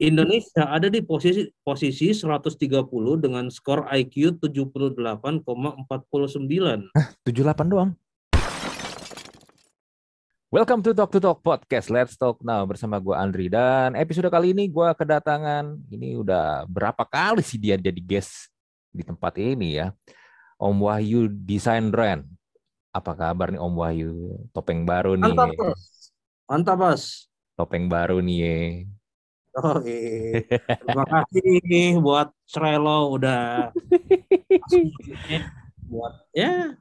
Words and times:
Indonesia 0.00 0.64
ada 0.64 0.88
di 0.88 1.04
posisi 1.04 1.44
posisi 1.60 2.16
130 2.16 2.56
dengan 3.20 3.52
skor 3.52 3.84
IQ 3.84 4.40
78,49. 4.40 6.88
78 7.28 7.68
doang. 7.68 7.92
Welcome 10.48 10.80
to 10.88 10.96
Talk 10.96 11.12
to 11.12 11.20
Talk 11.20 11.44
Podcast. 11.44 11.92
Let's 11.92 12.16
talk 12.16 12.40
now 12.40 12.64
bersama 12.64 12.96
gue 12.96 13.12
Andri 13.12 13.52
dan 13.52 13.92
episode 13.92 14.32
kali 14.32 14.56
ini 14.56 14.72
gue 14.72 14.88
kedatangan 14.96 15.76
ini 15.92 16.16
udah 16.16 16.64
berapa 16.64 17.04
kali 17.04 17.44
sih 17.44 17.60
dia 17.60 17.76
jadi 17.76 18.00
guest 18.00 18.48
di 18.88 19.04
tempat 19.04 19.36
ini 19.36 19.84
ya. 19.84 19.92
Om 20.56 20.80
Wahyu 20.80 21.28
Design 21.28 21.92
Brand. 21.92 22.24
Apa 22.88 23.12
kabar 23.12 23.52
nih 23.52 23.60
Om 23.60 23.74
Wahyu? 23.76 24.48
Topeng 24.56 24.88
baru 24.88 25.20
nih. 25.20 25.28
Mantap, 25.28 25.52
Bos. 25.60 25.80
Mantap, 26.48 26.76
Bos. 26.80 27.28
Topeng 27.52 27.84
baru 27.84 28.24
nih. 28.24 28.88
Oh, 29.58 29.82
iya. 29.82 30.46
Terima 30.78 31.04
kasih 31.10 31.98
buat 31.98 32.30
Srelo 32.46 33.18
udah 33.18 33.70
buat 35.90 36.14
ya 36.30 36.78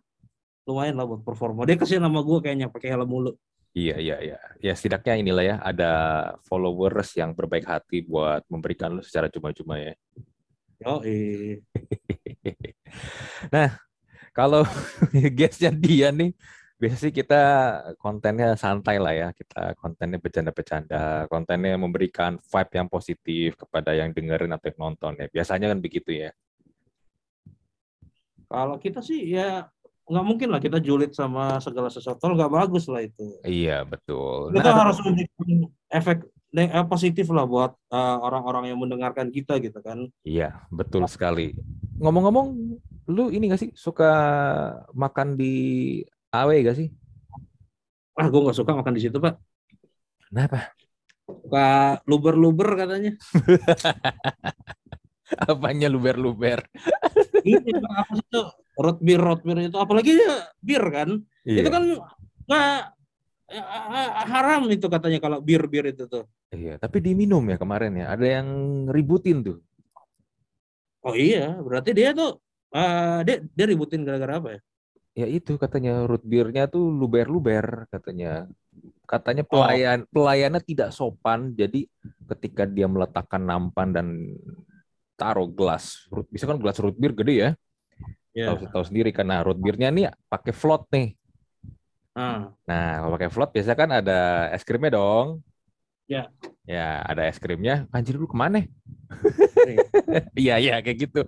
lumayan 0.70 1.02
lah 1.02 1.06
buat 1.10 1.26
performa. 1.26 1.66
Dia 1.66 1.82
kasih 1.82 1.98
nama 1.98 2.22
gue 2.22 2.38
kayaknya 2.46 2.70
pakai 2.70 2.94
helm 2.94 3.10
mulu. 3.10 3.34
Iya, 3.74 3.98
iya, 3.98 4.16
iya. 4.22 4.38
Ya 4.62 4.74
setidaknya 4.78 5.18
inilah 5.18 5.46
ya, 5.46 5.56
ada 5.62 5.92
followers 6.46 7.10
yang 7.18 7.34
berbaik 7.34 7.66
hati 7.66 8.06
buat 8.06 8.46
memberikan 8.50 8.98
lu 8.98 9.02
secara 9.02 9.34
cuma-cuma 9.34 9.82
ya. 9.82 9.94
Oh, 10.86 11.02
iya. 11.10 11.62
Nah, 13.50 13.70
kalau 14.34 14.66
guestnya 15.38 15.74
dia 15.74 16.14
nih, 16.14 16.34
biasa 16.80 16.96
sih 16.96 17.12
kita 17.12 17.42
kontennya 18.00 18.56
santai 18.56 18.98
lah 19.04 19.12
ya. 19.12 19.30
Kita 19.36 19.76
kontennya 19.76 20.16
bercanda-bercanda, 20.18 21.28
kontennya 21.28 21.76
memberikan 21.76 22.40
vibe 22.40 22.72
yang 22.80 22.88
positif 22.88 23.60
kepada 23.60 23.92
yang 23.92 24.16
dengerin 24.16 24.56
atau 24.56 24.72
yang 24.72 24.80
nonton 24.80 25.20
ya. 25.20 25.28
Biasanya 25.28 25.68
kan 25.76 25.80
begitu 25.84 26.16
ya. 26.16 26.32
Kalau 28.50 28.80
kita 28.82 29.04
sih 29.04 29.30
ya 29.30 29.68
nggak 30.10 30.26
mungkin 30.26 30.50
lah 30.50 30.58
kita 30.58 30.82
julid 30.82 31.14
sama 31.14 31.62
segala 31.62 31.86
sesuatu 31.94 32.26
nggak 32.26 32.50
bagus 32.50 32.90
lah 32.90 33.06
itu. 33.06 33.38
Iya, 33.46 33.86
betul. 33.86 34.50
Kita 34.58 34.74
Nah, 34.74 34.78
harus 34.88 34.98
memberikan 35.06 35.70
efek 35.94 36.18
ne- 36.50 36.72
eh, 36.74 36.86
positif 36.90 37.30
lah 37.30 37.46
buat 37.46 37.78
eh, 37.94 38.18
orang-orang 38.18 38.74
yang 38.74 38.80
mendengarkan 38.82 39.30
kita 39.30 39.62
gitu 39.62 39.78
kan. 39.86 40.10
iya, 40.26 40.66
betul 40.74 41.06
sekali. 41.06 41.54
Ngomong-ngomong, 42.02 42.48
lu 43.12 43.30
ini 43.30 43.52
gak 43.54 43.62
sih 43.62 43.72
suka 43.76 44.10
makan 44.98 45.36
di 45.38 45.54
AW 46.30 46.50
gak 46.62 46.78
sih? 46.78 46.90
Ah, 48.20 48.28
gue 48.28 48.42
nggak 48.44 48.58
suka 48.58 48.76
makan 48.76 48.94
di 48.94 49.02
situ 49.08 49.18
pak. 49.18 49.40
Kenapa? 50.30 50.76
Suka 51.26 51.98
luber-luber 52.06 52.70
katanya. 52.76 53.14
Apanya 55.50 55.88
luber-luber? 55.88 56.66
Ini 57.46 57.72
Pak, 57.80 57.92
apa 57.96 58.14
itu 58.18 58.42
root 58.82 58.98
beer 59.00 59.22
root 59.22 59.42
beer 59.46 59.70
itu 59.70 59.78
apalagi 59.78 60.18
ya 60.18 60.36
bir 60.60 60.84
kan. 60.90 61.10
Iya. 61.46 61.60
Itu 61.64 61.70
kan 61.70 61.82
nggak 62.50 62.82
ya, 63.50 63.64
haram 64.26 64.62
itu 64.74 64.86
katanya 64.90 65.20
kalau 65.22 65.38
bir 65.40 65.70
bir 65.70 65.94
itu 65.94 66.10
tuh. 66.10 66.26
Iya, 66.50 66.82
tapi 66.82 67.00
diminum 67.00 67.46
ya 67.46 67.62
kemarin 67.62 67.94
ya. 67.94 68.12
Ada 68.12 68.42
yang 68.42 68.48
ributin 68.90 69.46
tuh. 69.46 69.58
Oh 71.06 71.16
iya, 71.16 71.56
berarti 71.62 71.96
dia 71.96 72.12
tuh 72.12 72.42
eh, 72.76 73.20
dia 73.24 73.38
dia 73.54 73.66
ributin 73.70 74.04
gara-gara 74.04 74.42
apa 74.42 74.50
ya? 74.58 74.60
Ya 75.20 75.28
itu 75.28 75.60
katanya 75.60 76.08
root 76.08 76.24
beer-nya 76.24 76.72
tuh 76.72 76.88
luber-luber 76.88 77.92
katanya. 77.92 78.48
Katanya 79.04 79.44
Oh. 79.44 79.52
pelayan 79.60 80.08
pelayannya 80.08 80.64
tidak 80.64 80.96
sopan. 80.96 81.52
Jadi 81.60 81.92
ketika 82.32 82.64
dia 82.64 82.88
meletakkan 82.88 83.44
nampan 83.44 83.92
dan 83.92 84.08
taruh 85.20 85.52
gelas 85.52 86.08
root, 86.08 86.24
bisa 86.32 86.48
kan 86.48 86.56
gelas 86.56 86.80
root 86.80 86.96
beer 86.96 87.12
gede 87.12 87.36
ya. 87.36 87.52
Ya. 88.32 88.56
Tahu 88.56 88.72
tahu 88.72 88.84
sendiri 88.88 89.12
karena 89.12 89.44
root 89.44 89.60
beer-nya 89.60 89.92
nih 89.92 90.08
pakai 90.32 90.56
float 90.56 90.88
nih. 90.96 91.20
Ah, 92.16 92.56
Nah, 92.64 93.04
kalau 93.04 93.12
pakai 93.20 93.30
float 93.32 93.50
biasanya 93.52 93.78
kan 93.78 93.90
ada 93.92 94.20
es 94.56 94.64
krimnya 94.64 94.96
dong. 94.96 95.44
Ya. 96.08 96.32
Ya, 96.64 97.04
ada 97.04 97.28
es 97.28 97.36
krimnya. 97.42 97.90
Anjir 97.92 98.16
lu 98.16 98.24
ke 98.30 98.38
mana? 98.40 98.64
Iya, 100.38 100.56
iya 100.60 100.76
kayak 100.80 100.98
gitu. 101.10 101.22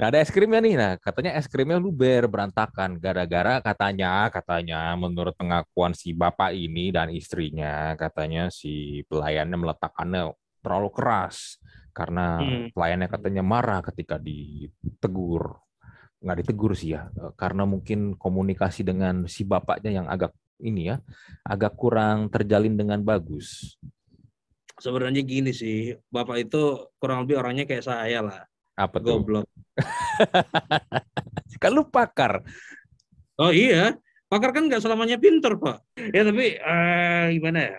Nah, 0.00 0.08
ada 0.08 0.18
es 0.22 0.32
krimnya 0.32 0.60
nih. 0.64 0.74
Nah, 0.80 0.92
katanya 0.96 1.36
es 1.36 1.44
krimnya 1.50 1.76
luber 1.76 2.24
berantakan 2.30 2.96
gara-gara 2.96 3.60
katanya 3.60 4.32
katanya 4.32 4.96
menurut 4.96 5.36
pengakuan 5.36 5.92
si 5.92 6.16
bapak 6.16 6.56
ini 6.56 6.88
dan 6.88 7.12
istrinya 7.12 7.92
katanya 8.00 8.48
si 8.48 9.04
pelayannya 9.10 9.56
meletakkannya 9.60 10.32
terlalu 10.64 10.88
keras 10.92 11.60
karena 11.92 12.40
Hmm. 12.40 12.66
pelayannya 12.72 13.08
katanya 13.10 13.42
marah 13.44 13.80
ketika 13.84 14.16
ditegur. 14.16 15.58
Nggak 16.20 16.36
ditegur 16.44 16.72
sih 16.76 16.96
ya, 16.96 17.08
eh, 17.12 17.32
karena 17.36 17.64
mungkin 17.64 18.16
komunikasi 18.16 18.84
dengan 18.84 19.24
si 19.24 19.44
bapaknya 19.44 20.00
yang 20.00 20.06
agak 20.08 20.32
ini 20.60 20.92
ya, 20.92 21.00
agak 21.44 21.72
kurang 21.80 22.28
terjalin 22.28 22.76
dengan 22.76 23.00
bagus. 23.00 23.76
Sebenarnya 24.80 25.22
gini 25.22 25.52
sih, 25.52 25.92
bapak 26.08 26.48
itu 26.48 26.90
kurang 26.96 27.24
lebih 27.28 27.38
orangnya 27.40 27.64
kayak 27.68 27.84
saya 27.84 28.18
lah, 28.24 28.40
Apa 28.80 28.96
tuh? 28.98 29.20
goblok. 29.20 29.46
Kan 31.62 31.76
lu 31.76 31.84
pakar. 31.86 32.40
Oh 33.36 33.52
iya, 33.52 33.96
pakar 34.32 34.52
kan 34.56 34.68
nggak 34.68 34.80
selamanya 34.80 35.20
pinter 35.20 35.56
pak. 35.60 35.84
Ya 36.12 36.24
tapi 36.24 36.56
eh, 36.56 37.24
gimana 37.36 37.58
ya? 37.60 37.76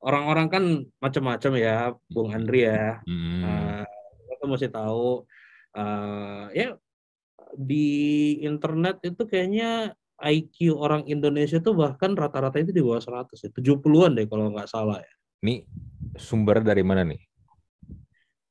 Orang-orang 0.00 0.46
kan 0.48 0.64
macam-macam 1.02 1.52
ya, 1.60 1.92
Bung 2.08 2.32
Andri 2.32 2.64
ya. 2.64 3.00
Hmm. 3.04 3.44
Eh, 3.44 3.84
kita 4.32 4.44
mesti 4.48 4.68
tahu 4.72 5.24
eh, 5.76 6.44
ya 6.56 6.68
di 7.56 7.88
internet 8.44 9.00
itu 9.04 9.24
kayaknya 9.28 9.92
IQ 10.18 10.76
orang 10.76 11.04
Indonesia 11.08 11.60
tuh 11.60 11.72
bahkan 11.76 12.12
rata-rata 12.16 12.60
itu 12.60 12.72
di 12.72 12.80
bawah 12.80 13.00
100 13.00 13.44
ya. 13.44 13.50
70-an 13.52 14.12
deh 14.16 14.26
kalau 14.28 14.52
nggak 14.52 14.68
salah 14.68 15.00
ya. 15.00 15.14
Ini 15.38 15.62
sumber 16.18 16.58
dari 16.60 16.82
mana 16.82 17.06
nih? 17.06 17.22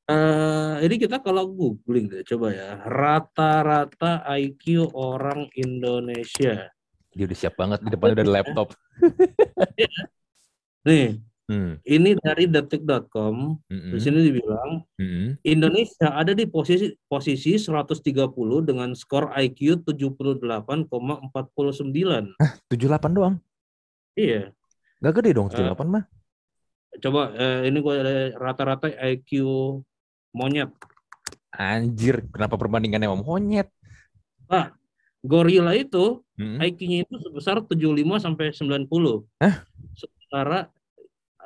Eh, 0.08 0.74
ini 0.88 0.96
kita 0.96 1.20
kalau 1.20 1.44
googling 1.52 2.08
deh 2.08 2.24
coba 2.24 2.48
ya. 2.48 2.80
Rata-rata 2.80 4.24
IQ 4.40 4.88
orang 4.96 5.52
Indonesia. 5.52 6.72
Dia 7.12 7.24
udah 7.28 7.36
siap 7.36 7.60
banget 7.60 7.84
di 7.84 7.92
depannya 7.92 8.16
udah 8.16 8.24
ada 8.24 8.34
laptop. 8.40 8.68
Nih, 10.88 11.20
Hmm. 11.48 11.80
ini 11.80 12.12
dari 12.20 12.44
detik.com. 12.44 13.56
Di 13.72 13.96
sini 13.96 14.20
dibilang 14.20 14.84
Mm-mm. 15.00 15.40
Indonesia 15.40 16.12
ada 16.12 16.36
di 16.36 16.44
posisi 16.44 16.92
posisi 17.08 17.56
130 17.56 18.04
dengan 18.60 18.92
skor 18.92 19.32
IQ 19.32 19.80
78,49. 19.88 22.36
78 22.68 23.16
doang. 23.16 23.40
Iya. 24.12 24.52
Gak 25.00 25.12
gede 25.16 25.40
dong 25.40 25.48
Eh. 25.48 25.56
78 25.56 25.88
mah. 25.88 26.04
Coba 26.98 27.32
eh, 27.34 27.70
ini 27.70 27.78
gue 27.78 27.94
ada 27.94 28.14
rata-rata 28.38 28.90
IQ 28.90 29.30
monyet. 30.34 30.70
Anjir, 31.54 32.26
kenapa 32.30 32.54
perbandingannya 32.58 33.08
sama 33.08 33.24
monyet? 33.24 33.68
Gorila 35.18 35.74
itu 35.74 36.22
Mm-mm. 36.38 36.62
IQ-nya 36.62 37.02
itu 37.02 37.14
sebesar 37.18 37.58
75 37.66 38.22
sampai 38.22 38.54
90. 38.54 39.26
Hah? 39.42 39.66
Sementara 39.98 40.70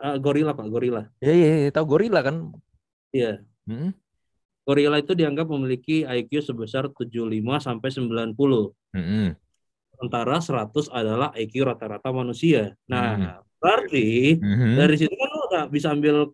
eh, 0.05 0.17
gorila 0.21 0.53
Pak, 0.53 0.67
gorila. 0.69 1.03
Ya, 1.25 1.33
ya, 1.33 1.51
ya, 1.67 1.71
tahu 1.73 1.97
gorila 1.97 2.21
kan? 2.21 2.53
Iya. 3.17 3.41
Mm-mm. 3.65 3.97
Gorila 4.63 5.01
itu 5.01 5.17
dianggap 5.17 5.49
memiliki 5.49 6.05
IQ 6.05 6.45
sebesar 6.45 6.93
75 6.93 7.65
sampai 7.65 7.89
90. 7.91 8.77
Mm-mm. 8.93 9.27
Sementara 9.97 10.37
100 10.39 10.93
adalah 10.93 11.33
IQ 11.33 11.65
rata-rata 11.65 12.13
manusia. 12.13 12.77
Nah, 12.87 13.09
Hmm. 13.17 13.41
berarti 13.63 14.37
Mhm. 14.37 14.75
dari 14.75 14.97
situ 14.99 15.15
kan 15.15 15.32
udah 15.53 15.69
bisa 15.69 15.93
ambil 15.93 16.33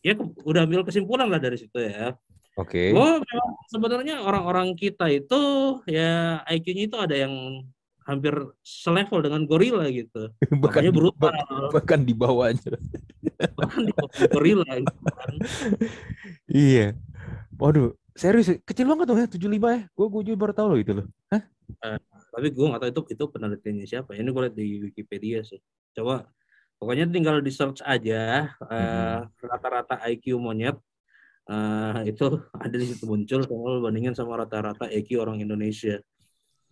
ya 0.00 0.16
udah 0.48 0.64
ambil 0.64 0.80
kesimpulan 0.80 1.28
lah 1.28 1.36
dari 1.36 1.60
situ 1.60 1.76
ya. 1.76 2.16
Oke. 2.56 2.96
Oh, 2.96 3.20
memang 3.20 3.50
sebenarnya 3.68 4.24
orang-orang 4.24 4.72
kita 4.72 5.12
itu 5.12 5.36
ya 5.84 6.40
IQ-nya 6.48 6.88
itu 6.88 6.96
ada 6.96 7.12
yang 7.12 7.60
hampir 8.08 8.32
selevel 8.64 9.20
dengan 9.20 9.44
gorila 9.44 9.84
gitu. 9.92 10.32
Bahkan 10.64 10.80
Makanya 10.88 10.92
brutal. 10.94 11.36
bah- 11.36 11.68
bahkan 11.74 12.00
di 12.00 12.14
bawahnya. 12.16 12.80
Bahkan 13.60 13.82
di 13.84 13.92
bawah 13.92 14.20
gorila 14.32 14.70
gitu 14.80 15.04
kan. 15.12 15.34
Iya. 16.46 16.96
Waduh, 17.60 17.92
serius 18.16 18.48
ya? 18.48 18.56
kecil 18.64 18.88
banget 18.88 19.04
dong 19.10 19.20
ya 19.20 19.28
75 19.28 19.76
ya. 19.76 19.80
Gue 19.92 20.06
gue 20.08 20.22
juga 20.32 20.38
baru 20.48 20.52
tahu 20.56 20.66
loh 20.72 20.78
itu 20.80 20.92
loh. 20.96 21.06
Tapi 22.32 22.48
gue 22.54 22.66
nggak 22.72 22.80
tahu 22.80 22.90
itu 22.94 23.02
itu 23.20 23.24
penelitiannya 23.36 23.84
siapa. 23.84 24.16
Ini 24.16 24.30
gue 24.32 24.42
lihat 24.48 24.56
di 24.56 24.66
Wikipedia 24.80 25.44
sih. 25.44 25.60
Coba 25.92 26.24
pokoknya 26.76 27.08
tinggal 27.08 27.40
di 27.40 27.52
search 27.52 27.80
aja 27.84 28.52
eh, 28.68 29.18
rata-rata 29.40 30.00
IQ 30.12 30.36
monyet 30.36 30.76
eh, 31.48 32.12
itu 32.12 32.26
ada 32.64 32.76
di 32.76 32.86
situ 32.86 33.04
muncul 33.08 33.44
kalau 33.48 33.80
bandingin 33.84 34.12
sama 34.12 34.44
rata-rata 34.44 34.88
IQ 34.92 35.20
orang 35.20 35.40
Indonesia. 35.40 36.00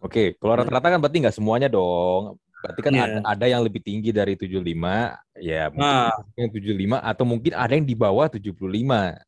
Oke, 0.05 0.37
kalau 0.37 0.61
rata-rata 0.61 0.93
kan 0.93 1.01
berarti 1.01 1.19
nggak 1.25 1.37
semuanya 1.37 1.69
dong. 1.73 2.37
Berarti 2.61 2.81
kan 2.81 2.93
Iya. 2.97 3.05
ada, 3.05 3.19
ada 3.37 3.47
yang 3.49 3.61
lebih 3.61 3.81
tinggi 3.85 4.09
dari 4.09 4.37
75, 4.41 5.17
ya 5.37 5.69
mungkin 5.69 5.85
Nah, 5.85 6.17
yang 6.37 6.49
75 6.49 6.97
atau 7.01 7.25
mungkin 7.29 7.53
ada 7.53 7.73
yang 7.77 7.85
di 7.85 7.97
bawah 7.97 8.29
75. 8.29 9.21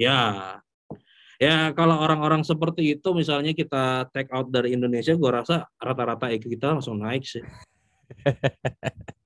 ya. 0.00 0.56
Ya, 1.42 1.74
kalau 1.74 1.98
orang-orang 1.98 2.46
seperti 2.46 2.94
itu 2.96 3.08
misalnya 3.12 3.52
kita 3.52 4.08
take 4.14 4.30
out 4.32 4.48
dari 4.48 4.72
Indonesia, 4.72 5.12
gua 5.18 5.42
rasa 5.42 5.68
rata-rata 5.76 6.30
IQ 6.32 6.48
kita 6.56 6.78
langsung 6.78 7.02
naik 7.02 7.26
sih. 7.26 7.44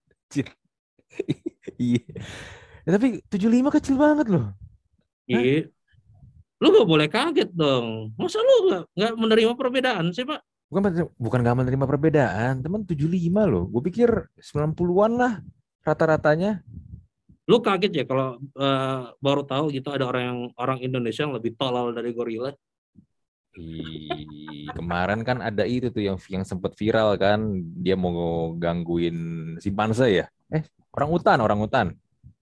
Iya. 1.79 2.03
Ya, 2.83 2.91
tapi 2.97 3.23
75 3.29 3.77
kecil 3.79 3.95
banget 4.01 4.27
loh. 4.33 4.51
Iya. 5.29 5.69
Lu 6.59 6.75
gak 6.75 6.89
boleh 6.89 7.07
kaget 7.07 7.51
dong. 7.55 8.11
Masa 8.19 8.43
lu 8.43 8.73
gak, 8.73 8.83
nggak 8.99 9.13
menerima 9.15 9.53
perbedaan 9.55 10.11
sih, 10.11 10.27
Pak? 10.27 10.43
Bukan 10.69 10.83
bukan 11.17 11.39
nggak 11.41 11.59
menerima 11.65 11.85
perbedaan, 11.89 12.61
teman 12.61 12.83
75 12.85 13.47
loh. 13.47 13.65
Gue 13.71 13.83
pikir 13.89 14.11
90-an 14.37 15.13
lah 15.17 15.33
rata-ratanya. 15.87 16.61
Lu 17.49 17.65
kaget 17.65 17.93
ya 17.93 18.05
kalau 18.05 18.37
eh, 18.37 19.03
baru 19.23 19.43
tahu 19.49 19.73
gitu 19.73 19.89
ada 19.89 20.05
orang 20.05 20.25
yang 20.25 20.41
orang 20.61 20.79
Indonesia 20.85 21.25
yang 21.25 21.33
lebih 21.33 21.57
tolol 21.57 21.97
dari 21.97 22.13
gorila. 22.13 22.53
Ih, 23.57 24.69
kemarin 24.77 25.25
kan 25.25 25.41
ada 25.41 25.65
itu 25.65 25.89
tuh 25.89 26.05
yang 26.05 26.21
yang 26.29 26.45
sempat 26.45 26.77
viral 26.77 27.17
kan, 27.17 27.41
dia 27.81 27.97
mau 27.97 28.53
gangguin 28.59 29.17
simpanse 29.63 30.07
ya? 30.11 30.27
Eh, 30.53 30.63
orang 30.93 31.11
utan, 31.17 31.39
orang 31.41 31.61
utan. 31.65 31.87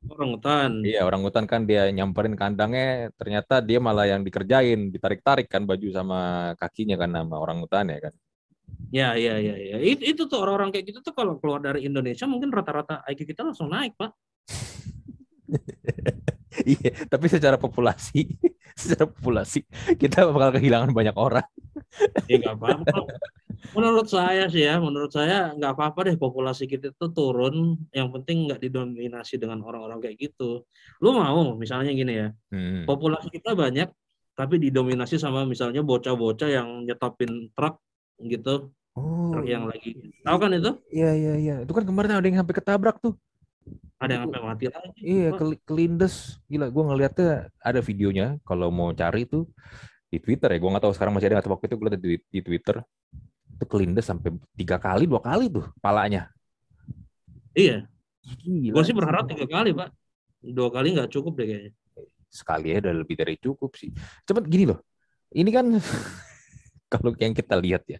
Orang 0.06 0.38
hutan. 0.38 0.70
Iya, 0.86 1.02
orang 1.02 1.22
utan 1.26 1.44
kan 1.50 1.66
dia 1.66 1.90
nyamperin 1.90 2.38
kandangnya, 2.38 3.10
ternyata 3.18 3.58
dia 3.58 3.82
malah 3.82 4.06
yang 4.06 4.22
dikerjain, 4.22 4.94
ditarik-tarik 4.94 5.50
kan 5.50 5.66
baju 5.66 5.88
sama 5.90 6.52
kakinya 6.62 6.94
kan 6.94 7.10
sama 7.10 7.36
orang 7.42 7.58
utan 7.66 7.90
ya 7.90 7.98
kan. 8.06 8.14
Ya, 8.94 9.08
ya, 9.18 9.34
ya, 9.42 9.54
ya. 9.58 9.76
Itu, 9.82 10.02
itu 10.06 10.22
tuh 10.30 10.38
orang-orang 10.42 10.70
kayak 10.70 10.94
gitu 10.94 10.98
tuh 11.02 11.14
kalau 11.14 11.38
keluar 11.42 11.58
dari 11.58 11.86
Indonesia 11.90 12.26
mungkin 12.30 12.54
rata-rata 12.54 13.02
IQ 13.10 13.26
kita 13.26 13.42
langsung 13.42 13.66
naik, 13.66 13.98
Pak. 13.98 14.10
Iya, 16.72 16.90
tapi 17.06 17.26
secara 17.28 17.56
populasi, 17.56 18.24
secara 18.80 19.04
populasi 19.04 19.64
kita 19.96 20.24
bakal 20.32 20.56
kehilangan 20.56 20.90
banyak 20.90 21.16
orang. 21.16 21.46
Ya 22.30 22.40
nggak 22.40 22.56
apa-apa. 22.56 22.98
Menurut 23.74 24.06
saya 24.06 24.46
sih 24.48 24.64
ya, 24.64 24.78
menurut 24.78 25.10
saya 25.10 25.52
nggak 25.52 25.72
apa-apa 25.74 26.08
deh 26.08 26.16
populasi 26.16 26.64
kita 26.64 26.92
itu 26.92 27.06
turun. 27.12 27.76
Yang 27.92 28.08
penting 28.20 28.36
nggak 28.48 28.60
didominasi 28.62 29.36
dengan 29.36 29.60
orang-orang 29.64 30.00
kayak 30.00 30.16
gitu. 30.16 30.64
Lu 31.02 31.10
mau 31.12 31.56
misalnya 31.56 31.92
gini 31.92 32.12
ya, 32.16 32.28
Hmm. 32.52 32.84
populasi 32.88 33.28
kita 33.28 33.52
banyak, 33.52 33.88
tapi 34.32 34.54
didominasi 34.60 35.16
sama 35.16 35.44
misalnya 35.44 35.80
bocah-bocah 35.82 36.48
yang 36.48 36.68
nyetopin 36.84 37.50
truk 37.52 37.80
gitu, 38.22 38.72
Oh, 38.96 39.28
truk 39.32 39.44
yang 39.44 39.68
lagi. 39.68 39.92
Tahu 40.24 40.36
kan 40.40 40.50
itu? 40.56 40.72
iya 40.88 41.12
iya 41.12 41.34
iya. 41.36 41.54
Itu 41.64 41.72
kan 41.76 41.84
kemarin 41.84 42.16
ada 42.16 42.24
yang 42.24 42.40
sampai 42.40 42.56
ketabrak 42.56 42.96
tuh. 43.00 43.12
Ada 43.96 44.12
yang 44.12 44.24
sampai 44.28 44.42
mati 44.44 44.64
lagi. 44.68 45.00
Iya, 45.00 45.28
Pak. 45.32 45.38
kel- 45.40 45.62
kelindes. 45.64 46.14
Gila, 46.52 46.68
gue 46.68 46.82
ngeliatnya 46.84 47.30
ada 47.64 47.80
videonya. 47.80 48.26
Kalau 48.44 48.68
mau 48.68 48.92
cari 48.92 49.24
tuh 49.24 49.48
di 50.12 50.20
Twitter 50.20 50.52
ya. 50.52 50.58
Gue 50.60 50.68
nggak 50.68 50.84
tahu 50.84 50.92
sekarang 50.92 51.16
masih 51.16 51.32
ada 51.32 51.40
nggak. 51.40 51.48
Waktu 51.48 51.66
itu 51.68 51.76
gue 51.80 51.86
liat 51.88 52.02
di, 52.02 52.14
di 52.20 52.40
Twitter. 52.44 52.76
Itu 53.56 53.64
kelindes 53.64 54.04
sampai 54.04 54.36
tiga 54.52 54.76
kali, 54.76 55.08
dua 55.08 55.24
kali 55.24 55.48
tuh 55.48 55.64
palanya. 55.80 56.28
Iya, 57.56 57.88
gue 58.44 58.82
sih 58.84 58.92
berharap 58.92 59.32
tiga 59.32 59.48
kali, 59.48 59.72
Pak. 59.72 59.88
Dua 60.44 60.68
kali 60.68 60.92
nggak 60.92 61.08
cukup 61.08 61.40
deh 61.40 61.46
kayaknya. 61.48 61.72
Sekali 62.28 62.76
ya 62.76 62.84
udah 62.84 62.94
lebih 63.00 63.16
dari 63.16 63.34
cukup 63.40 63.72
sih. 63.80 63.88
Cepet 64.28 64.44
gini 64.44 64.68
loh. 64.68 64.84
Ini 65.32 65.48
kan 65.48 65.72
kalau 66.92 67.16
yang 67.16 67.32
kita 67.32 67.56
lihat 67.56 67.88
ya. 67.88 67.96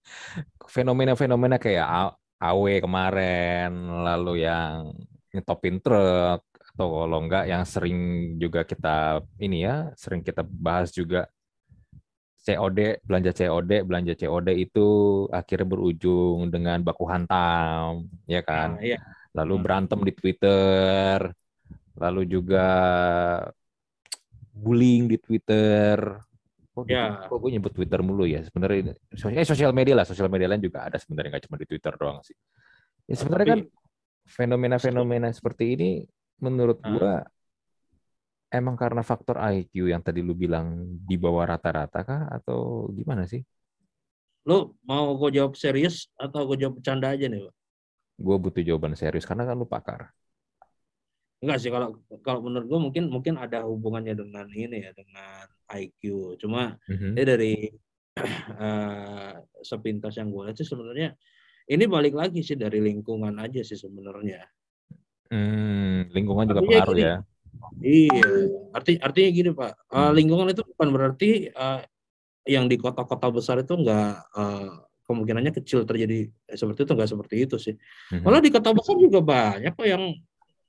Fenomena-fenomena 0.68 1.56
kayak 1.56 2.12
AW 2.36 2.84
kemarin. 2.84 3.72
Lalu 4.04 4.44
yang 4.44 4.92
nyetopin 5.36 5.78
truk. 5.78 6.40
Atau 6.76 6.88
kalau 6.92 7.18
enggak 7.24 7.44
yang 7.48 7.64
sering 7.64 7.98
juga 8.36 8.64
kita 8.64 9.20
ini 9.38 9.64
ya. 9.64 9.92
Sering 9.96 10.20
kita 10.20 10.40
bahas 10.44 10.92
juga 10.92 11.28
COD, 12.46 13.02
belanja 13.02 13.32
COD, 13.34 13.82
belanja 13.82 14.14
COD 14.14 14.48
itu 14.54 14.86
akhirnya 15.34 15.66
berujung 15.66 16.46
dengan 16.46 16.78
baku 16.78 17.02
hantam, 17.10 18.06
ya 18.24 18.38
kan? 18.40 18.78
Nah, 18.78 18.86
iya. 18.86 18.98
Lalu 19.34 19.54
Hmm. 19.58 19.64
berantem 19.66 20.00
di 20.00 20.12
Twitter, 20.14 21.18
lalu 21.98 22.22
juga 22.24 22.66
bullying 24.54 25.10
di 25.10 25.16
Twitter. 25.18 26.22
Kok, 26.70 26.84
di- 26.84 26.92
Ya. 26.92 27.24
kok 27.24 27.36
gue 27.40 27.50
nyebut 27.50 27.72
Twitter 27.72 28.00
mulu 28.04 28.28
ya? 28.28 28.44
Sebenarnya 28.44 28.92
eh, 28.94 29.48
sosial 29.48 29.72
media 29.72 29.96
lah, 29.96 30.04
sosial 30.04 30.28
media 30.28 30.46
lain 30.46 30.60
juga 30.60 30.86
ada 30.86 31.00
sebenarnya 31.00 31.36
nggak 31.36 31.44
cuma 31.48 31.56
di 31.56 31.66
Twitter 31.66 31.92
doang 31.96 32.20
sih. 32.20 32.36
Ya 33.08 33.16
sebenarnya 33.16 33.48
kan 33.48 33.60
Tapi- 33.64 33.72
fenomena-fenomena 34.26 35.30
seperti 35.30 35.64
ini 35.78 35.90
menurut 36.42 36.78
Ah. 36.82 36.90
gua 36.90 37.12
emang 38.52 38.76
karena 38.78 39.02
faktor 39.02 39.36
IQ 39.38 39.90
yang 39.90 40.02
tadi 40.02 40.22
lu 40.22 40.32
bilang 40.34 40.86
di 41.02 41.16
bawah 41.18 41.44
rata-rata 41.56 42.00
kah 42.06 42.22
atau 42.30 42.88
gimana 42.94 43.26
sih? 43.26 43.42
Lu 44.46 44.78
mau 44.86 45.18
gue 45.18 45.34
jawab 45.34 45.58
serius 45.58 46.06
atau 46.14 46.46
gue 46.46 46.56
jawab 46.62 46.78
bercanda 46.78 47.10
aja 47.10 47.26
nih, 47.26 47.42
Pak? 47.42 47.54
Gue 48.16 48.36
butuh 48.38 48.62
jawaban 48.62 48.94
serius 48.94 49.26
karena 49.26 49.42
kan 49.44 49.58
lu 49.58 49.66
pakar. 49.66 50.14
Enggak 51.42 51.58
sih 51.60 51.68
kalau 51.68 52.00
kalau 52.24 52.40
menurut 52.40 52.64
gue 52.70 52.80
mungkin 52.80 53.04
mungkin 53.12 53.34
ada 53.36 53.66
hubungannya 53.66 54.16
dengan 54.16 54.46
ini 54.48 54.88
ya 54.88 54.90
dengan 54.96 55.44
IQ. 55.68 56.38
Cuma 56.40 56.78
Mhm. 56.88 57.12
ya 57.18 57.24
dari 57.26 57.68
eh, 58.64 59.34
sepintas 59.60 60.16
yang 60.16 60.32
gue 60.32 60.48
lihat 60.48 60.56
sih 60.56 60.64
sebenarnya 60.64 61.12
ini 61.66 61.84
balik 61.86 62.14
lagi 62.14 62.40
sih 62.42 62.54
dari 62.54 62.78
lingkungan 62.78 63.34
aja 63.36 63.60
sih 63.66 63.74
sebenarnya. 63.74 64.46
Hmm, 65.26 66.06
lingkungan 66.14 66.46
juga 66.46 66.62
Artinya 66.62 66.78
pengaruh 66.78 66.94
gini, 66.94 67.06
ya. 67.06 67.16
Iya, 67.82 68.22
arti 68.70 68.92
artinya 69.02 69.30
gini 69.32 69.50
Pak, 69.50 69.72
Eh, 69.90 69.98
Hmm. 69.98 70.14
lingkungan 70.14 70.46
itu 70.54 70.62
bukan 70.62 70.88
berarti 70.94 71.30
eh, 71.50 71.80
yang 72.46 72.70
di 72.70 72.78
kota-kota 72.78 73.26
besar 73.34 73.58
itu 73.58 73.74
enggak 73.74 74.22
eh, 74.38 74.70
kemungkinannya 75.06 75.50
kecil 75.58 75.82
terjadi 75.82 76.30
eh, 76.30 76.56
seperti 76.56 76.86
itu 76.86 76.92
enggak 76.94 77.10
seperti 77.10 77.34
itu 77.42 77.56
sih. 77.58 77.74
Mhm. 78.14 78.22
Malah 78.22 78.40
di 78.42 78.50
kota 78.54 78.70
besar 78.70 78.94
juga 79.02 79.18
banyak 79.18 79.74
kok 79.74 79.86
yang 79.86 80.14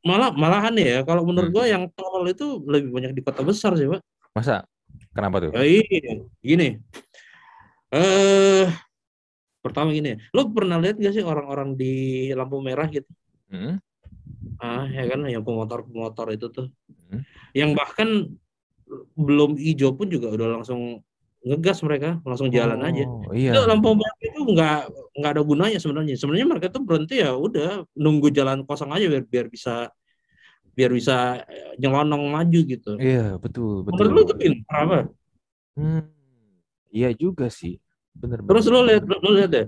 malah 0.01 0.33
malahan 0.33 0.73
ya 0.77 1.05
kalau 1.05 1.21
menurut 1.27 1.53
Hmm. 1.53 1.57
gue 1.61 1.65
yang 1.69 1.83
tolol 1.93 2.25
itu 2.25 2.61
lebih 2.65 2.89
banyak 2.89 3.11
di 3.13 3.21
kota 3.21 3.45
besar 3.45 3.77
sih 3.77 3.85
Pak. 3.85 4.01
Masa? 4.33 4.65
Kenapa 5.13 5.37
tuh? 5.43 5.51
Ya 5.53 5.61
iya, 5.65 6.13
gini. 6.41 6.81
Eh 7.93 8.65
pertama 9.59 9.91
gini, 9.91 10.15
lu 10.31 10.53
pernah 10.53 10.77
lihat 10.79 10.97
gak 11.01 11.13
sih 11.13 11.25
orang-orang 11.25 11.75
di 11.75 11.93
lampu 12.33 12.61
merah 12.63 12.87
gitu? 12.87 13.09
Hmm? 13.51 13.81
Ah, 14.57 14.89
ya 14.89 15.05
kan 15.05 15.21
yang 15.29 15.45
pemotor-pemotor 15.45 16.33
itu 16.33 16.47
tuh. 16.49 16.67
Hmm. 17.09 17.21
Yang 17.53 17.71
bahkan 17.77 18.09
belum 19.13 19.59
hijau 19.59 19.93
pun 19.93 20.07
juga 20.07 20.31
udah 20.33 20.61
langsung 20.61 21.03
ngegas 21.45 21.79
mereka, 21.85 22.17
langsung 22.25 22.49
jalan 22.49 22.81
aja. 22.81 23.05
Oh, 23.05 23.31
Iya. 23.31 23.53
Itu 23.55 23.59
lampu 23.69 23.93
merah 23.93 24.17
itu 24.19 24.39
nggak 24.41 24.79
nggak 25.21 25.31
ada 25.37 25.43
gunanya 25.45 25.79
sebenarnya. 25.79 26.15
Sebenarnya 26.17 26.47
mereka 26.49 26.67
tuh 26.73 26.81
berhenti 26.83 27.21
ya 27.21 27.35
udah 27.37 27.85
nunggu 27.93 28.33
jalan 28.33 28.65
kosong 28.65 28.91
aja 28.91 29.05
biar 29.05 29.23
biar 29.27 29.47
bisa 29.47 29.93
biar 30.77 30.91
bisa 30.93 31.41
eh, 31.49 31.73
nyelonong 31.81 32.29
maju 32.29 32.59
gitu. 32.65 32.91
Iya, 33.01 33.37
betul, 33.41 33.85
betul. 33.85 33.97
Menurut 33.97 34.11
lu 34.13 34.21
itu 34.29 34.35
pintar 34.37 34.77
apa? 34.85 34.99
Hmm, 35.77 36.05
iya 36.93 37.09
juga 37.13 37.49
sih. 37.49 37.81
Bener 38.21 38.39
Terus 38.43 38.65
bener. 38.65 38.73
lu 38.75 38.87
lihat 38.89 39.03
lu 39.05 39.31
lihat 39.37 39.49
deh 39.53 39.65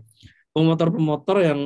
pemotor-pemotor 0.49 1.37
yang 1.45 1.61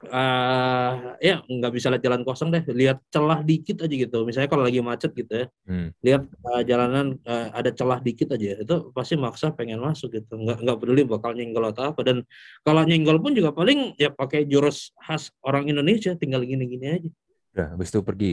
eh 0.00 0.92
ya 1.20 1.44
nggak 1.44 1.72
bisa 1.76 1.92
lihat 1.92 2.00
jalan 2.00 2.24
kosong 2.24 2.48
deh, 2.48 2.64
lihat 2.72 3.04
celah 3.12 3.44
dikit 3.44 3.84
aja 3.84 3.92
gitu. 3.92 4.24
Misalnya 4.24 4.48
kalau 4.48 4.64
lagi 4.64 4.80
macet 4.80 5.12
gitu 5.12 5.44
ya, 5.44 5.46
Hmm. 5.68 5.92
lihat 6.00 6.24
eh, 6.24 6.62
jalanan 6.64 7.20
eh, 7.20 7.46
ada 7.52 7.68
celah 7.68 8.00
dikit 8.00 8.32
aja, 8.32 8.64
itu 8.64 8.74
pasti 8.96 9.20
maksa 9.20 9.52
pengen 9.52 9.76
masuk 9.84 10.16
gitu. 10.16 10.40
Nggak 10.40 10.56
nggak 10.64 10.76
peduli 10.80 11.02
bakal 11.04 11.36
nyenggol 11.36 11.68
atau 11.68 11.92
apa. 11.92 12.00
Dan 12.00 12.24
kalau 12.64 12.80
nyenggol 12.88 13.20
pun 13.20 13.36
juga 13.36 13.52
paling 13.52 13.92
ya 14.00 14.08
pakai 14.08 14.48
jurus 14.48 14.96
khas 15.04 15.28
orang 15.44 15.68
Indonesia, 15.68 16.16
tinggal 16.16 16.48
gini-gini 16.48 16.86
aja. 16.88 17.10
Udah, 17.52 17.66
habis 17.76 17.92
itu 17.92 18.00
pergi. 18.00 18.32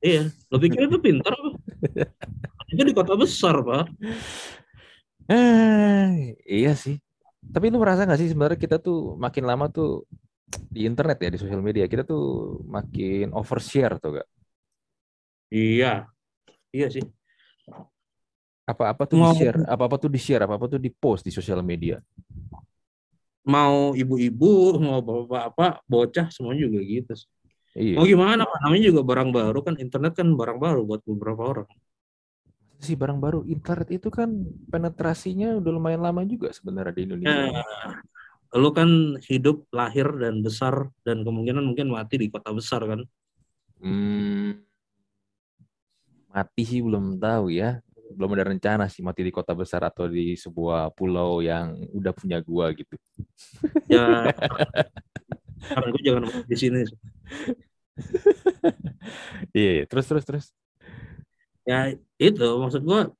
Iya, 0.00 0.30
lo 0.48 0.56
pikir 0.56 0.88
itu 0.88 0.96
pintar? 1.02 1.34
Itu 2.72 2.84
di 2.84 2.92
kota 2.92 3.16
besar, 3.16 3.64
Pak. 3.64 3.88
Eh, 5.28 6.32
iya 6.48 6.72
sih. 6.72 6.96
Tapi 7.52 7.68
lu 7.68 7.78
merasa 7.78 8.08
nggak 8.08 8.20
sih 8.20 8.28
sebenarnya 8.32 8.58
kita 8.58 8.76
tuh 8.80 9.14
makin 9.20 9.44
lama 9.44 9.68
tuh 9.68 10.08
di 10.72 10.88
internet 10.88 11.20
ya 11.20 11.28
di 11.28 11.38
sosial 11.38 11.60
media 11.60 11.84
kita 11.84 12.08
tuh 12.08 12.56
makin 12.64 13.36
overshare 13.36 14.00
tuh 14.00 14.20
gak? 14.20 14.28
Iya. 15.52 16.08
Iya 16.72 16.86
sih. 16.88 17.04
Apa-apa 18.68 19.08
tuh 19.08 19.16
Mau- 19.16 19.32
di-share, 19.32 19.64
apa-apa 19.64 19.96
tuh 19.96 20.10
di-share, 20.12 20.44
apa-apa 20.44 20.76
tuh 20.76 20.80
di-post 20.80 21.24
di 21.24 21.32
sosial 21.32 21.64
media. 21.64 22.00
Mau 23.48 23.96
ibu-ibu, 23.96 24.76
mau 24.76 25.00
bapak-bapak, 25.00 25.88
bocah 25.88 26.28
semuanya 26.28 26.68
juga 26.68 26.80
gitu. 26.84 27.12
Iya. 27.72 27.96
Mau 27.96 28.04
gimana, 28.04 28.44
Pak? 28.44 28.58
Namanya 28.68 28.84
juga 28.92 29.00
barang 29.08 29.30
baru 29.32 29.58
kan 29.64 29.74
internet 29.80 30.12
kan 30.20 30.28
barang 30.36 30.58
baru 30.60 30.84
buat 30.84 31.00
beberapa 31.08 31.42
orang. 31.56 31.68
Sih 32.78 32.94
barang 32.94 33.18
baru 33.18 33.40
internet 33.46 33.90
itu 33.90 34.08
kan 34.08 34.30
penetrasinya 34.70 35.58
udah 35.58 35.72
lumayan 35.74 36.02
lama 36.02 36.22
juga 36.22 36.54
sebenarnya 36.54 36.94
di 36.94 37.02
Indonesia. 37.10 37.50
Nah, 37.50 37.98
lu 38.56 38.70
kan 38.72 38.88
hidup 39.28 39.66
lahir 39.74 40.08
dan 40.16 40.40
besar 40.40 40.88
dan 41.02 41.26
kemungkinan 41.26 41.62
mungkin 41.62 41.92
mati 41.92 42.16
di 42.16 42.28
kota 42.30 42.54
besar 42.54 42.86
kan 42.86 43.02
Hmm, 43.78 44.58
mati 46.34 46.62
sih 46.66 46.82
belum 46.82 47.22
tahu 47.22 47.54
ya. 47.54 47.78
Belum 48.10 48.34
ada 48.34 48.50
rencana 48.50 48.90
sih 48.90 49.06
mati 49.06 49.22
di 49.22 49.30
kota 49.30 49.54
besar 49.54 49.86
atau 49.86 50.10
di 50.10 50.34
sebuah 50.34 50.90
pulau 50.98 51.38
yang 51.38 51.78
udah 51.94 52.10
punya 52.10 52.42
gua 52.42 52.74
gitu. 52.74 52.98
ya 53.86 54.34
gue 55.78 56.02
jangan 56.02 56.26
di 56.46 56.56
sini 56.56 56.78
Iya, 59.56 59.70
iya. 59.82 59.84
terus 59.86 60.06
terus 60.06 60.24
terus. 60.26 60.46
Ya 61.68 61.92
itu 62.16 62.46
maksud 62.56 62.80
gua 62.80 63.12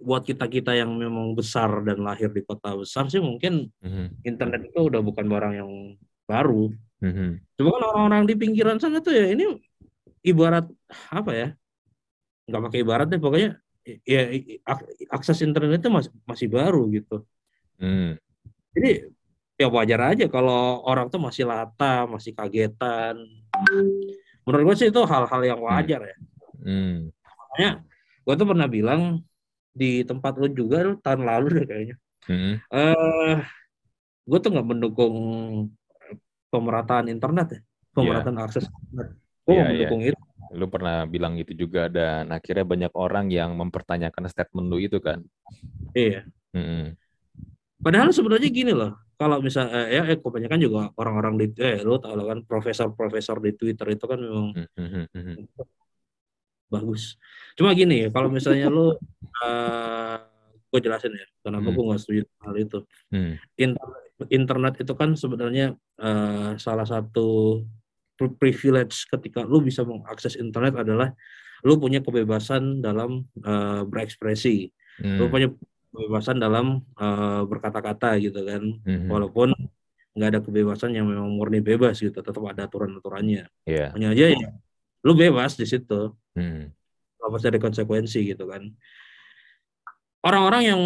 buat 0.00 0.24
kita 0.24 0.48
kita 0.48 0.72
yang 0.74 0.90
memang 0.96 1.36
besar 1.36 1.70
dan 1.84 2.00
lahir 2.02 2.32
di 2.32 2.42
kota 2.42 2.74
besar 2.74 3.06
sih 3.06 3.20
mungkin 3.20 3.68
Mhm, 3.84 4.24
internet 4.24 4.66
itu 4.66 4.80
udah 4.82 4.98
bukan 4.98 5.26
barang 5.28 5.54
yang 5.54 5.70
baru. 6.26 6.72
Mhm. 7.04 7.44
cuma 7.56 7.68
kan 7.76 7.82
orang-orang 7.88 8.24
di 8.28 8.34
pinggiran 8.34 8.80
sana 8.80 8.98
tuh 9.00 9.12
ya 9.12 9.28
ini 9.30 9.44
ibarat 10.24 10.64
apa 11.08 11.30
ya 11.32 11.48
nggak 12.48 12.62
pakai 12.68 12.78
ibarat 12.80 13.06
deh 13.08 13.20
pokoknya 13.20 13.60
ya 14.02 14.22
ak- 14.64 14.88
akses 15.12 15.40
internet 15.40 15.78
itu 15.78 15.88
masih 15.92 16.10
masih 16.26 16.48
baru 16.50 16.82
gitu. 16.90 17.22
Hmm, 17.78 18.18
jadi 18.74 19.08
ya 19.56 19.68
wajar 19.68 20.00
aja 20.16 20.26
kalau 20.26 20.82
orang 20.84 21.06
tuh 21.08 21.20
masih 21.22 21.44
lata 21.46 22.04
masih 22.10 22.32
kagetan. 22.34 23.20
Menurut 24.44 24.62
gue 24.72 24.76
sih 24.78 24.88
itu 24.90 25.00
hal-hal 25.06 25.40
yang 25.44 25.60
wajar 25.62 26.00
ya. 26.02 26.16
Hmm. 26.60 27.08
Makanya 27.56 27.80
gue 28.28 28.34
tuh 28.36 28.46
pernah 28.52 28.68
bilang 28.68 29.02
di 29.72 30.04
tempat 30.04 30.36
lu 30.36 30.52
juga 30.52 30.84
lu 30.84 31.00
tahun 31.00 31.24
lalu 31.24 31.46
deh 31.56 31.64
kayaknya 31.64 31.96
Mhm. 32.28 32.52
eh 32.68 33.38
gue 34.26 34.38
tuh 34.42 34.50
nggak 34.52 34.68
mendukung 34.68 35.14
pemerataan 36.52 37.08
internet 37.08 37.46
ya 37.56 37.60
pemerataan 37.94 38.36
akses 38.44 38.68
internet 38.68 39.08
gue 39.16 39.48
Iya, 39.48 39.56
nggak 39.56 39.70
mendukung 39.72 40.02
itu 40.04 40.20
Lu 40.54 40.70
pernah 40.70 41.02
bilang 41.10 41.34
itu 41.34 41.58
juga 41.58 41.90
dan 41.90 42.30
akhirnya 42.30 42.62
banyak 42.62 42.92
orang 42.94 43.26
yang 43.34 43.50
mempertanyakan 43.58 44.30
statement 44.30 44.70
lu 44.70 44.78
itu 44.78 45.00
kan. 45.00 45.24
iya 45.96 46.28
Mhm. 46.52 46.92
padahal 47.80 48.12
sebenarnya 48.12 48.50
gini 48.52 48.72
loh 48.76 48.94
kalau 49.16 49.40
misal 49.40 49.70
eh, 49.72 49.96
ya 49.96 50.02
eh, 50.04 50.18
kebanyakan 50.20 50.60
juga 50.60 50.92
orang-orang 51.00 51.34
di 51.40 51.46
eh 51.62 51.80
lu 51.80 51.96
tau 52.02 52.12
lah 52.18 52.36
kan 52.36 52.38
profesor-profesor 52.44 53.40
di 53.40 53.56
Twitter 53.56 53.86
itu 53.96 54.04
kan 54.04 54.18
memang 54.20 54.52
Mhm, 54.76 55.02
mhm. 55.14 55.34
Bagus 56.66 57.14
cuma 57.54 57.72
gini 57.72 58.10
kalau 58.10 58.28
misalnya 58.28 58.66
lu 58.66 58.94
eh 59.44 60.18
gue 60.66 60.80
jelasin 60.82 61.14
ya 61.14 61.26
kenapa 61.40 61.70
Hmm. 61.70 61.74
gue 61.78 61.84
nggak 61.88 62.00
setuju 62.02 62.22
hal 62.42 62.54
itu 62.58 62.78
Hmm. 63.08 63.32
internet, 63.54 64.02
internet 64.28 64.74
itu 64.82 64.92
kan 64.98 65.10
sebenarnya 65.14 65.66
eh, 65.96 66.50
salah 66.58 66.84
satu 66.84 67.62
pri- 68.18 68.34
privilege 68.34 69.06
ketika 69.06 69.46
lu 69.46 69.62
bisa 69.62 69.86
mengakses 69.86 70.34
internet 70.36 70.74
adalah 70.76 71.14
lu 71.64 71.78
punya 71.80 72.02
kebebasan 72.02 72.82
dalam 72.84 73.24
eh, 73.40 73.82
berekspresi, 73.86 74.68
lu 75.00 75.26
Hmm. 75.26 75.32
punya 75.32 75.48
kebebasan 75.94 76.36
dalam 76.36 76.82
eh, 76.98 77.42
berkata-kata 77.46 78.18
gitu 78.20 78.42
kan, 78.44 78.62
Mhm. 78.84 79.08
walaupun 79.08 79.54
nggak 80.16 80.28
ada 80.32 80.40
kebebasan 80.44 80.92
yang 80.96 81.06
memang 81.08 81.28
murni 81.32 81.60
bebas 81.60 82.00
gitu, 82.00 82.12
tetap 82.20 82.40
ada 82.44 82.66
aturan-aturannya. 82.68 83.48
Iya. 83.64 83.92
Hanya 83.96 84.08
aja 84.12 84.24
ya, 84.32 84.48
lu 85.04 85.12
bebas 85.12 85.56
di 85.56 85.64
situ, 85.64 86.12
Hmm. 86.36 86.70
pasti 87.16 87.48
ada 87.50 87.58
konsekuensi 87.58 88.20
gitu 88.30 88.46
kan. 88.46 88.70
Orang-orang 90.22 90.62
yang 90.66 90.82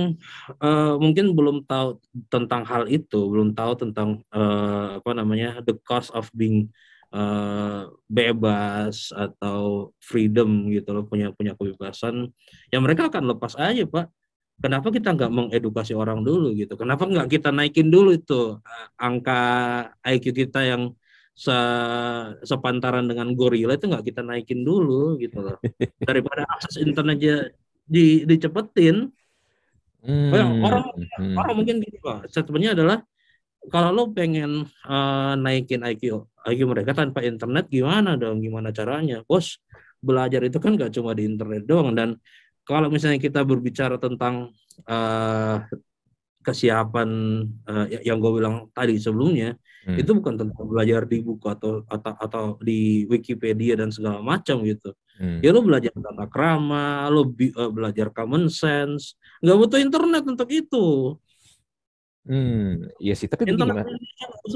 eh, 0.60 0.94
mungkin 1.00 1.32
belum 1.32 1.64
tahu 1.64 2.00
tentang 2.28 2.62
hal 2.68 2.88
itu, 2.88 3.28
belum 3.28 3.56
tahu 3.56 3.72
tentang 3.76 4.20
eh, 4.32 4.88
apa 5.00 5.10
namanya 5.16 5.60
the 5.64 5.76
cost 5.84 6.12
of 6.12 6.28
being 6.36 6.68
eh, 7.12 7.82
bebas 8.08 9.10
atau 9.16 9.90
freedom 10.00 10.68
gitu 10.72 10.92
loh, 10.92 11.04
punya 11.08 11.32
punya 11.32 11.52
kebebasan, 11.56 12.30
ya 12.72 12.78
mereka 12.84 13.08
akan 13.08 13.36
lepas 13.36 13.56
aja 13.56 13.84
pak. 13.88 14.08
Kenapa 14.60 14.92
kita 14.92 15.16
nggak 15.16 15.32
mengedukasi 15.32 15.96
orang 15.96 16.20
dulu 16.20 16.52
gitu? 16.52 16.76
Kenapa 16.76 17.08
nggak 17.08 17.32
kita 17.32 17.48
naikin 17.48 17.88
dulu 17.88 18.12
itu 18.12 18.60
angka 19.00 19.40
IQ 20.04 20.36
kita 20.36 20.60
yang 20.68 20.92
se- 21.40 22.36
sepantaran 22.44 23.08
dengan 23.08 23.32
gorila 23.32 23.72
itu 23.72 23.88
nggak 23.88 24.04
kita 24.04 24.20
naikin 24.20 24.60
dulu 24.60 25.16
gitu 25.16 25.40
loh 25.40 25.56
daripada 26.08 26.44
akses 26.44 26.76
internetnya 26.84 27.48
di 27.88 28.28
dicepetin 28.28 29.08
Hmm. 30.00 30.32
orang- 30.64 30.96
Hmm. 31.20 31.36
orang 31.36 31.54
mungkin 31.60 31.76
gini 31.84 32.00
pak 32.00 32.32
statementnya 32.32 32.72
adalah 32.72 33.04
kalau 33.68 33.92
lo 33.92 34.02
pengen 34.16 34.64
eh, 34.64 35.32
naikin 35.36 35.84
IQ 35.84 36.24
IQ 36.48 36.60
mereka 36.64 36.96
tanpa 36.96 37.20
internet 37.20 37.68
gimana 37.68 38.16
dong 38.16 38.40
gimana 38.40 38.72
caranya 38.72 39.20
bos 39.28 39.60
belajar 40.00 40.40
itu 40.40 40.56
kan 40.56 40.80
gak 40.80 40.96
cuma 40.96 41.12
di 41.12 41.28
internet 41.28 41.68
doang 41.68 41.92
dan 41.92 42.16
kalau 42.64 42.88
misalnya 42.88 43.20
kita 43.20 43.44
berbicara 43.44 44.00
tentang 44.00 44.48
eh, 44.88 45.56
kesiapan 46.40 47.08
eh, 47.68 48.00
yang 48.00 48.24
gue 48.24 48.32
bilang 48.40 48.72
tadi 48.72 48.96
sebelumnya 48.96 49.52
Hmm. 49.80 49.96
itu 49.96 50.10
bukan 50.12 50.34
tentang 50.36 50.66
belajar 50.68 51.08
di 51.08 51.24
buku 51.24 51.46
atau 51.48 51.80
atau 51.88 52.12
atau 52.20 52.44
di 52.60 53.08
Wikipedia 53.08 53.80
dan 53.80 53.88
segala 53.88 54.20
macam 54.20 54.60
gitu 54.64 54.92
Hmm. 55.20 55.44
ya 55.44 55.52
lo 55.52 55.60
belajar 55.60 55.92
tata 55.92 56.24
krama 56.32 57.04
lo 57.12 57.28
bi- 57.28 57.52
eh, 57.52 57.68
belajar 57.68 58.08
common 58.08 58.48
sense 58.48 59.20
nggak 59.44 59.56
butuh 59.60 59.80
internet 59.80 60.24
untuk 60.24 60.48
itu 60.48 61.16
Hmm, 62.20 62.84
iya 63.00 63.16
sih. 63.16 63.26
Tapi 63.26 63.48
internet 63.48 63.88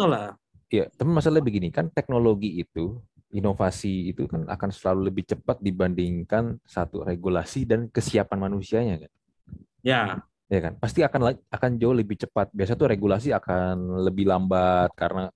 lah 0.05 0.37
Iya, 0.69 0.91
tapi 0.91 1.11
masalah 1.11 1.39
begini 1.39 1.71
kan 1.71 1.87
teknologi 1.87 2.59
itu, 2.59 2.99
inovasi 3.31 4.11
itu 4.11 4.27
kan 4.27 4.43
akan 4.47 4.71
selalu 4.75 5.01
lebih 5.11 5.25
cepat 5.31 5.63
dibandingkan 5.63 6.59
satu 6.67 7.07
regulasi 7.07 7.63
dan 7.63 7.87
kesiapan 7.91 8.39
manusianya 8.51 9.07
kan. 9.07 9.13
ya 9.85 10.03
Ya 10.55 10.61
kan? 10.63 10.79
Pasti 10.79 11.03
akan 11.03 11.35
akan 11.51 11.71
jauh 11.83 11.97
lebih 11.97 12.15
cepat. 12.15 12.55
Biasa 12.55 12.79
tuh 12.79 12.95
regulasi 12.95 13.35
akan 13.35 14.07
lebih 14.07 14.31
lambat 14.31 14.95
karena 14.95 15.27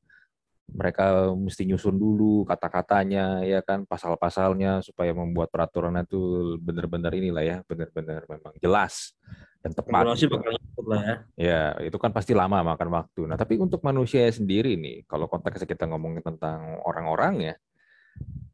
mereka 0.69 1.33
mesti 1.33 1.65
nyusun 1.65 1.97
dulu 1.97 2.45
kata-katanya 2.45 3.41
ya 3.41 3.65
kan 3.65 3.89
pasal-pasalnya 3.89 4.85
supaya 4.85 5.17
membuat 5.17 5.49
peraturannya 5.49 6.05
itu 6.05 6.21
benar-benar 6.61 7.13
inilah 7.17 7.41
ya 7.41 7.57
benar-benar 7.65 8.29
memang 8.29 8.53
jelas 8.61 9.17
dan 9.65 9.73
tepat 9.73 10.05
regulasi 10.05 10.29
gitu. 10.29 10.37
bakal 10.37 10.53
lah 10.89 11.03
ya 11.03 11.17
Ya, 11.35 11.63
itu 11.83 11.97
kan 11.99 12.13
pasti 12.15 12.33
lama 12.37 12.63
makan 12.63 12.89
waktu. 12.95 13.27
Nah, 13.27 13.35
tapi 13.35 13.59
untuk 13.59 13.83
manusia 13.83 14.29
sendiri 14.31 14.79
nih, 14.79 15.05
kalau 15.11 15.27
konteksnya 15.27 15.67
kita 15.67 15.85
ngomongin 15.91 16.23
tentang 16.23 16.79
orang-orang 16.87 17.53
ya, 17.53 17.55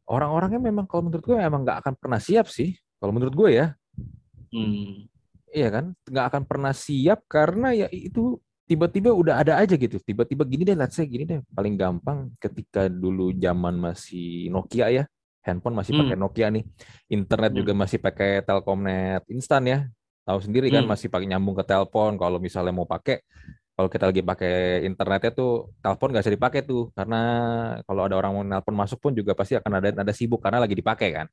orang-orangnya 0.09 0.57
memang 0.57 0.89
kalau 0.89 1.07
menurut 1.07 1.21
gue 1.21 1.37
emang 1.37 1.61
nggak 1.61 1.85
akan 1.85 1.93
pernah 1.95 2.17
siap 2.17 2.49
sih. 2.49 2.73
Kalau 2.97 3.13
menurut 3.13 3.35
gue 3.37 3.49
ya, 3.53 3.67
hmm. 4.49 5.14
Iya 5.55 5.71
kan, 5.71 5.95
nggak 6.11 6.25
akan 6.29 6.43
pernah 6.43 6.73
siap 6.75 7.23
karena 7.31 7.71
ya 7.71 7.87
itu 7.87 8.35
tiba-tiba 8.67 9.15
udah 9.15 9.39
ada 9.39 9.53
aja 9.61 9.79
gitu. 9.79 9.95
Tiba-tiba 10.03 10.43
gini 10.43 10.67
deh, 10.67 10.75
let's 10.75 10.99
say 10.99 11.07
gini 11.07 11.23
deh. 11.23 11.39
Paling 11.55 11.79
gampang 11.79 12.33
ketika 12.41 12.91
dulu 12.91 13.31
zaman 13.39 13.79
masih 13.79 14.51
Nokia 14.51 14.91
ya, 14.91 15.03
handphone 15.45 15.77
masih 15.79 15.95
Hmm. 15.95 16.01
pakai 16.03 16.15
Nokia 16.19 16.47
nih, 16.51 16.63
internet 17.07 17.51
Hmm. 17.55 17.59
juga 17.63 17.71
masih 17.77 17.97
pakai 18.03 18.43
Telkomnet 18.43 19.23
instan 19.31 19.63
ya. 19.69 19.79
Tahu 20.25 20.39
sendiri 20.41 20.67
kan 20.73 20.83
Hmm. 20.83 20.91
masih 20.91 21.07
pakai 21.07 21.29
nyambung 21.29 21.55
ke 21.55 21.63
telepon. 21.63 22.17
Kalau 22.17 22.41
misalnya 22.41 22.73
mau 22.73 22.89
pakai, 22.89 23.21
kalau 23.77 23.85
kita 23.91 24.09
lagi 24.09 24.25
pakai 24.25 24.81
internetnya 24.81 25.29
tuh 25.29 25.69
telepon 25.85 26.09
nggak 26.09 26.23
bisa 26.25 26.33
dipakai 26.33 26.61
tuh 26.65 26.89
karena 26.97 27.21
kalau 27.85 28.01
ada 28.09 28.15
orang 28.17 28.31
mau 28.33 28.43
nelpon 28.43 28.73
masuk 28.73 28.97
pun 28.97 29.11
juga 29.13 29.37
pasti 29.37 29.53
akan 29.61 29.71
ada 29.77 29.89
ada 30.01 30.13
sibuk 30.15 30.41
karena 30.41 30.57
lagi 30.65 30.73
dipakai 30.73 31.09
kan. 31.13 31.27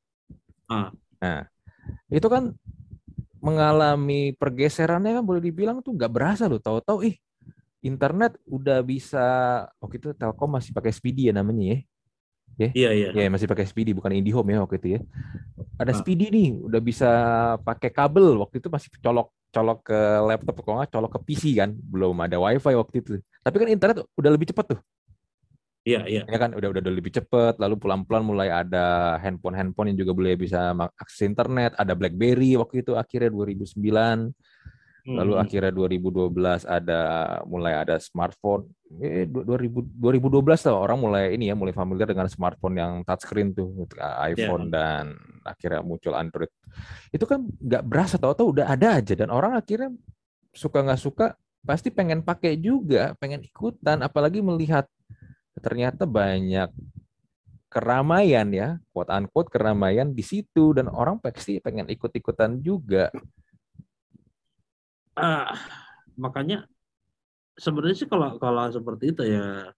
Ah. 0.69 0.93
Nah, 1.17 1.47
itu 2.13 2.27
kan 2.29 2.53
mengalami 3.43 4.31
pergeserannya 4.39 5.19
kan 5.19 5.23
boleh 5.27 5.43
dibilang 5.43 5.83
tuh 5.83 5.91
nggak 5.91 6.11
berasa 6.11 6.47
loh. 6.47 6.63
Tahu-tahu 6.63 7.03
ih 7.11 7.15
internet 7.83 8.39
udah 8.47 8.79
bisa 8.79 9.25
waktu 9.83 9.99
itu 9.99 10.15
Telkom 10.15 10.55
masih 10.55 10.71
pakai 10.71 10.95
Speedy 10.95 11.27
ya 11.27 11.35
namanya 11.35 11.83
ya. 12.55 12.69
iya 12.71 12.89
iya 12.95 13.07
Ya 13.11 13.27
masih 13.27 13.49
pakai 13.51 13.67
Speedy 13.67 13.91
bukan 13.91 14.15
IndiHome 14.15 14.55
ya 14.55 14.63
waktu 14.63 14.79
itu 14.79 14.87
ya. 14.95 14.99
Ada 15.75 15.91
Ah. 15.91 15.97
Speedy 15.99 16.31
nih, 16.31 16.47
udah 16.63 16.79
bisa 16.79 17.09
pakai 17.67 17.91
kabel. 17.91 18.39
Waktu 18.39 18.63
itu 18.63 18.71
masih 18.71 18.87
colok 19.03 19.35
colok 19.53 19.79
ke 19.85 19.99
laptop 20.25 20.55
kalau 20.65 20.75
nggak 20.81 20.91
colok 20.95 21.11
ke 21.13 21.19
PC 21.27 21.43
kan. 21.59 21.75
Belum 21.75 22.15
ada 22.23 22.39
WiFi 22.39 22.73
waktu 22.79 22.95
itu. 23.03 23.11
Tapi 23.43 23.55
kan 23.59 23.67
internet 23.69 23.97
udah 24.15 24.31
lebih 24.31 24.47
cepat 24.49 24.77
tuh. 24.77 24.79
Iya 25.83 26.01
iya 26.07 26.21
Ya 26.23 26.37
kan 26.39 26.55
udah 26.55 26.71
udah, 26.71 26.81
udah 26.83 26.93
lebih 26.95 27.11
cepat. 27.11 27.59
Lalu 27.59 27.75
pelan-pelan 27.79 28.23
mulai 28.23 28.49
ada 28.49 29.19
handphone-handphone 29.19 29.91
yang 29.93 29.99
juga 30.03 30.11
boleh 30.15 30.33
bisa 30.39 30.71
akses 30.99 31.27
internet. 31.27 31.75
Ada 31.75 31.93
BlackBerry 31.93 32.55
waktu 32.55 32.81
itu 32.83 32.95
akhirnya 32.95 33.29
2009. 33.29 34.31
Lalu 35.03 35.35
Hmm. 35.35 35.43
akhirnya 35.43 35.71
2012 35.75 36.63
ada 36.63 37.01
mulai 37.43 37.75
ada 37.75 37.99
smartphone. 37.99 38.71
Eh, 39.03 39.27
du- 39.27 39.43
2000 39.43 39.83
2012 39.83 40.63
lah 40.63 40.79
orang 40.79 40.95
mulai 40.95 41.35
ini 41.35 41.51
ya 41.51 41.55
mulai 41.59 41.75
familiar 41.75 42.07
dengan 42.07 42.31
smartphone 42.31 42.79
yang 42.79 42.91
touchscreen 43.03 43.51
tuh 43.51 43.67
gitu, 43.83 43.99
iPhone 44.31 44.71
dan 44.71 45.11
akhirnya 45.43 45.83
muncul 45.83 46.15
Android. 46.15 46.47
Itu 47.11 47.27
kan 47.27 47.43
nggak 47.43 47.83
berasa 47.83 48.15
tahu-tahu 48.15 48.55
udah 48.55 48.71
ada 48.71 49.03
aja 49.03 49.11
dan 49.11 49.27
orang 49.27 49.59
akhirnya 49.59 49.91
suka 50.55 50.79
nggak 50.79 51.01
suka 51.03 51.35
pasti 51.67 51.91
pengen 51.91 52.23
pakai 52.23 52.55
juga, 52.55 53.11
pengen 53.19 53.43
ikutan, 53.43 53.99
apalagi 54.07 54.39
melihat 54.39 54.87
ternyata 55.63 56.03
banyak 56.03 56.67
keramaian 57.71 58.47
ya, 58.53 58.69
quote 58.93 59.09
unquote 59.09 59.49
keramaian 59.49 60.13
di 60.13 60.21
situ 60.21 60.77
dan 60.77 60.91
orang 60.91 61.17
pasti 61.17 61.57
pengen 61.57 61.89
ikut-ikutan 61.89 62.61
juga. 62.61 63.09
Ah, 65.17 65.57
makanya 66.13 66.69
sebenarnya 67.57 67.97
sih 67.97 68.09
kalau 68.09 68.37
kalau 68.37 68.69
seperti 68.69 69.13
itu 69.13 69.23
ya 69.25 69.73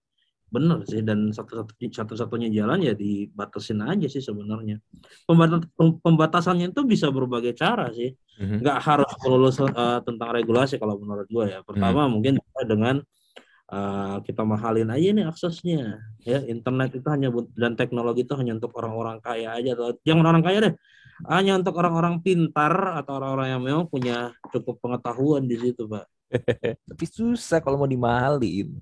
benar 0.46 0.78
sih 0.86 1.02
dan 1.02 1.34
satu 1.34 1.66
satu 1.90 2.14
satunya 2.14 2.46
jalan 2.48 2.78
ya 2.78 2.94
dibatasin 2.94 3.82
aja 3.82 4.06
sih 4.06 4.22
sebenarnya 4.22 4.78
Pembatas, 5.26 5.66
pembatasannya 5.74 6.70
itu 6.70 6.86
bisa 6.86 7.10
berbagai 7.10 7.50
cara 7.58 7.90
sih 7.90 8.14
mm-hmm. 8.14 8.62
nggak 8.62 8.78
harus 8.78 9.10
lulus 9.26 9.58
uh, 9.58 9.98
tentang 10.06 10.30
regulasi 10.30 10.78
kalau 10.78 11.02
menurut 11.02 11.26
gue 11.26 11.50
ya 11.50 11.60
pertama 11.66 12.06
mm-hmm. 12.06 12.12
mungkin 12.14 12.34
dengan 12.62 13.02
uh, 13.70 14.16
kita 14.22 14.42
mahalin 14.46 14.90
aja 14.90 15.08
nih 15.12 15.26
aksesnya 15.26 16.00
ya 16.22 16.42
internet 16.46 16.98
itu 16.98 17.08
hanya 17.10 17.28
dan 17.54 17.74
teknologi 17.74 18.22
itu 18.22 18.34
hanya 18.38 18.58
untuk 18.58 18.74
orang-orang 18.78 19.18
kaya 19.22 19.58
aja 19.58 19.74
atau 19.74 19.94
jangan 20.06 20.26
orang 20.26 20.42
kaya 20.42 20.58
deh 20.70 20.74
hanya 21.32 21.56
untuk 21.56 21.74
orang-orang 21.80 22.20
pintar 22.20 23.00
atau 23.00 23.18
orang-orang 23.18 23.48
yang 23.56 23.62
memang 23.62 23.84
punya 23.88 24.36
cukup 24.52 24.78
pengetahuan 24.78 25.48
di 25.48 25.56
situ 25.58 25.88
pak 25.88 26.06
tapi 26.90 27.04
susah 27.06 27.58
kalau 27.62 27.80
mau 27.80 27.90
dimahalin 27.90 28.76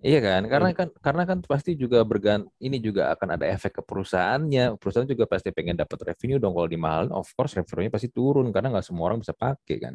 Iya 0.00 0.16
kan, 0.24 0.48
karena 0.48 0.72
kan 0.72 0.88
karena 0.96 1.22
kan 1.28 1.38
pasti 1.44 1.76
juga 1.76 2.00
bergan 2.08 2.48
ini 2.56 2.80
juga 2.80 3.12
akan 3.12 3.36
ada 3.36 3.44
efek 3.44 3.68
ke 3.76 3.82
perusahaannya. 3.84 4.80
Perusahaan 4.80 5.04
juga 5.04 5.28
pasti 5.28 5.52
pengen 5.52 5.76
dapat 5.76 6.00
revenue 6.00 6.40
dong 6.40 6.56
kalau 6.56 6.64
dimahalin, 6.72 7.12
of 7.12 7.28
course 7.36 7.52
revenue-nya 7.52 7.92
pasti 7.92 8.08
turun 8.08 8.48
karena 8.48 8.72
nggak 8.72 8.86
semua 8.88 9.12
orang 9.12 9.20
bisa 9.20 9.36
pakai 9.36 9.76
kan. 9.76 9.94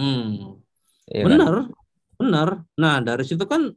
Hmm. 0.00 0.56
Iya 1.12 1.28
benar, 1.28 1.44
kan? 1.44 1.81
Benar. 2.22 2.48
Nah 2.78 3.02
dari 3.02 3.24
situ 3.26 3.42
kan 3.44 3.68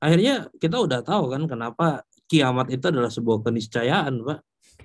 akhirnya 0.00 0.48
kita 0.56 0.76
udah 0.80 1.00
tahu 1.04 1.32
kan 1.32 1.42
kenapa 1.44 1.86
kiamat 2.28 2.72
itu 2.72 2.84
adalah 2.88 3.12
sebuah 3.12 3.44
keniscayaan, 3.44 4.24
pak. 4.24 4.38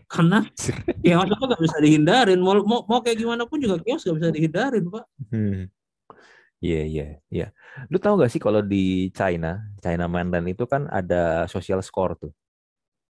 Karena 0.10 0.44
kiamat 1.03 1.27
itu 1.32 1.44
nggak 1.44 1.63
bisa 1.63 1.77
dihindarin. 1.79 2.39
Mau, 2.44 2.60
mau 2.63 2.84
mau 2.86 3.00
kayak 3.00 3.18
gimana 3.20 3.48
pun 3.48 3.58
juga 3.63 3.79
kiamat 3.79 4.03
nggak 4.03 4.18
bisa 4.20 4.29
dihindarin, 4.36 4.84
pak. 4.91 5.06
Hmm. 5.32 5.72
Iya, 6.60 6.75
yeah, 6.75 6.84
iya, 6.84 7.00
yeah, 7.00 7.10
iya. 7.32 7.39
Yeah. 7.39 7.50
Lu 7.88 7.98
tahu 8.03 8.20
gak 8.20 8.32
sih 8.36 8.41
kalau 8.44 8.60
di 8.60 9.08
China, 9.15 9.63
China 9.79 10.12
mainland 10.12 10.44
itu 10.51 10.68
kan 10.68 10.91
ada 10.91 11.48
social 11.48 11.79
score 11.79 12.20
tuh. 12.20 12.32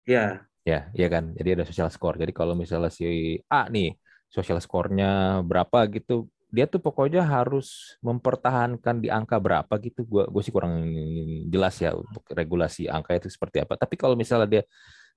Iya. 0.07 0.15
Yeah. 0.15 0.31
Ya, 0.63 0.81
iya 0.95 1.09
kan. 1.11 1.35
Jadi 1.35 1.59
ada 1.59 1.65
social 1.67 1.91
score. 1.91 2.23
Jadi 2.23 2.31
kalau 2.31 2.55
misalnya 2.55 2.87
si 2.95 3.35
A 3.51 3.67
nih, 3.67 3.99
social 4.31 4.63
score-nya 4.63 5.43
berapa 5.43 5.91
gitu, 5.91 6.31
dia 6.53 6.69
tuh 6.69 6.85
pokoknya 6.85 7.25
harus 7.25 7.97
mempertahankan 8.05 9.01
di 9.01 9.09
angka 9.09 9.41
berapa 9.41 9.73
gitu. 9.81 10.05
Gua 10.05 10.29
gue 10.29 10.43
sih 10.45 10.53
kurang 10.53 10.85
jelas 11.49 11.81
ya 11.81 11.97
untuk 11.97 12.23
regulasi 12.29 12.93
angka 12.93 13.17
itu 13.17 13.33
seperti 13.33 13.65
apa. 13.65 13.81
Tapi 13.81 13.97
kalau 13.97 14.13
misalnya 14.13 14.61
dia 14.61 14.63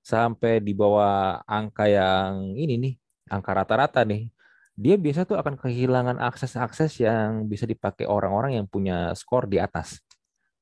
sampai 0.00 0.64
di 0.64 0.72
bawah 0.72 1.44
angka 1.44 1.84
yang 1.92 2.56
ini 2.56 2.74
nih, 2.80 2.94
angka 3.28 3.52
rata-rata 3.52 4.00
nih, 4.08 4.32
dia 4.72 4.96
biasa 4.96 5.28
tuh 5.28 5.36
akan 5.36 5.60
kehilangan 5.60 6.16
akses-akses 6.24 7.04
yang 7.04 7.44
bisa 7.44 7.68
dipakai 7.68 8.08
orang-orang 8.08 8.56
yang 8.56 8.66
punya 8.68 9.12
skor 9.12 9.44
di 9.44 9.60
atas. 9.60 10.00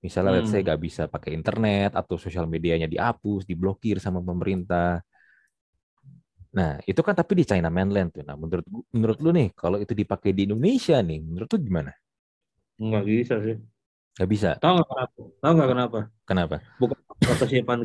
Misalnya, 0.02 0.36
hmm. 0.36 0.38
let's 0.42 0.50
say 0.52 0.60
hmm. 0.60 0.68
gak 0.68 0.80
bisa 0.82 1.02
pakai 1.06 1.30
internet 1.32 1.94
atau 1.94 2.18
sosial 2.18 2.50
medianya 2.50 2.90
dihapus, 2.90 3.46
diblokir 3.46 4.02
sama 4.02 4.18
pemerintah. 4.20 5.00
Nah, 6.54 6.78
itu 6.86 7.00
kan 7.02 7.18
tapi 7.18 7.42
di 7.42 7.44
China 7.44 7.66
mainland 7.68 8.14
tuh. 8.14 8.22
Nah, 8.22 8.38
menurut 8.38 8.66
menurut 8.94 9.18
lu 9.18 9.30
nih, 9.34 9.50
kalau 9.58 9.82
itu 9.82 9.90
dipakai 9.90 10.30
di 10.30 10.46
Indonesia 10.46 11.02
nih, 11.02 11.18
menurut 11.18 11.50
lu 11.50 11.58
gimana? 11.58 11.92
Nggak 12.78 13.04
bisa 13.04 13.34
sih. 13.42 13.56
Nggak 14.14 14.30
bisa. 14.30 14.50
Tahu 14.62 14.72
nggak 14.78 14.88
kenapa? 14.88 15.18
Tahu 15.42 15.52
nggak 15.58 15.70
kenapa? 15.74 15.98
Kenapa? 16.22 16.56
Bukan 16.78 16.98
kesiapan 17.42 17.78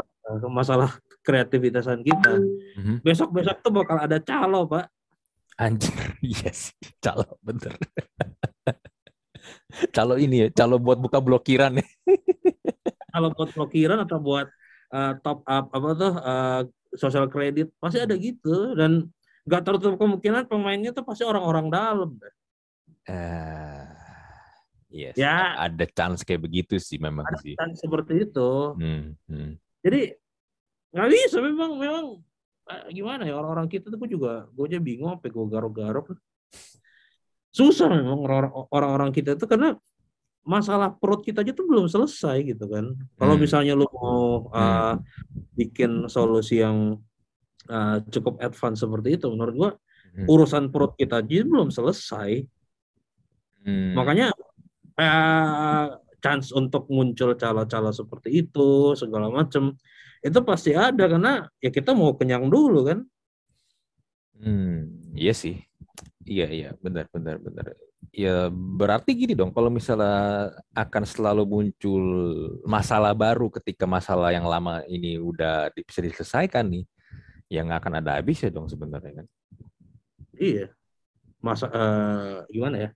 masalah 0.53 1.01
kreativitasan 1.25 2.05
kita. 2.05 2.37
Mm 2.77 2.81
-hmm. 2.85 2.95
Besok-besok 3.01 3.57
tuh 3.65 3.73
bakal 3.73 3.97
ada 3.97 4.21
calo, 4.21 4.69
Pak. 4.69 4.85
Anjir, 5.59 5.91
sih, 6.55 6.77
calo 7.03 7.25
bener. 7.43 7.75
calo 9.95 10.15
ini 10.15 10.45
ya, 10.45 10.47
calo 10.55 10.79
buat 10.79 11.01
buka 11.01 11.19
blokiran 11.19 11.81
ya. 11.81 11.85
Kalau 13.13 13.33
buat 13.33 13.49
blokiran 13.51 13.99
atau 14.05 14.21
buat 14.21 14.47
uh, 14.93 15.13
top 15.19 15.43
up 15.43 15.65
apa 15.73 15.89
tuh 15.97 16.13
uh, 16.15 16.61
sosial 16.99 17.31
kredit 17.31 17.71
pasti 17.79 18.03
ada 18.03 18.13
gitu 18.19 18.75
dan 18.75 19.07
nggak 19.47 19.61
tertutup 19.63 19.95
kemungkinan 19.95 20.45
pemainnya 20.45 20.91
tuh 20.91 21.07
pasti 21.07 21.23
orang-orang 21.23 21.71
dalam. 21.71 22.11
Uh, 23.09 23.87
yes, 24.91 25.15
ya, 25.17 25.57
ada 25.57 25.87
chance 25.89 26.21
kayak 26.21 26.45
begitu 26.45 26.77
sih 26.77 26.99
memang 26.99 27.25
ada 27.25 27.39
sih. 27.39 27.55
Chance 27.55 27.81
seperti 27.81 28.27
itu. 28.27 28.51
Hmm, 28.77 29.17
hmm. 29.25 29.57
Jadi 29.81 30.13
nggak 30.93 31.09
bisa 31.09 31.37
memang 31.39 31.79
memang 31.79 32.05
Eh, 32.69 32.93
gimana 32.93 33.25
ya 33.25 33.33
orang-orang 33.33 33.65
kita 33.65 33.89
tuh 33.89 33.97
gue 33.97 34.13
juga 34.13 34.45
gue 34.53 34.65
aja 34.69 34.77
bingung 34.77 35.09
apa 35.09 35.25
gue 35.25 35.45
garuk-garuk 35.49 36.13
susah 37.49 37.89
memang 37.89 38.21
orang-orang 38.69 39.09
kita 39.09 39.33
tuh 39.33 39.49
karena 39.49 39.73
masalah 40.47 40.93
perut 40.95 41.21
kita 41.21 41.45
aja 41.45 41.51
tuh 41.53 41.67
belum 41.67 41.85
selesai 41.85 42.41
gitu 42.47 42.65
kan 42.67 42.95
kalau 43.19 43.35
hmm. 43.37 43.41
misalnya 43.43 43.73
lu 43.77 43.85
mau 43.91 44.49
uh, 44.49 44.97
bikin 45.53 46.09
solusi 46.09 46.63
yang 46.63 46.97
uh, 47.69 47.97
cukup 48.09 48.41
advance 48.41 48.81
seperti 48.81 49.19
itu 49.19 49.29
menurut 49.29 49.53
gue 49.55 49.71
hmm. 50.19 50.25
urusan 50.25 50.73
perut 50.73 50.97
kita 50.97 51.21
aja 51.21 51.45
belum 51.45 51.69
selesai 51.69 52.43
hmm. 53.67 53.93
makanya 53.93 54.33
uh, 54.97 55.99
chance 56.19 56.51
untuk 56.51 56.87
muncul 56.91 57.35
cala-cala 57.39 57.95
seperti 57.95 58.43
itu 58.47 58.93
segala 58.95 59.31
macam 59.31 59.75
itu 60.19 60.39
pasti 60.43 60.75
ada 60.75 61.07
karena 61.07 61.47
ya 61.63 61.71
kita 61.71 61.95
mau 61.95 62.11
kenyang 62.15 62.51
dulu 62.51 62.83
kan. 62.83 62.99
Hmm, 64.39 64.99
iya 65.15 65.31
sih. 65.31 65.63
Iya, 66.27 66.47
iya, 66.51 66.69
benar, 66.79 67.07
benar, 67.11 67.39
benar. 67.39 67.71
Ya 68.09 68.49
berarti 68.51 69.13
gini 69.13 69.37
dong, 69.37 69.53
kalau 69.53 69.69
misalnya 69.69 70.49
akan 70.73 71.03
selalu 71.05 71.43
muncul 71.45 72.03
masalah 72.65 73.13
baru 73.13 73.51
ketika 73.53 73.85
masalah 73.85 74.33
yang 74.33 74.47
lama 74.47 74.81
ini 74.89 75.19
udah 75.21 75.69
bisa 75.75 76.01
diselesaikan 76.01 76.65
nih, 76.67 76.83
yang 77.51 77.69
akan 77.69 78.01
ada 78.01 78.17
habisnya 78.17 78.49
dong 78.49 78.65
sebenarnya 78.71 79.23
kan. 79.23 79.27
Iya. 80.35 80.73
Masa 81.39 81.67
uh, 81.69 82.43
gimana 82.49 82.75
ya? 82.87 82.89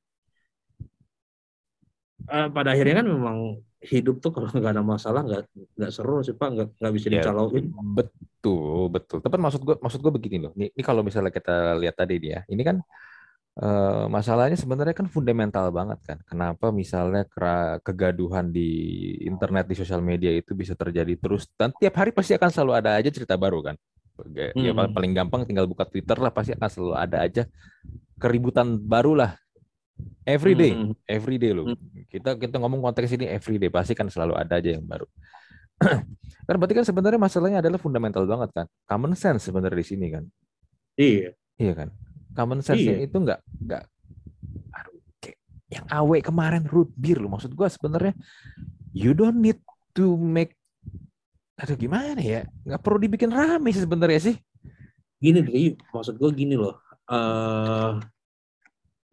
Uh, 2.27 2.47
pada 2.51 2.71
akhirnya 2.71 3.03
kan 3.03 3.07
memang 3.07 3.37
hidup 3.83 4.23
tuh 4.23 4.31
kalau 4.31 4.47
nggak 4.47 4.73
ada 4.79 4.83
masalah 4.83 5.21
nggak 5.27 5.43
nggak 5.75 5.91
seru 5.91 6.23
sih 6.23 6.31
pak 6.31 6.55
nggak 6.55 6.67
nggak 6.79 6.93
bisa 6.95 7.07
ya, 7.11 7.19
dicaloin 7.19 7.67
betul 7.99 8.87
betul 8.87 9.19
tapi 9.19 9.35
maksud 9.35 9.59
gue 9.59 9.75
maksud 9.75 9.99
gue 9.99 10.13
begini 10.15 10.37
loh 10.39 10.55
ini, 10.55 10.71
ini 10.71 10.83
kalau 10.87 11.03
misalnya 11.03 11.35
kita 11.35 11.75
lihat 11.75 11.95
tadi 11.99 12.15
dia 12.15 12.47
ini 12.47 12.63
kan 12.63 12.79
uh, 12.79 13.12
masalahnya 14.09 14.57
sebenarnya 14.57 14.97
kan 14.97 15.05
fundamental 15.05 15.69
banget 15.69 16.01
kan 16.01 16.17
kenapa 16.25 16.73
misalnya 16.73 17.21
kegaduhan 17.85 18.49
di 18.49 18.69
internet 19.21 19.69
di 19.69 19.77
sosial 19.77 20.01
media 20.01 20.33
itu 20.33 20.57
bisa 20.57 20.73
terjadi 20.73 21.13
terus 21.21 21.45
dan 21.53 21.69
tiap 21.77 21.93
hari 22.01 22.09
pasti 22.09 22.33
akan 22.33 22.49
selalu 22.49 22.73
ada 22.81 22.97
aja 22.97 23.13
cerita 23.13 23.37
baru 23.37 23.61
kan 23.61 23.75
ya 24.57 24.73
hmm. 24.73 24.89
paling 24.97 25.13
gampang 25.13 25.45
tinggal 25.45 25.69
buka 25.69 25.85
Twitter 25.85 26.17
lah 26.17 26.33
pasti 26.33 26.57
akan 26.57 26.69
selalu 26.69 26.93
ada 26.97 27.17
aja 27.21 27.43
keributan 28.17 28.73
baru 28.81 29.13
lah 29.21 29.37
Every 30.23 30.55
day, 30.55 30.71
hmm. 30.71 30.95
every 31.03 31.35
day 31.35 31.51
loh. 31.51 31.67
Hmm. 31.67 31.77
Kita 32.07 32.39
kita 32.39 32.55
ngomong 32.57 32.79
konteks 32.79 33.11
ini 33.13 33.27
every 33.27 33.59
day 33.59 33.67
pasti 33.67 33.91
kan 33.91 34.07
selalu 34.07 34.39
ada 34.39 34.55
aja 34.55 34.79
yang 34.79 34.85
baru. 34.87 35.03
kan 36.47 36.55
berarti 36.55 36.75
kan 36.79 36.85
sebenarnya 36.87 37.19
masalahnya 37.19 37.59
adalah 37.59 37.75
fundamental 37.75 38.23
banget 38.23 38.49
kan. 38.55 38.65
Common 38.87 39.13
sense 39.19 39.51
sebenarnya 39.51 39.83
di 39.83 39.87
sini 39.87 40.07
kan. 40.09 40.23
Iya. 40.95 41.35
Iya 41.59 41.73
kan. 41.75 41.89
Common 42.33 42.59
sense 42.65 42.81
iya. 42.81 43.05
itu 43.05 43.15
enggak 43.17 43.39
enggak 43.61 43.83
aduh, 44.73 44.97
kayak 45.21 45.37
yang 45.69 45.85
awe 45.89 46.17
kemarin 46.21 46.63
root 46.65 46.89
beer 46.97 47.21
loh. 47.21 47.31
Maksud 47.33 47.53
gua 47.53 47.69
sebenarnya 47.69 48.13
you 48.93 49.13
don't 49.13 49.37
need 49.37 49.61
to 49.93 50.17
make 50.17 50.57
aduh 51.57 51.77
gimana 51.77 52.19
ya? 52.19 52.49
Nggak 52.65 52.81
perlu 52.81 52.97
dibikin 52.97 53.29
rame 53.29 53.69
sih 53.69 53.85
sebenarnya 53.85 54.33
sih. 54.33 54.35
Gini 55.21 55.39
deh, 55.39 55.77
maksud 55.93 56.17
gua 56.17 56.33
gini 56.33 56.57
loh. 56.57 56.81
Uh, 57.07 57.99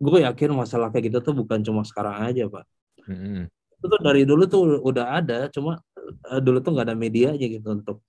gue 0.01 0.19
yakin 0.25 0.57
masalah 0.57 0.89
kayak 0.89 1.13
gitu 1.13 1.19
tuh 1.21 1.35
bukan 1.37 1.61
cuma 1.61 1.85
sekarang 1.85 2.25
aja 2.25 2.49
pak 2.49 2.65
hmm. 3.05 3.45
itu 3.53 3.85
tuh 3.85 4.01
dari 4.01 4.25
dulu 4.25 4.49
tuh 4.49 4.81
udah 4.81 5.21
ada 5.21 5.53
cuma 5.53 5.77
uh, 6.25 6.41
dulu 6.41 6.65
tuh 6.65 6.73
nggak 6.73 6.87
ada 6.89 6.97
media 6.97 7.37
aja 7.37 7.45
gitu 7.45 7.69
untuk 7.69 8.01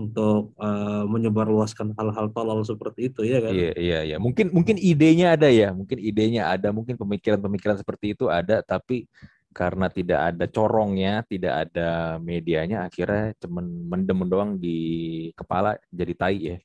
untuk 0.00 0.56
uh, 0.56 1.04
menyebarluaskan 1.04 1.92
hal-hal 1.92 2.32
tolol 2.32 2.64
seperti 2.64 3.12
itu 3.12 3.20
ya 3.28 3.44
kan? 3.44 3.52
Iya 3.52 3.72
iya 3.76 3.98
iya. 4.08 4.16
Mungkin 4.16 4.48
mungkin 4.56 4.80
idenya 4.80 5.36
ada 5.36 5.52
ya 5.52 5.76
mungkin 5.76 6.00
idenya 6.00 6.48
ada 6.48 6.72
mungkin 6.72 6.96
pemikiran-pemikiran 6.96 7.76
seperti 7.76 8.16
itu 8.16 8.32
ada 8.32 8.64
tapi 8.64 9.04
karena 9.50 9.90
tidak 9.90 10.20
ada 10.30 10.46
corongnya, 10.46 11.26
tidak 11.26 11.66
ada 11.66 12.22
medianya, 12.22 12.86
akhirnya 12.86 13.34
cuman 13.42 13.66
mendem 13.66 14.20
doang 14.30 14.54
di 14.54 14.78
kepala 15.34 15.74
jadi 15.90 16.14
tai 16.14 16.38
ya 16.38 16.56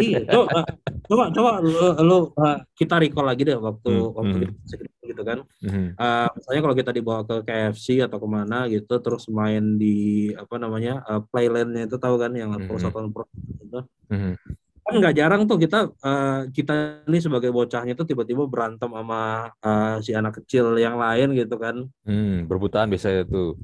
iya 0.00 0.24
coba 0.24 0.64
coba 1.04 1.24
coba 1.30 1.50
lu, 1.60 1.88
lu 2.00 2.18
uh, 2.40 2.58
kita 2.72 2.96
recall 2.96 3.28
lagi 3.28 3.44
deh 3.44 3.58
waktu 3.60 3.92
hmm, 3.92 4.16
waktu 4.16 4.36
hmm. 4.48 5.04
gitu 5.04 5.22
kan. 5.22 5.38
Mhm. 5.60 6.00
Uh, 6.00 6.28
misalnya 6.32 6.60
kalau 6.64 6.76
kita 6.76 6.90
dibawa 6.96 7.20
ke 7.28 7.36
KFC 7.44 8.00
atau 8.00 8.16
ke 8.16 8.28
mana 8.28 8.64
gitu, 8.72 8.94
terus 9.04 9.28
main 9.28 9.76
di 9.76 10.32
apa 10.32 10.56
namanya 10.56 11.04
uh, 11.04 11.20
playlandnya 11.28 11.84
itu 11.84 12.00
tahu 12.00 12.16
kan 12.16 12.32
yang 12.32 12.56
Mhm. 12.56 12.64
perusahaan 12.64 13.04
itu 13.60 13.80
Mhm. 14.08 14.32
kan 14.84 14.94
nggak 15.00 15.16
jarang 15.16 15.42
tuh 15.48 15.56
kita 15.56 15.92
uh, 16.04 16.44
kita 16.52 17.04
ini 17.08 17.16
sebagai 17.20 17.48
bocahnya 17.48 17.96
tuh 17.96 18.04
tiba-tiba 18.04 18.44
berantem 18.44 18.88
sama 18.92 19.48
uh, 19.64 19.96
si 20.04 20.12
anak 20.12 20.40
kecil 20.44 20.76
yang 20.76 21.00
lain 21.00 21.32
gitu 21.32 21.56
kan 21.56 21.88
Hmm, 22.04 22.44
berbutaan 22.44 22.92
biasanya 22.92 23.24
tuh. 23.24 23.56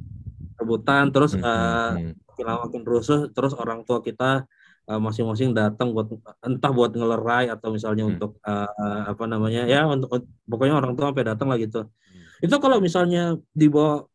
rebutan 0.61 1.09
terus 1.09 1.33
Hmm, 1.37 1.45
uh, 1.45 1.93
hmm, 1.97 2.13
makin 2.25 2.45
lama 2.45 2.61
makin 2.69 2.83
rusuh 2.85 3.21
terus 3.33 3.53
orang 3.57 3.81
tua 3.85 4.01
kita 4.05 4.45
uh, 4.45 4.60
masing-masing 4.99 5.55
datang 5.55 5.95
buat 5.95 6.11
entah 6.43 6.73
buat 6.75 6.91
ngelerai 6.97 7.53
atau 7.53 7.71
misalnya 7.71 8.09
Hmm. 8.09 8.13
untuk 8.17 8.31
uh, 8.43 8.67
uh, 8.67 9.03
apa 9.13 9.25
namanya 9.31 9.69
ya 9.69 9.87
untuk 9.87 10.25
pokoknya 10.49 10.75
orang 10.81 10.99
tua 10.99 11.15
sampai 11.15 11.27
datang 11.29 11.47
lah 11.53 11.59
gitu 11.61 11.87
Hmm. 11.87 12.25
itu 12.43 12.57
kalau 12.59 12.83
misalnya 12.83 13.39
dibawa 13.55 14.09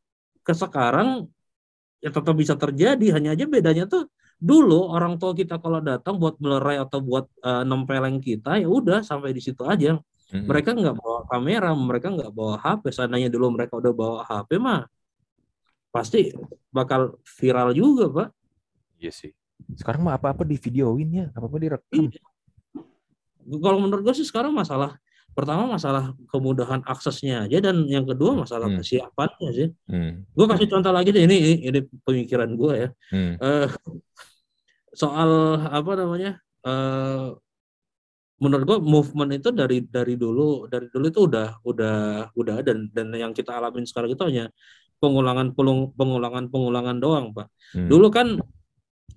ke 0.43 0.51
sekarang 0.51 1.29
ya 2.03 2.11
tetap 2.11 2.35
bisa 2.35 2.59
terjadi 2.59 3.15
hanya 3.15 3.38
aja 3.38 3.45
bedanya 3.47 3.85
tuh 3.88 4.09
dulu 4.35 4.91
orang 4.91 5.15
tua 5.15 5.31
kita 5.31 5.63
kalau 5.63 5.79
datang 5.79 6.19
buat 6.19 6.35
melerai 6.43 6.81
atau 6.83 6.99
buat 6.99 7.25
uh, 7.39 7.63
nempeleng 7.63 8.19
kita 8.19 8.59
ya 8.59 8.67
udah 8.67 8.99
sampai 8.99 9.31
di 9.31 9.39
situ 9.39 9.63
aja 9.63 9.95
hmm. 10.35 10.43
mereka 10.43 10.75
nggak 10.75 10.95
bawa 10.99 11.23
kamera 11.31 11.71
mereka 11.71 12.11
nggak 12.11 12.31
bawa 12.35 12.59
HP 12.59 12.91
seandainya 12.91 13.31
dulu 13.31 13.55
mereka 13.55 13.79
udah 13.79 13.93
bawa 13.95 14.17
HP 14.27 14.59
mah 14.59 14.83
pasti 15.95 16.35
bakal 16.73 17.15
viral 17.23 17.71
juga 17.71 18.05
pak 18.11 18.29
Iya 18.95 19.11
sih. 19.11 19.31
Sekarang 19.75 20.01
mah 20.03 20.15
apa-apa 20.15 20.43
di 20.43 20.55
videoin 20.55 21.09
ya, 21.09 21.25
apa-apa 21.31 21.57
direkam. 21.57 22.07
Iya. 22.09 22.23
kalau 23.61 23.77
menurut 23.77 24.01
gue 24.01 24.15
sih 24.17 24.25
sekarang 24.25 24.49
masalah 24.51 24.97
pertama 25.29 25.69
masalah 25.69 26.17
kemudahan 26.33 26.81
aksesnya 26.81 27.45
aja 27.45 27.61
dan 27.61 27.85
yang 27.85 28.01
kedua 28.01 28.33
masalah 28.33 28.71
Hmm. 28.73 28.81
kesiapannya 28.81 29.49
sih 29.53 29.69
Hmm. 29.85 30.25
gue 30.25 30.45
kasih 30.49 30.65
contoh 30.65 30.89
lagi 30.89 31.13
deh 31.13 31.29
ini 31.29 31.61
ini, 31.61 31.79
pemikiran 32.01 32.49
gue 32.57 32.73
ya 32.73 32.89
Hmm. 33.13 33.37
Eh, 33.37 33.67
soal 34.95 35.29
apa 35.61 35.91
namanya 35.93 36.39
eh 36.65 37.27
menurut 38.35 38.63
gue 38.65 38.77
movement 38.81 39.31
itu 39.37 39.53
dari 39.53 39.85
dari 39.85 40.17
dulu 40.17 40.65
dari 40.65 40.89
dulu 40.89 41.05
itu 41.07 41.21
udah 41.29 41.61
udah 41.61 41.97
udah 42.33 42.55
dan 42.65 42.89
dan 42.91 43.13
yang 43.13 43.29
kita 43.29 43.53
alamin 43.53 43.85
sekarang 43.85 44.09
itu 44.09 44.23
hanya 44.25 44.49
pengulangan 44.97 45.53
pengulangan 45.93 46.49
pengulangan 46.49 46.97
doang 46.97 47.29
pak 47.29 47.45
Hmm. 47.77 47.87
dulu 47.91 48.07
kan 48.09 48.39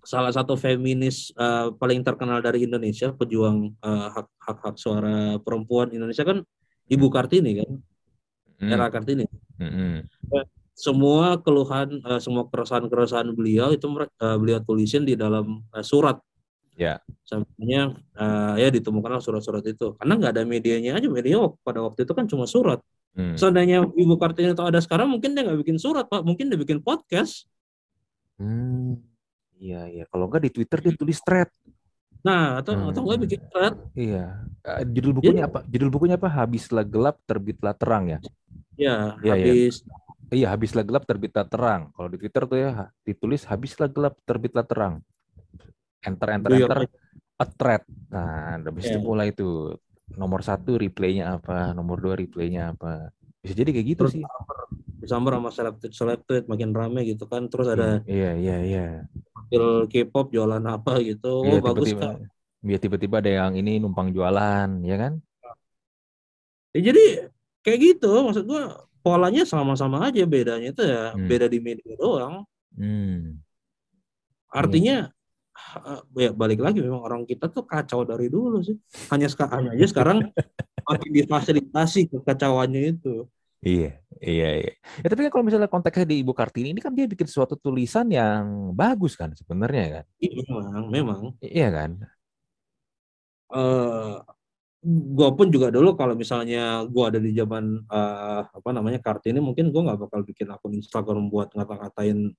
salah 0.08 0.32
satu 0.32 0.56
feminis 0.56 1.28
eh, 1.36 1.68
paling 1.76 2.00
terkenal 2.00 2.40
dari 2.40 2.64
Indonesia 2.64 3.12
pejuang 3.12 3.76
eh, 3.76 4.08
hak 4.08 4.26
hak 4.40 4.58
hak 4.64 4.76
suara 4.80 5.36
perempuan 5.36 5.92
Indonesia 5.92 6.24
kan 6.24 6.40
Ibu 6.88 7.12
Kartini 7.12 7.60
kan 7.60 7.70
Hmm. 8.58 8.74
era 8.74 8.90
Kartini 8.90 9.22
Hmm. 9.60 10.02
semua 10.74 11.38
keluhan 11.38 12.00
eh, 12.02 12.18
semua 12.18 12.48
keresahan 12.48 12.88
keresahan 12.90 13.28
beliau 13.36 13.70
itu 13.70 13.84
eh, 14.00 14.36
beliau 14.40 14.58
tulisin 14.64 15.04
di 15.04 15.12
dalam 15.14 15.60
eh, 15.76 15.84
surat 15.84 16.16
Ya. 16.78 17.02
sampainya 17.26 17.90
eh, 18.18 18.54
ya 18.62 18.68
ditemukanlah 18.70 19.18
surat-surat 19.22 19.62
itu 19.66 19.94
karena 19.98 20.14
nggak 20.18 20.32
ada 20.34 20.42
medianya 20.46 20.94
aja 20.98 21.06
media 21.10 21.38
pada 21.66 21.82
waktu 21.84 22.06
itu 22.08 22.12
kan 22.16 22.24
cuma 22.26 22.48
surat 22.48 22.80
Hmm. 23.18 23.34
seandainya 23.34 23.82
ibu 23.98 24.14
kartini 24.14 24.54
itu 24.54 24.62
ada 24.62 24.78
sekarang 24.78 25.10
mungkin 25.10 25.34
dia 25.34 25.42
nggak 25.42 25.58
bikin 25.66 25.78
surat 25.78 26.06
pak 26.06 26.22
mungkin 26.22 26.50
dia 26.50 26.58
bikin 26.58 26.78
podcast 26.82 27.50
Hmm. 28.38 29.02
Iya, 29.58 29.80
iya. 29.90 30.04
Kalau 30.06 30.30
enggak 30.30 30.42
di 30.46 30.50
Twitter 30.54 30.78
dia 30.80 30.94
tulis 30.94 31.18
thread. 31.20 31.50
nah 32.18 32.58
atau 32.58 32.74
Hmm. 32.74 32.90
atau 32.90 33.00
nggak 33.06 33.20
bikin 33.30 33.40
thread 33.46 33.74
Iya. 33.94 34.42
Eh, 34.66 34.82
judul 34.90 35.12
bukunya 35.22 35.46
apa? 35.46 35.62
Judul 35.70 35.86
bukunya 35.86 36.18
apa? 36.18 36.26
Habislah 36.26 36.82
gelap, 36.82 37.14
terbitlah 37.24 37.74
terang 37.78 38.10
ya. 38.10 38.18
ya 38.74 39.14
Iya, 39.22 39.34
iya. 39.38 39.52
habis 39.54 39.74
Iya, 40.28 40.46
habislah 40.52 40.84
gelap, 40.84 41.06
terbitlah 41.08 41.46
terang. 41.48 41.88
Kalau 41.94 42.08
di 42.10 42.18
Twitter 42.20 42.42
tuh 42.44 42.58
ya 42.58 42.90
ditulis 43.00 43.46
habislah 43.46 43.88
gelap, 43.88 44.18
terbitlah 44.26 44.66
terang. 44.66 45.00
Enter, 46.04 46.28
enter, 46.36 46.50
your 46.52 46.68
enter. 46.68 46.90
A 47.38 47.46
thread. 47.46 47.82
Nah, 48.10 48.58
habis 48.60 48.90
itu 48.90 48.98
Iya. 48.98 49.06
mulai 49.06 49.30
itu 49.30 49.78
nomor 50.18 50.42
satu 50.42 50.74
replaynya 50.74 51.38
apa, 51.38 51.70
nomor 51.70 52.02
dua 52.02 52.18
replaynya 52.18 52.74
apa. 52.74 53.14
Bisa 53.40 53.54
jadi 53.54 53.70
kayak 53.72 53.86
gitu 53.94 54.00
Terus 54.04 54.14
sih. 54.18 54.24
disambar 54.98 55.38
sama 55.38 55.50
seleb 55.54 55.78
seleb 55.94 56.20
makin 56.50 56.74
rame 56.74 57.06
gitu 57.06 57.30
kan 57.30 57.46
terus 57.46 57.70
ada 57.70 58.02
Iya, 58.04 58.34
iya, 58.34 58.56
iya. 58.66 58.86
Profil 59.50 59.66
K-pop 59.92 60.26
jualan 60.36 60.64
apa 60.74 60.92
gitu 61.08 61.26
Iya, 61.44 61.56
oh 61.56 61.60
bagus 61.66 61.88
tiba-tiba. 61.90 62.02
kak 62.02 62.14
Iya, 62.68 62.76
tiba-tiba 62.84 63.16
ada 63.22 63.30
yang 63.38 63.52
ini 63.60 63.70
numpang 63.82 64.08
jualan, 64.16 64.68
ya 64.90 64.96
kan? 65.02 65.12
Ya, 66.76 66.80
jadi 66.92 67.00
kayak 67.64 67.78
gitu 67.86 68.06
maksud 68.26 68.44
gua 68.50 68.62
polanya 69.04 69.42
sama-sama 69.48 69.96
aja 70.06 70.22
bedanya 70.28 70.68
itu 70.74 70.82
ya 70.84 71.16
Hmm. 71.16 71.28
beda 71.30 71.46
di 71.48 71.58
media 71.64 71.92
doang 71.96 72.44
Hmm. 72.76 73.40
artinya 74.52 74.94
eh, 75.88 76.00
ya 76.24 76.30
balik 76.40 76.60
lagi 76.64 76.78
memang 76.86 77.02
orang 77.06 77.22
kita 77.30 77.44
tuh 77.54 77.64
kacau 77.70 78.00
dari 78.10 78.26
dulu 78.34 78.56
sih 78.68 78.76
hanya 79.12 79.26
seka- 79.32 79.50
hanya 79.56 79.70
aja 79.76 79.86
sekarang 79.92 80.18
makin 80.88 81.10
difasilitasi 81.18 82.00
kekacauannya 82.12 82.80
itu 82.96 83.08
Iya, 83.66 83.98
iya, 84.22 84.48
iya. 84.62 84.72
Ya, 85.02 85.06
tapi 85.10 85.26
kan 85.26 85.30
kalau 85.34 85.44
misalnya 85.46 85.70
konteksnya 85.70 86.06
di 86.06 86.22
Ibu 86.22 86.32
Kartini 86.34 86.74
ini 86.74 86.80
kan 86.82 86.92
dia 86.94 87.06
bikin 87.06 87.26
suatu 87.26 87.54
tulisan 87.58 88.06
yang 88.10 88.72
bagus 88.74 89.14
kan 89.18 89.32
sebenarnya 89.34 90.02
kan? 90.02 90.04
Iya, 90.18 90.42
memang 90.48 90.84
memang 90.90 91.20
Iya 91.42 91.68
kan? 91.72 91.90
eh 93.48 94.14
gua 94.88 95.34
pun 95.34 95.50
juga 95.50 95.74
dulu 95.74 95.98
kalau 95.98 96.14
misalnya 96.14 96.84
gua 96.86 97.10
ada 97.10 97.18
di 97.18 97.34
zaman 97.34 97.82
eh, 97.82 98.40
apa 98.44 98.70
namanya 98.70 99.00
kartini 99.02 99.40
mungkin 99.42 99.74
gua 99.74 99.92
nggak 99.92 100.00
bakal 100.06 100.20
bikin 100.22 100.48
akun 100.52 100.76
Instagram 100.78 101.32
buat 101.32 101.50
ngata-ngatain 101.56 102.30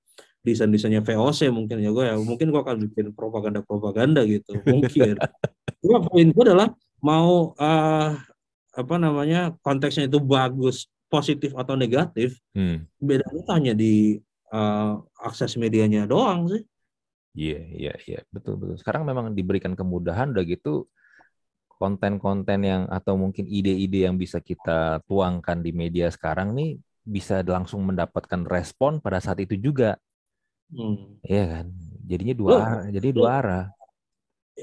desain-desainnya 0.46 1.04
VOC 1.04 1.52
mungkin 1.52 1.84
ya 1.84 1.92
gua 1.92 2.14
ya 2.14 2.16
mungkin 2.16 2.54
gua 2.54 2.62
akan 2.64 2.78
bikin 2.88 3.12
propaganda-propaganda 3.12 4.24
gitu 4.30 4.56
mungkin 4.64 5.20
cuma 5.84 6.00
poin 6.06 6.28
gua 6.32 6.44
adalah 6.48 6.70
mau 7.04 7.52
eh, 7.60 8.10
apa 8.70 8.96
namanya 8.96 9.58
konteksnya 9.60 10.08
itu 10.08 10.22
bagus 10.24 10.88
positif 11.14 11.52
atau 11.62 11.76
negatif 11.76 12.38
Hmm. 12.56 12.86
bedanya 13.10 13.44
hanya 13.56 13.74
di 13.82 14.18
eh, 14.54 14.94
akses 15.28 15.54
medianya 15.62 16.06
doang 16.12 16.50
sih 16.52 16.62
Iya, 17.38 17.60
iya, 17.78 17.94
iya, 18.10 18.20
betul, 18.34 18.58
betul. 18.60 18.76
Sekarang 18.82 19.04
memang 19.06 19.32
diberikan 19.38 19.78
kemudahan 19.78 20.34
udah 20.34 20.44
gitu 20.50 20.90
konten-konten 21.80 22.60
yang 22.66 22.84
atau 22.92 23.16
mungkin 23.16 23.48
ide-ide 23.48 24.10
yang 24.10 24.20
bisa 24.20 24.44
kita 24.44 25.00
tuangkan 25.08 25.64
di 25.64 25.72
media 25.72 26.12
sekarang 26.12 26.52
nih 26.52 26.76
bisa 27.06 27.40
langsung 27.46 27.88
mendapatkan 27.88 28.44
respon 28.44 29.00
pada 29.00 29.24
saat 29.24 29.40
itu 29.40 29.56
juga, 29.56 29.96
Hmm. 30.70 31.18
iya 31.26 31.44
kan? 31.48 31.66
Jadinya 32.10 32.36
dua 32.36 32.52
arah, 32.60 32.84
jadi 32.92 33.08
dua 33.16 33.30
arah. 33.40 33.66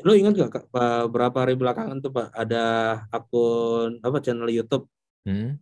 Lo 0.04 0.12
ingat 0.12 0.36
gak 0.36 0.68
Pak, 0.68 1.08
berapa 1.08 1.36
hari 1.40 1.54
belakangan 1.56 1.98
tuh 2.04 2.12
Pak 2.12 2.28
ada 2.36 2.64
akun 3.08 3.96
apa 4.04 4.18
channel 4.20 4.50
YouTube 4.52 4.84
Hmm? 5.26 5.58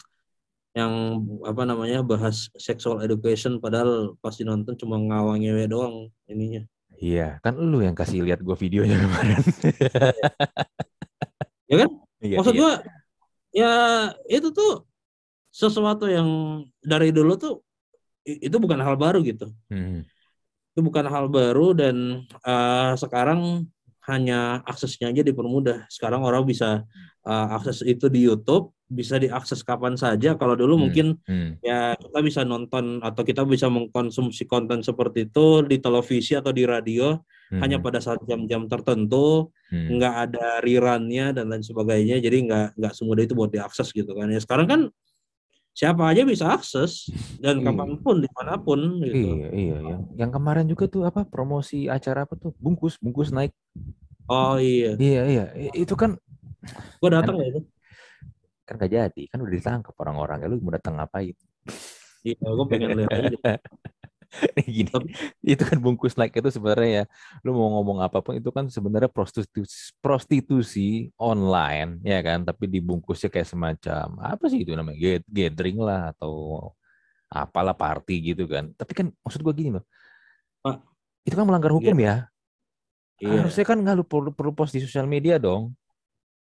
Yang 0.75 1.23
apa 1.47 1.63
namanya 1.63 2.03
bahas 2.03 2.51
sexual 2.59 2.99
education 2.99 3.63
padahal 3.63 4.19
pasti 4.19 4.43
nonton 4.43 4.75
cuma 4.75 4.99
ngawang 4.99 5.47
ngewe 5.47 5.65
doang 5.71 6.11
ininya. 6.27 6.67
Iya, 6.99 7.39
kan 7.43 7.59
lu 7.59 7.83
yang 7.83 7.95
kasih 7.95 8.27
lihat 8.27 8.43
gua 8.43 8.59
videonya 8.59 8.99
kemarin. 8.99 9.39
Ya 11.65 11.77
kan? 11.81 11.91
Iya, 12.21 12.37
Maksud 12.39 12.55
iya. 12.55 12.61
gua 12.61 12.73
ya 13.55 13.73
itu 14.29 14.49
tuh 14.53 14.85
sesuatu 15.49 16.11
yang 16.11 16.29
dari 16.83 17.15
dulu 17.15 17.39
tuh 17.39 17.65
itu 18.27 18.57
bukan 18.61 18.81
hal 18.85 19.01
baru 19.01 19.25
gitu. 19.25 19.49
Hmm. 19.73 20.05
Itu 20.75 20.81
bukan 20.83 21.07
hal 21.07 21.31
baru 21.31 21.73
dan 21.73 22.27
eh, 22.29 22.93
sekarang 23.01 23.65
hanya 24.05 24.61
aksesnya 24.69 25.09
aja 25.09 25.25
dipermudah. 25.25 25.89
Sekarang 25.89 26.21
orang 26.27 26.45
bisa 26.45 26.85
eh, 27.25 27.47
akses 27.55 27.81
itu 27.87 28.13
di 28.13 28.27
YouTube, 28.27 28.75
bisa 28.95 29.19
diakses 29.19 29.61
kapan 29.61 29.99
saja. 29.99 30.39
Kalau 30.39 30.55
dulu 30.55 30.79
Hmm. 30.79 30.83
mungkin 30.87 31.07
Hmm. 31.27 31.59
ya 31.61 31.99
kita 31.99 32.19
bisa 32.23 32.41
nonton 32.43 33.03
atau 33.03 33.21
kita 33.21 33.43
bisa 33.43 33.67
mengkonsumsi 33.67 34.47
konten 34.47 34.81
seperti 34.81 35.27
itu 35.27 35.67
di 35.67 35.83
televisi 35.83 36.33
atau 36.33 36.55
di 36.55 36.63
radio 36.63 37.19
Hmm. 37.51 37.61
hanya 37.61 37.77
pada 37.77 37.99
saat 37.99 38.23
jam-jam 38.25 38.65
tertentu 38.65 39.51
Hmm. 39.69 39.99
nggak 39.99 40.15
ada 40.31 40.47
rerunnya 40.63 41.35
dan 41.35 41.51
lain 41.51 41.61
sebagainya 41.61 42.17
jadi 42.17 42.37
nggak 42.41 42.67
nggak 42.79 42.93
semudah 42.95 43.23
itu 43.23 43.35
buat 43.35 43.51
diakses 43.51 43.91
gitu 43.91 44.15
kan 44.15 44.31
ya 44.31 44.39
sekarang 44.41 44.65
kan 44.65 44.81
siapa 45.71 46.07
aja 46.07 46.23
bisa 46.23 46.55
akses 46.55 47.11
dan 47.37 47.59
Iya. 47.59 47.67
kapan 47.69 47.99
pun 47.99 48.23
di 48.23 48.31
mana 48.31 48.55
pun 48.57 48.79
gitu 49.03 49.43
Iya, 49.43 49.49
iya, 49.51 49.77
yang 49.83 50.01
yang 50.15 50.31
kemarin 50.31 50.65
juga 50.65 50.87
tuh 50.87 51.03
apa 51.03 51.27
promosi 51.27 51.91
acara 51.91 52.23
apa 52.25 52.39
tuh 52.39 52.55
bungkus 52.57 52.95
bungkus 53.03 53.29
naik. 53.29 53.51
oh 54.25 54.57
iya 54.57 54.95
Iya, 54.97 55.23
iya, 55.27 55.45
itu 55.75 55.93
kan 55.99 56.15
gua 57.03 57.11
datang 57.21 57.43
ya 57.43 57.47
itu 57.51 57.61
kan 58.65 58.81
gak 58.81 58.93
jadi, 58.93 59.23
kan 59.29 59.39
udah 59.45 59.53
ditangkap 59.53 59.95
orang-orang. 60.01 60.45
Ya 60.45 60.47
lu 60.49 60.57
mau 60.61 60.73
datang 60.73 60.97
ngapain? 60.97 61.37
iya 62.25 62.41
gua 62.41 62.65
pengen 62.65 62.97
lihat 62.97 63.13
aja 63.13 63.61
gini, 64.67 64.91
itu 65.47 65.63
kan 65.63 65.79
bungkus 65.79 66.19
like 66.19 66.35
itu 66.35 66.51
sebenarnya 66.51 66.91
ya, 66.91 67.05
lu 67.47 67.55
mau 67.55 67.71
ngomong 67.79 68.03
apa 68.03 68.19
pun 68.19 68.35
itu 68.35 68.51
kan 68.51 68.67
sebenarnya 68.67 69.07
prostitusi, 69.07 69.95
prostitusi 70.03 70.89
online, 71.15 72.03
ya 72.03 72.19
kan? 72.19 72.43
Tapi 72.43 72.67
dibungkusnya 72.67 73.31
kayak 73.31 73.47
semacam 73.47 74.19
apa 74.19 74.45
sih 74.51 74.67
itu 74.67 74.75
namanya 74.75 75.23
gathering 75.31 75.79
lah 75.79 76.11
atau 76.11 76.67
apalah 77.31 77.79
party 77.79 78.35
gitu 78.35 78.51
kan. 78.51 78.75
Tapi 78.75 78.93
kan 78.97 79.07
maksud 79.23 79.39
gua 79.39 79.55
gini 79.55 79.79
loh, 79.79 79.87
Pak, 80.67 80.83
itu 81.31 81.35
kan 81.39 81.47
melanggar 81.47 81.71
hukum 81.71 81.95
ya. 81.95 82.27
Iya. 83.23 83.47
Harusnya 83.47 83.65
kan 83.65 83.79
nggak 83.79 83.95
lu 84.03 84.05
perlu 84.05 84.31
perlu 84.35 84.51
post 84.51 84.75
di 84.75 84.83
sosial 84.83 85.07
media 85.07 85.39
dong. 85.39 85.79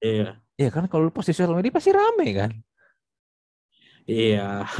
Iya. 0.02 0.43
Iya 0.54 0.70
kan 0.70 0.86
kalau 0.86 1.10
lu 1.10 1.12
post 1.14 1.30
di 1.30 1.34
sosial 1.34 1.54
media 1.58 1.74
pasti 1.74 1.90
rame 1.90 2.26
kan. 2.30 2.50
Iya. 4.06 4.62
uh, 4.62 4.70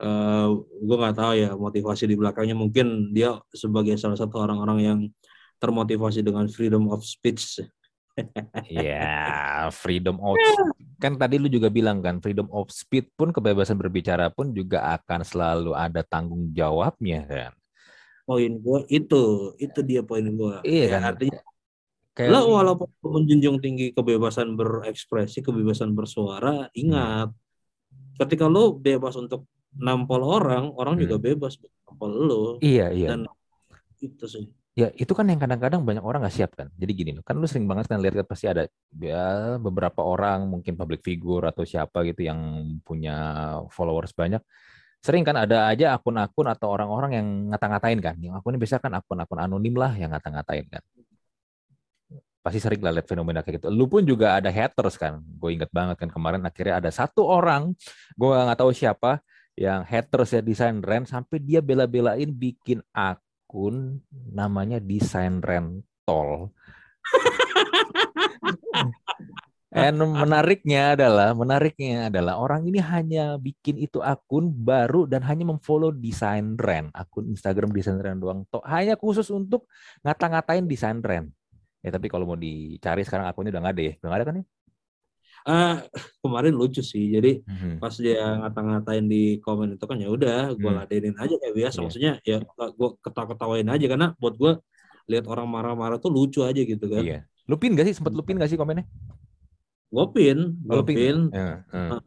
eh, 0.06 0.46
gue 0.80 0.96
nggak 0.96 1.16
tahu 1.16 1.32
ya 1.36 1.50
motivasi 1.52 2.08
di 2.08 2.16
belakangnya 2.16 2.56
mungkin 2.56 3.12
dia 3.12 3.36
sebagai 3.52 4.00
salah 4.00 4.16
satu 4.16 4.40
orang-orang 4.40 4.78
yang 4.80 4.98
termotivasi 5.60 6.24
dengan 6.24 6.48
freedom 6.48 6.88
of 6.88 7.04
speech. 7.04 7.60
Ya, 8.72 9.68
freedom 9.68 10.16
of 10.24 10.40
kan 10.96 11.20
tadi 11.20 11.36
lu 11.36 11.52
juga 11.52 11.68
bilang 11.68 12.00
kan 12.00 12.16
freedom 12.24 12.48
of 12.48 12.72
speech 12.72 13.12
pun 13.12 13.28
kebebasan 13.28 13.76
berbicara 13.76 14.32
pun 14.32 14.56
juga 14.56 14.96
akan 14.96 15.20
selalu 15.20 15.76
ada 15.76 16.00
tanggung 16.00 16.48
jawabnya 16.56 17.28
kan. 17.28 17.52
Poin 18.24 18.56
gue 18.56 18.80
itu, 18.88 19.52
itu 19.60 19.80
dia 19.84 20.00
poin 20.00 20.24
gue. 20.24 20.56
Iya 20.64 20.84
ya, 20.88 20.92
kan. 20.96 21.02
Artinya 21.12 21.40
Kayak 22.16 22.32
lo 22.32 22.56
walaupun 22.56 22.88
menjunjung 23.04 23.60
tinggi 23.60 23.92
kebebasan 23.92 24.56
berekspresi, 24.56 25.44
kebebasan 25.44 25.92
bersuara, 25.92 26.72
ingat 26.72 27.28
hmm 27.28 27.44
ketika 28.16 28.48
lo 28.48 28.72
bebas 28.76 29.14
untuk 29.20 29.44
nampol 29.76 30.24
orang, 30.24 30.72
orang 30.72 30.96
hmm. 30.96 31.02
juga 31.04 31.16
bebas 31.20 31.60
nampol 31.60 32.10
lo. 32.10 32.44
Iya, 32.64 32.92
iya. 32.92 33.08
Dan 33.12 33.28
itu 34.00 34.24
sih. 34.24 34.48
Ya 34.76 34.92
itu 34.92 35.08
kan 35.16 35.24
yang 35.24 35.40
kadang-kadang 35.40 35.88
banyak 35.88 36.04
orang 36.04 36.20
nggak 36.20 36.36
siap 36.36 36.52
kan. 36.52 36.68
Jadi 36.76 36.92
gini, 36.92 37.10
kan 37.24 37.40
lu 37.40 37.48
sering 37.48 37.64
banget 37.64 37.88
kan 37.88 37.96
lihat 37.96 38.20
kan 38.20 38.26
pasti 38.28 38.44
ada 38.44 38.68
ya, 38.92 39.56
beberapa 39.56 40.04
orang 40.04 40.44
mungkin 40.52 40.76
public 40.76 41.00
figure 41.00 41.48
atau 41.48 41.64
siapa 41.64 42.04
gitu 42.04 42.28
yang 42.28 42.40
punya 42.84 43.16
followers 43.72 44.12
banyak. 44.12 44.44
Sering 45.00 45.24
kan 45.24 45.36
ada 45.40 45.72
aja 45.72 45.96
akun-akun 45.96 46.48
atau 46.52 46.68
orang-orang 46.72 47.10
yang 47.16 47.28
ngata-ngatain 47.52 48.00
kan. 48.04 48.16
Yang 48.20 48.36
akunnya 48.36 48.60
biasa 48.60 48.76
kan 48.84 48.92
akun-akun 49.00 49.40
anonim 49.40 49.76
lah 49.76 49.92
yang 49.96 50.12
ngata-ngatain 50.12 50.68
kan 50.68 50.84
pasti 52.46 52.62
sering 52.62 52.78
lah 52.78 52.94
lihat 52.94 53.10
fenomena 53.10 53.42
kayak 53.42 53.58
gitu. 53.58 53.74
Lu 53.74 53.90
pun 53.90 54.06
juga 54.06 54.38
ada 54.38 54.54
haters 54.54 54.94
kan. 54.94 55.18
Gue 55.18 55.58
inget 55.58 55.66
banget 55.74 55.98
kan 55.98 56.06
kemarin 56.06 56.46
akhirnya 56.46 56.78
ada 56.78 56.94
satu 56.94 57.26
orang, 57.26 57.74
gue 58.14 58.28
nggak 58.30 58.62
tahu 58.62 58.70
siapa, 58.70 59.18
yang 59.58 59.82
haters 59.82 60.30
ya 60.30 60.46
desain 60.46 60.78
rent 60.78 61.10
sampai 61.10 61.42
dia 61.42 61.58
bela-belain 61.58 62.30
bikin 62.30 62.86
akun 62.94 63.98
namanya 64.30 64.78
desain 64.78 65.42
rentol. 65.42 66.54
And 69.76 70.00
menariknya 70.00 70.96
adalah, 70.96 71.36
menariknya 71.36 72.08
adalah 72.08 72.40
orang 72.40 72.64
ini 72.64 72.80
hanya 72.80 73.36
bikin 73.36 73.76
itu 73.76 74.00
akun 74.00 74.48
baru 74.48 75.04
dan 75.04 75.20
hanya 75.28 75.52
memfollow 75.52 75.92
desain 75.92 76.56
rent, 76.56 76.88
akun 76.96 77.28
Instagram 77.28 77.76
desain 77.76 78.00
rent 78.00 78.24
doang. 78.24 78.48
Hanya 78.64 78.96
khusus 78.96 79.28
untuk 79.28 79.68
ngata-ngatain 80.00 80.64
desain 80.64 81.04
rent. 81.04 81.35
Ya 81.86 81.94
tapi 81.94 82.10
kalau 82.10 82.26
mau 82.26 82.34
dicari 82.34 83.06
sekarang 83.06 83.30
akunnya 83.30 83.54
udah 83.54 83.62
nggak 83.62 83.74
ada 83.78 83.82
ya, 83.86 83.92
udah 84.02 84.08
nggak 84.10 84.18
ada 84.18 84.26
kan 84.26 84.34
ya? 84.34 84.44
Uh, 85.46 85.76
kemarin 86.26 86.54
lucu 86.58 86.82
sih. 86.82 87.14
Jadi 87.14 87.46
hmm. 87.46 87.78
pas 87.78 87.94
dia 87.94 88.42
ngata-ngatain 88.42 89.06
di 89.06 89.38
komen 89.38 89.78
itu 89.78 89.84
kan 89.86 89.94
ya 90.02 90.10
udah 90.10 90.50
gue 90.58 90.66
hmm. 90.66 90.78
ladenin 90.82 91.14
aja 91.14 91.38
kayak 91.38 91.54
biasa. 91.54 91.78
Yeah. 91.78 91.84
Maksudnya 91.86 92.12
ya 92.26 92.36
gue 92.74 92.88
ketawa-ketawain 93.06 93.70
aja 93.70 93.86
karena 93.86 94.18
buat 94.18 94.34
gue 94.34 94.58
lihat 95.06 95.30
orang 95.30 95.46
marah-marah 95.46 96.02
tuh 96.02 96.10
lucu 96.10 96.42
aja 96.42 96.58
gitu 96.58 96.90
kan. 96.90 97.06
Iya. 97.06 97.22
Lupin 97.46 97.78
gak 97.78 97.86
sih? 97.86 97.94
Sempet 97.94 98.18
lupin 98.18 98.34
gak 98.42 98.50
sih 98.50 98.58
komennya? 98.58 98.90
Gue 99.86 100.06
pin, 100.10 100.58
gue 100.66 100.82
pin. 100.82 101.30
Ya, 101.30 101.62
uh. 101.70 102.02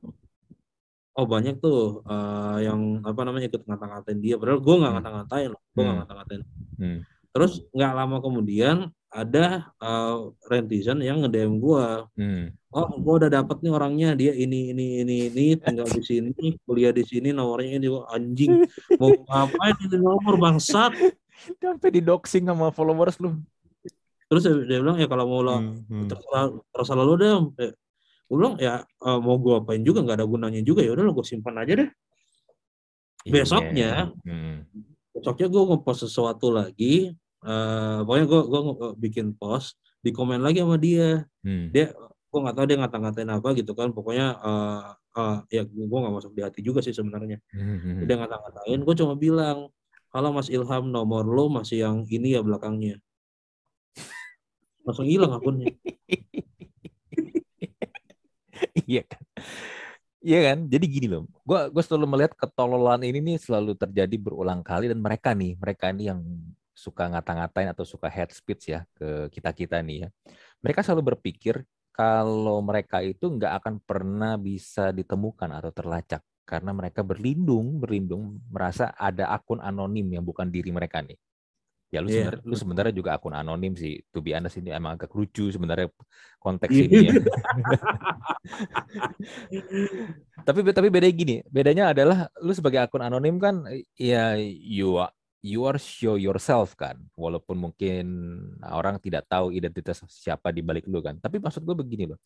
Oh 1.15 1.23
banyak 1.23 1.63
tuh 1.63 2.03
uh, 2.03 2.59
yang 2.59 2.99
apa 3.07 3.23
namanya 3.23 3.47
ikut 3.47 3.63
ngata-ngatain 3.63 4.19
dia. 4.19 4.35
Padahal 4.35 4.59
gue 4.59 4.75
nggak 4.75 4.91
hmm. 4.91 4.99
ngata-ngatain 4.99 5.49
loh. 5.55 5.61
Gue 5.71 5.81
nggak 5.83 5.95
hmm. 5.95 6.01
ngata-ngatain. 6.03 6.41
Hmm. 6.75 6.99
Terus 7.31 7.51
nggak 7.71 7.91
lama 7.95 8.17
kemudian 8.19 8.77
ada 9.10 9.74
uh, 9.82 10.30
rentisan 10.45 11.02
yang 11.02 11.26
nge-DM 11.26 11.58
gua. 11.58 12.06
Hmm. 12.13 12.54
Oh, 12.69 12.86
gua 13.02 13.26
udah 13.26 13.30
dapet 13.41 13.65
nih 13.65 13.74
orangnya, 13.74 14.10
dia 14.13 14.34
ini 14.38 14.69
ini 14.69 15.02
ini 15.02 15.15
ini 15.34 15.45
tinggal 15.58 15.89
di 15.89 16.02
sini, 16.06 16.34
kuliah 16.63 16.93
di 16.93 17.02
sini, 17.02 17.34
nomornya 17.34 17.82
ini 17.82 17.89
anjing. 17.89 18.69
Mau 19.02 19.10
ngapain 19.26 19.76
ini 19.89 19.98
nomor 19.98 20.38
bangsat? 20.38 20.93
Sampai 21.58 21.89
di 21.89 22.02
doxing 22.06 22.45
sama 22.45 22.69
followers 22.69 23.17
lu. 23.17 23.34
Terus 24.30 24.45
dia 24.45 24.78
bilang 24.78 25.02
ya 25.02 25.10
kalau 25.10 25.26
mau 25.26 25.41
lo 25.41 25.58
hmm, 25.58 25.89
hmm. 25.89 26.08
terus 26.69 26.88
lo 26.93 27.13
deh. 27.17 27.34
Eh, 27.65 27.74
gue 28.30 28.38
bilang 28.38 28.62
ya 28.62 28.86
uh, 29.02 29.17
mau 29.17 29.41
gua 29.41 29.58
apain 29.58 29.82
juga 29.82 30.06
nggak 30.06 30.22
ada 30.22 30.28
gunanya 30.30 30.62
juga 30.62 30.86
ya 30.86 30.93
udah 30.93 31.02
lo 31.02 31.17
gue 31.17 31.26
simpan 31.26 31.58
aja 31.58 31.82
deh. 31.82 31.89
Iya, 33.26 33.43
Besoknya, 33.43 33.91
hmm. 34.24 34.56
besoknya 35.12 35.48
gue 35.52 35.63
ngepost 35.74 36.08
sesuatu 36.08 36.48
lagi, 36.56 37.12
uh, 37.45 38.04
pokoknya 38.04 38.25
gue 38.28 38.41
gue 38.47 38.62
bikin 38.99 39.36
post 39.36 39.80
di 39.99 40.12
komen 40.15 40.39
lagi 40.39 40.63
sama 40.63 40.80
dia. 40.80 41.23
Hmm. 41.43 41.71
dia 41.71 41.91
gue 42.30 42.39
nggak 42.39 42.56
tahu 42.56 42.65
dia 42.69 42.78
ngata-ngatain 42.80 43.32
apa 43.32 43.49
gitu 43.58 43.71
kan. 43.75 43.91
Pokoknya 43.91 44.38
uh, 44.39 44.95
uh, 45.15 45.38
ya 45.52 45.63
gue 45.67 45.97
nggak 45.99 46.15
masuk 46.15 46.32
di 46.36 46.41
hati 46.43 46.60
juga 46.63 46.80
sih 46.84 46.95
sebenarnya. 46.95 47.39
Hmm. 47.52 48.04
dia 48.08 48.15
ngata-ngatain 48.19 48.80
gue 48.82 48.95
cuma 48.97 49.13
bilang 49.19 49.71
kalau 50.10 50.34
Mas 50.34 50.49
Ilham 50.49 50.89
nomor 50.89 51.21
lo 51.25 51.54
masih 51.54 51.86
yang 51.86 51.97
ini 52.10 52.34
ya 52.34 52.41
belakangnya. 52.41 52.97
Langsung 54.86 55.06
hilang 55.06 55.36
akunnya. 55.36 55.69
Iya 58.89 59.06
kan? 59.06 59.23
Iya 60.19 60.39
kan, 60.52 60.58
jadi 60.67 60.84
gini 60.84 61.08
loh, 61.08 61.23
gue 61.47 61.60
gue 61.71 61.84
selalu 61.86 62.06
melihat 62.12 62.36
ketololan 62.36 62.99
ini 63.08 63.23
nih 63.23 63.38
selalu 63.39 63.71
terjadi 63.71 64.12
berulang 64.19 64.60
kali 64.60 64.91
dan 64.91 64.99
mereka 64.99 65.32
nih, 65.32 65.56
mereka 65.56 65.95
ini 65.95 66.12
yang 66.12 66.19
suka 66.79 67.11
ngata-ngatain 67.11 67.75
atau 67.75 67.83
suka 67.83 68.07
head 68.07 68.31
speech 68.31 68.71
ya 68.71 68.87
ke 68.95 69.27
kita-kita 69.35 69.83
nih 69.83 70.07
ya. 70.07 70.09
Mereka 70.63 70.79
selalu 70.79 71.15
berpikir 71.15 71.67
kalau 71.91 72.63
mereka 72.63 73.03
itu 73.03 73.27
nggak 73.27 73.53
akan 73.59 73.75
pernah 73.83 74.39
bisa 74.39 74.95
ditemukan 74.95 75.51
atau 75.51 75.75
terlacak 75.75 76.23
karena 76.47 76.71
mereka 76.71 77.03
berlindung, 77.03 77.83
berlindung 77.83 78.39
merasa 78.47 78.95
ada 78.95 79.27
akun 79.35 79.59
anonim 79.59 80.07
yang 80.07 80.23
bukan 80.23 80.47
diri 80.47 80.71
mereka 80.71 81.03
nih. 81.03 81.19
Ya 81.89 82.05
lu 82.05 82.09
yeah. 82.13 82.29
sebenarnya 82.29 82.45
lu 82.45 82.55
sebenarnya 82.55 82.93
juga 82.95 83.09
akun 83.19 83.35
anonim 83.35 83.73
sih. 83.75 83.99
To 84.13 84.23
be 84.23 84.31
honest 84.31 84.61
ini 84.61 84.71
emang 84.71 84.95
agak 84.95 85.11
lucu 85.11 85.49
sebenarnya 85.51 85.91
konteks 86.39 86.71
iya. 86.71 86.85
ini 86.85 86.97
ya. 87.03 87.13
tapi 90.47 90.59
tapi 90.71 90.87
beda 90.87 91.09
gini, 91.11 91.43
bedanya 91.49 91.91
adalah 91.91 92.31
lu 92.39 92.53
sebagai 92.55 92.79
akun 92.79 93.03
anonim 93.03 93.41
kan 93.41 93.65
ya 93.97 94.37
you 94.39 95.01
you 95.39 95.63
are 95.63 95.80
show 95.80 96.19
yourself 96.19 96.75
kan 96.75 96.99
walaupun 97.15 97.56
mungkin 97.56 98.06
orang 98.63 98.99
tidak 98.99 99.28
tahu 99.32 99.56
identitas 99.56 100.04
siapa 100.12 100.52
di 100.52 100.60
balik 100.60 100.86
lu 100.88 100.99
kan. 100.99 101.19
Tapi 101.19 101.39
maksud 101.39 101.63
gue 101.63 101.75
begini 101.75 102.12
loh. 102.12 102.19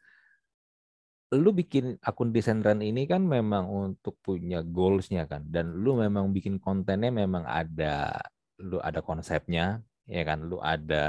Lu 1.33 1.49
bikin 1.49 1.97
akun 2.01 2.29
desain 2.29 2.61
run 2.61 2.81
ini 2.85 3.09
kan 3.09 3.25
memang 3.25 3.65
untuk 3.69 4.17
punya 4.21 4.61
goalsnya 4.61 5.25
kan 5.25 5.41
dan 5.49 5.73
lu 5.81 5.97
memang 5.97 6.29
bikin 6.29 6.61
kontennya 6.61 7.09
memang 7.09 7.41
ada 7.45 8.21
lu 8.61 8.77
ada 8.81 9.01
konsepnya 9.01 9.81
ya 10.05 10.21
kan? 10.25 10.45
Lu 10.45 10.61
ada 10.61 11.05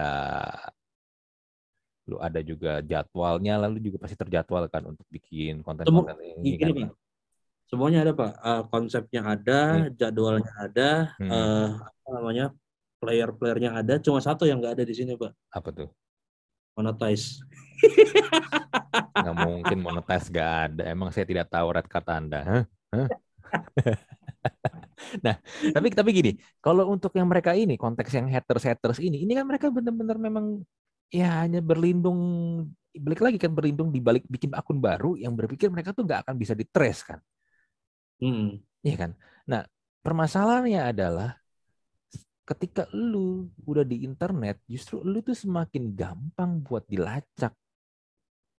lu 2.05 2.21
ada 2.21 2.40
juga 2.45 2.85
jadwalnya 2.85 3.64
lalu 3.64 3.88
juga 3.88 4.05
pasti 4.05 4.17
terjadwal 4.17 4.69
kan 4.69 4.85
untuk 4.85 5.09
bikin 5.09 5.64
konten-konten 5.64 6.21
ini 6.21 6.61
kan 6.61 6.93
semuanya 7.68 8.05
ada 8.05 8.12
pak 8.12 8.33
uh, 8.38 8.62
konsepnya 8.68 9.20
ada 9.24 9.61
hmm. 9.88 9.96
jadwalnya 9.96 10.53
ada 10.61 10.90
hmm. 11.16 11.31
uh, 11.31 11.68
apa 11.81 12.09
namanya 12.20 12.46
player-playernya 13.00 13.70
ada 13.77 13.94
cuma 14.00 14.20
satu 14.20 14.44
yang 14.48 14.61
nggak 14.61 14.81
ada 14.81 14.85
di 14.85 14.94
sini 14.96 15.16
pak 15.16 15.33
apa 15.53 15.68
tuh 15.72 15.88
monetize 16.77 17.40
nggak 19.24 19.37
mungkin 19.37 19.79
monetize 19.81 20.29
nggak 20.29 20.53
ada 20.70 20.83
emang 20.90 21.09
saya 21.12 21.24
tidak 21.24 21.48
tahu 21.48 21.66
red 21.72 21.87
kata 21.88 22.12
anda 22.20 22.40
huh? 22.44 22.64
Huh? 22.92 23.09
nah 25.24 25.37
tapi 25.72 25.88
tapi 25.92 26.11
gini 26.12 26.33
kalau 26.61 26.88
untuk 26.92 27.12
yang 27.16 27.29
mereka 27.29 27.53
ini 27.57 27.77
konteks 27.77 28.12
yang 28.12 28.29
haters 28.29 28.64
haters 28.64 28.98
ini 29.00 29.24
ini 29.24 29.33
kan 29.37 29.44
mereka 29.48 29.68
benar-benar 29.72 30.16
memang 30.20 30.64
ya 31.12 31.44
hanya 31.44 31.61
berlindung 31.61 32.20
balik 32.94 33.20
lagi 33.22 33.38
kan 33.42 33.50
berlindung 33.50 33.90
di 33.90 33.98
balik 33.98 34.22
bikin 34.31 34.55
akun 34.55 34.79
baru 34.79 35.18
yang 35.18 35.35
berpikir 35.35 35.66
mereka 35.70 35.90
tuh 35.90 36.07
nggak 36.07 36.27
akan 36.27 36.35
bisa 36.38 36.55
ditrace 36.55 37.03
kan 37.03 37.18
Hmm. 38.22 38.61
Iya 38.85 38.94
kan? 39.00 39.11
Nah, 39.48 39.62
permasalahannya 40.05 40.83
adalah 40.85 41.40
ketika 42.44 42.85
lu 42.92 43.48
udah 43.64 43.83
di 43.88 44.05
internet, 44.05 44.61
justru 44.68 45.00
lu 45.00 45.24
tuh 45.24 45.37
semakin 45.37 45.96
gampang 45.96 46.61
buat 46.61 46.85
dilacak. 46.85 47.57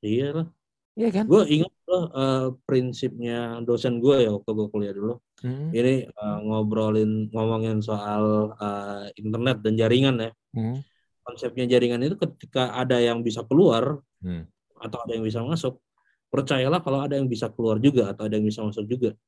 Iya 0.01 0.29
lah. 0.33 0.49
Iya 0.95 1.09
kan? 1.11 1.25
Gue 1.27 1.43
ingat 1.51 1.73
loh 1.91 2.05
uh, 2.15 2.47
prinsipnya 2.65 3.59
dosen 3.67 3.99
gue 3.99 4.25
ya 4.25 4.31
waktu 4.31 4.51
gue 4.55 4.67
kuliah 4.71 4.95
dulu. 4.95 5.19
Hmm. 5.43 5.75
Ini 5.75 6.07
uh, 6.07 6.39
ngobrolin 6.47 7.29
ngomongin 7.35 7.83
soal 7.83 8.55
uh, 8.55 9.11
internet 9.19 9.61
dan 9.61 9.75
jaringan 9.75 10.17
ya. 10.23 10.31
Hmm. 10.55 10.79
Konsepnya 11.27 11.67
jaringan 11.67 12.05
itu 12.07 12.15
ketika 12.15 12.79
ada 12.79 13.03
yang 13.03 13.27
bisa 13.27 13.43
keluar 13.43 13.99
hmm. 14.23 14.47
atau 14.79 14.99
ada 15.03 15.13
yang 15.19 15.25
bisa 15.27 15.43
masuk, 15.43 15.83
percayalah 16.31 16.79
kalau 16.79 17.03
ada 17.03 17.19
yang 17.19 17.27
bisa 17.27 17.51
keluar 17.51 17.83
juga 17.83 18.15
atau 18.15 18.31
ada 18.31 18.39
yang 18.39 18.47
bisa 18.47 18.63
masuk 18.63 18.87
juga. 18.87 19.19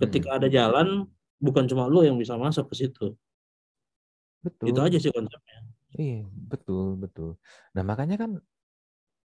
Ketika 0.00 0.40
ada 0.40 0.48
jalan, 0.48 1.04
bukan 1.36 1.68
cuma 1.68 1.86
lo 1.86 2.00
yang 2.00 2.16
bisa 2.16 2.34
masuk 2.40 2.72
ke 2.72 2.86
situ. 2.86 3.12
Betul. 4.42 4.72
Itu 4.72 4.80
aja 4.82 4.98
sih 4.98 5.12
konsepnya. 5.12 5.58
Iya, 5.92 6.24
betul, 6.26 6.96
betul. 6.96 7.36
Nah, 7.76 7.84
makanya 7.84 8.16
kan 8.16 8.40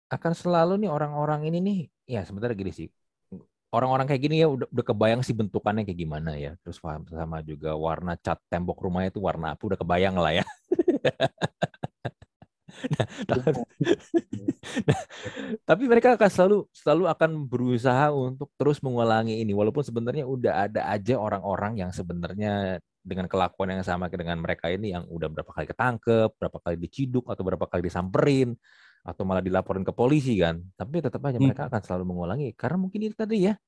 akan 0.10 0.34
selalu 0.34 0.86
nih 0.86 0.90
orang-orang 0.90 1.46
ini 1.50 1.58
nih, 1.60 1.80
ya 2.08 2.22
sebentar 2.24 2.50
gini 2.56 2.72
sih, 2.72 2.88
orang-orang 3.74 4.06
kayak 4.06 4.22
gini 4.22 4.46
ya 4.46 4.48
udah, 4.48 4.70
udah 4.70 4.86
kebayang 4.86 5.22
sih 5.26 5.34
bentukannya 5.34 5.84
kayak 5.84 6.00
gimana 6.00 6.38
ya. 6.38 6.54
Terus 6.62 6.78
sama 6.80 7.42
juga 7.42 7.74
warna 7.74 8.14
cat 8.16 8.38
tembok 8.48 8.80
rumahnya 8.80 9.10
itu 9.10 9.20
warna 9.20 9.58
apa 9.58 9.64
udah 9.66 9.80
kebayang 9.82 10.16
lah 10.16 10.32
ya. 10.40 10.46
nah, 12.92 13.08
nah, 14.88 15.02
tapi 15.64 15.84
mereka 15.88 16.20
akan 16.20 16.30
selalu 16.30 16.58
selalu 16.72 17.04
akan 17.08 17.32
berusaha 17.48 18.12
untuk 18.12 18.52
terus 18.60 18.84
mengulangi 18.84 19.40
ini 19.40 19.56
walaupun 19.56 19.84
sebenarnya 19.84 20.28
udah 20.28 20.68
ada 20.70 20.82
aja 20.92 21.16
orang-orang 21.16 21.80
yang 21.80 21.92
sebenarnya 21.96 22.84
dengan 23.04 23.28
kelakuan 23.28 23.76
yang 23.76 23.84
sama 23.84 24.08
dengan 24.08 24.40
mereka 24.40 24.72
ini 24.72 24.96
yang 24.96 25.04
udah 25.12 25.28
berapa 25.28 25.52
kali 25.52 25.68
ketangkep, 25.68 26.40
berapa 26.40 26.58
kali 26.64 26.76
diciduk 26.80 27.28
atau 27.28 27.44
berapa 27.44 27.68
kali 27.68 27.92
disamperin 27.92 28.56
atau 29.04 29.28
malah 29.28 29.44
dilaporin 29.44 29.84
ke 29.84 29.92
polisi 29.92 30.40
kan. 30.40 30.64
Tapi 30.80 31.04
tetap 31.04 31.20
aja 31.28 31.36
hmm. 31.36 31.44
mereka 31.52 31.68
akan 31.68 31.82
selalu 31.84 32.04
mengulangi 32.08 32.56
karena 32.56 32.80
mungkin 32.80 33.04
itu 33.04 33.16
tadi 33.20 33.52
ya 33.52 33.60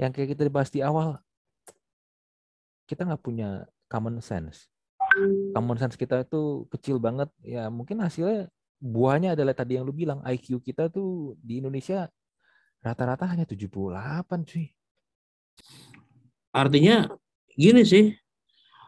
yang 0.00 0.16
kayak 0.16 0.32
kita 0.32 0.48
dibahas 0.48 0.72
di 0.72 0.80
awal 0.80 1.20
kita 2.88 3.04
nggak 3.04 3.22
punya 3.22 3.68
common 3.86 4.24
sense. 4.24 4.66
Common 5.54 5.78
sense 5.78 5.98
kita 5.98 6.22
itu 6.22 6.66
kecil 6.70 7.02
banget. 7.02 7.28
Ya 7.42 7.66
mungkin 7.68 8.00
hasilnya 8.02 8.50
buahnya 8.80 9.36
adalah 9.36 9.52
tadi 9.52 9.76
yang 9.76 9.84
lu 9.84 9.92
bilang 9.92 10.24
IQ 10.24 10.62
kita 10.64 10.88
tuh 10.88 11.36
di 11.42 11.60
Indonesia 11.60 12.08
rata-rata 12.80 13.28
hanya 13.28 13.44
78 13.44 14.48
cuy. 14.48 14.66
Artinya 16.50 17.06
gini 17.54 17.82
sih, 17.84 18.10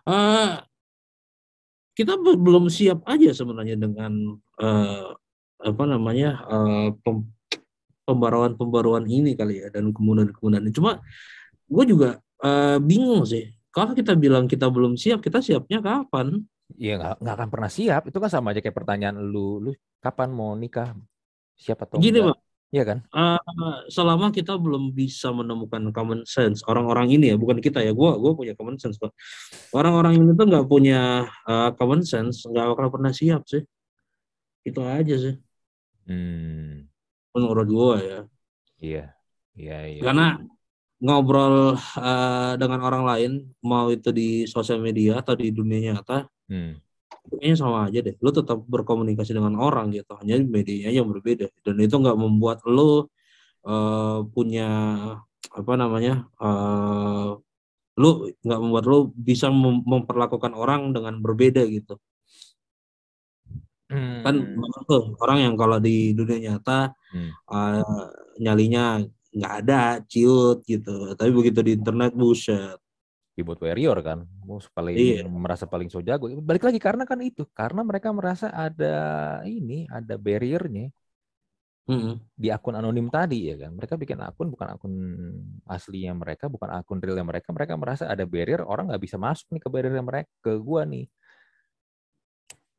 uh, 0.09 0.59
kita 1.93 2.17
belum 2.19 2.73
siap 2.73 3.05
aja 3.05 3.31
sebenarnya 3.37 3.77
dengan 3.77 4.41
uh, 4.59 5.13
apa 5.63 5.85
namanya 5.87 6.43
uh, 6.49 6.89
pem, 7.05 7.29
pembaruan-pembaruan 8.09 9.07
ini 9.07 9.39
kali 9.39 9.63
ya 9.63 9.71
dan 9.71 9.95
kemudian-kemudian 9.95 10.73
cuma 10.75 10.99
gue 11.71 11.85
juga 11.87 12.19
uh, 12.43 12.83
bingung 12.83 13.23
sih 13.23 13.53
kalau 13.73 13.97
kita 13.97 14.13
bilang 14.15 14.45
kita 14.47 14.69
belum 14.69 14.95
siap 15.01 15.25
kita 15.25 15.41
siapnya 15.41 15.81
kapan 15.81 16.45
Iya 16.73 16.97
nggak 16.97 17.15
nggak 17.21 17.35
akan 17.37 17.49
pernah 17.53 17.71
siap 17.73 18.03
itu 18.09 18.17
kan 18.17 18.31
sama 18.33 18.57
aja 18.57 18.65
kayak 18.65 18.77
pertanyaan 18.77 19.17
lu 19.21 19.61
lu 19.61 19.71
kapan 20.01 20.33
mau 20.33 20.57
nikah 20.57 20.97
siapa 21.57 21.85
atau 21.85 22.01
gini 22.01 22.21
bang 22.25 22.39
Iya 22.73 22.89
kan? 22.89 22.99
Uh, 23.13 23.85
selama 23.93 24.33
kita 24.33 24.57
belum 24.57 24.97
bisa 24.97 25.29
menemukan 25.29 25.93
common 25.93 26.25
sense 26.25 26.65
orang-orang 26.65 27.13
ini 27.13 27.29
ya, 27.29 27.37
bukan 27.37 27.61
kita 27.61 27.85
ya. 27.85 27.93
Gue 27.93 28.17
gue 28.17 28.33
punya 28.33 28.57
common 28.57 28.81
sense 28.81 28.97
kok. 28.97 29.13
Orang-orang 29.77 30.17
ini 30.17 30.33
tuh 30.33 30.49
nggak 30.49 30.65
punya 30.73 31.29
uh, 31.45 31.77
common 31.77 32.01
sense, 32.01 32.49
nggak 32.49 32.73
akan 32.73 32.89
pernah 32.89 33.13
siap 33.13 33.45
sih. 33.45 33.61
Itu 34.65 34.81
aja 34.89 35.15
sih. 35.21 35.37
Hmm. 36.09 36.89
Menurut 37.37 37.69
gue 37.69 37.97
ya. 38.01 38.21
Iya, 38.81 39.05
iya, 39.53 39.79
iya. 39.93 40.01
Karena 40.01 40.41
ngobrol 41.03 41.75
uh, 41.99 42.55
dengan 42.55 42.81
orang 42.87 43.03
lain, 43.03 43.31
mau 43.67 43.91
itu 43.91 44.15
di 44.15 44.47
sosial 44.47 44.79
media 44.79 45.19
atau 45.19 45.35
di 45.35 45.51
dunia 45.51 45.91
nyata, 45.91 46.31
hmm. 46.47 46.73
kayaknya 47.27 47.57
sama 47.59 47.91
aja 47.91 47.99
deh. 48.07 48.15
Lo 48.23 48.31
tetap 48.31 48.63
berkomunikasi 48.63 49.35
dengan 49.35 49.59
orang 49.59 49.91
gitu, 49.91 50.15
hanya 50.23 50.39
medianya 50.39 51.03
yang 51.03 51.11
berbeda. 51.11 51.51
Dan 51.67 51.83
itu 51.83 51.99
nggak 51.99 52.15
membuat 52.15 52.63
lo 52.71 53.11
uh, 53.67 54.23
punya 54.31 54.71
apa 55.51 55.73
namanya, 55.75 56.31
uh, 56.39 57.35
lo 57.99 58.11
nggak 58.47 58.61
membuat 58.63 58.85
lo 58.87 59.11
bisa 59.11 59.51
mem 59.51 59.83
memperlakukan 59.83 60.55
orang 60.55 60.95
dengan 60.95 61.19
berbeda 61.19 61.67
gitu. 61.67 61.99
Hmm. 63.91 64.23
Kan 64.23 64.35
tuh 64.87 65.19
orang 65.19 65.51
yang 65.51 65.55
kalau 65.59 65.83
di 65.83 66.15
dunia 66.15 66.39
nyata 66.57 66.95
hmm. 67.11 67.31
uh, 67.51 68.09
nyalinya 68.39 69.03
nggak 69.33 69.53
ada, 69.65 69.81
ciut 70.05 70.61
gitu. 70.69 71.17
Tapi 71.17 71.31
begitu 71.33 71.65
di 71.65 71.73
internet 71.77 72.13
buset. 72.13 72.79
Keyboard 73.33 73.65
warrior 73.65 73.97
kan, 74.05 74.29
mus 74.45 74.69
paling 74.69 74.93
iya. 74.93 75.25
merasa 75.25 75.65
paling 75.65 75.89
so 75.89 76.05
jago. 76.05 76.29
Balik 76.45 76.69
lagi 76.69 76.77
karena 76.77 77.09
kan 77.09 77.17
itu, 77.25 77.49
karena 77.57 77.81
mereka 77.81 78.13
merasa 78.13 78.53
ada 78.53 79.41
ini, 79.49 79.89
ada 79.89 80.21
barriernya 80.21 80.93
hmm. 81.89 82.37
di 82.37 82.53
akun 82.53 82.77
anonim 82.77 83.09
tadi 83.09 83.49
ya 83.49 83.57
kan. 83.57 83.73
Mereka 83.73 83.97
bikin 83.97 84.21
akun 84.21 84.53
bukan 84.53 84.69
akun 84.77 84.95
aslinya 85.65 86.13
mereka, 86.13 86.53
bukan 86.53 86.77
akun 86.77 87.01
realnya 87.01 87.25
mereka. 87.25 87.57
Mereka 87.57 87.73
merasa 87.81 88.05
ada 88.05 88.29
barrier, 88.29 88.69
orang 88.69 88.93
nggak 88.93 89.01
bisa 89.01 89.17
masuk 89.17 89.49
nih 89.49 89.63
ke 89.65 89.69
barrier 89.73 89.97
mereka, 90.05 90.29
ke 90.45 90.53
gua 90.61 90.85
nih 90.85 91.09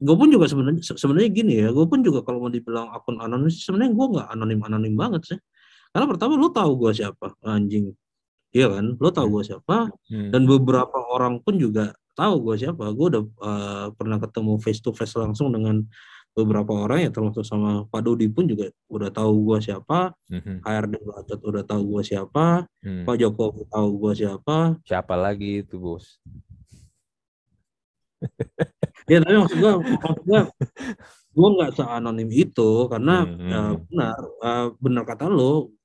gue 0.03 0.15
pun 0.19 0.27
juga 0.27 0.51
sebenarnya 0.51 0.83
sebenarnya 0.83 1.29
gini 1.31 1.53
ya 1.63 1.69
gue 1.71 1.85
pun 1.87 2.03
juga 2.03 2.27
kalau 2.27 2.43
mau 2.43 2.51
dibilang 2.51 2.91
akun 2.91 3.23
anonim 3.23 3.47
sebenarnya 3.47 3.91
gue 3.95 4.07
nggak 4.11 4.27
anonim 4.35 4.59
anonim 4.67 4.93
banget 4.99 5.21
sih 5.31 5.39
karena 5.93 6.05
pertama 6.09 6.33
lo 6.33 6.49
tahu 6.49 6.71
gue 6.81 6.91
siapa 6.97 7.37
anjing. 7.45 7.93
Iya 8.49 8.67
kan? 8.73 8.85
Lo 8.97 9.09
tahu 9.13 9.39
gue 9.39 9.43
siapa. 9.53 9.93
Hmm. 10.09 10.33
dan 10.33 10.49
beberapa 10.49 10.97
orang 11.13 11.37
pun 11.45 11.61
juga 11.61 11.93
tahu 12.17 12.49
gue 12.49 12.55
siapa. 12.65 12.89
Gue 12.97 13.13
udah 13.13 13.23
uh, 13.41 13.87
pernah 13.93 14.17
ketemu 14.17 14.57
face 14.57 14.81
to 14.81 14.89
face 14.89 15.13
langsung 15.13 15.53
dengan 15.53 15.85
beberapa 16.33 16.73
orang 16.73 17.05
ya 17.05 17.09
termasuk 17.13 17.45
sama 17.45 17.85
Pak 17.93 18.01
Dodi 18.09 18.25
pun 18.25 18.49
juga 18.49 18.73
udah 18.89 19.13
tahu 19.13 19.53
gue 19.53 19.57
siapa. 19.69 20.17
Hmm. 20.33 20.65
HRD 20.65 20.93
Bacot 21.05 21.39
udah 21.45 21.63
tahu 21.65 21.81
gue 21.97 22.01
siapa. 22.01 22.65
Hmm. 22.81 23.05
Pak 23.05 23.15
Jokowi 23.21 23.69
tahu 23.69 23.89
gue 24.01 24.13
siapa. 24.17 24.57
Siapa 24.81 25.13
lagi 25.13 25.61
itu 25.61 25.77
bos? 25.77 26.17
Ya 29.03 29.19
tapi 29.19 29.35
maksud 29.35 29.59
gue 29.59 29.73
maksud 29.99 30.23
gue 30.23 30.41
gue 31.33 31.47
nggak 31.59 31.71
seanonim 31.75 32.29
itu 32.31 32.87
karena 32.87 33.27
hmm. 33.27 33.51
uh, 33.51 33.73
benar 33.83 34.19
uh, 34.39 34.67
benar 34.79 35.03
kata 35.03 35.27
lo 35.27 35.75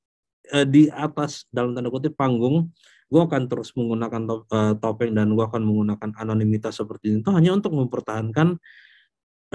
uh, 0.54 0.66
di 0.66 0.88
atas 0.90 1.46
dalam 1.52 1.72
tanda 1.72 1.90
kutip 1.92 2.14
panggung 2.14 2.70
gue 3.08 3.22
akan 3.24 3.48
terus 3.48 3.72
menggunakan 3.72 4.22
top, 4.28 4.40
uh, 4.52 4.74
topeng 4.76 5.16
dan 5.16 5.32
gue 5.32 5.44
akan 5.44 5.64
menggunakan 5.64 6.10
anonimitas 6.20 6.76
seperti 6.76 7.20
itu 7.20 7.28
hanya 7.32 7.56
untuk 7.56 7.72
mempertahankan 7.72 8.60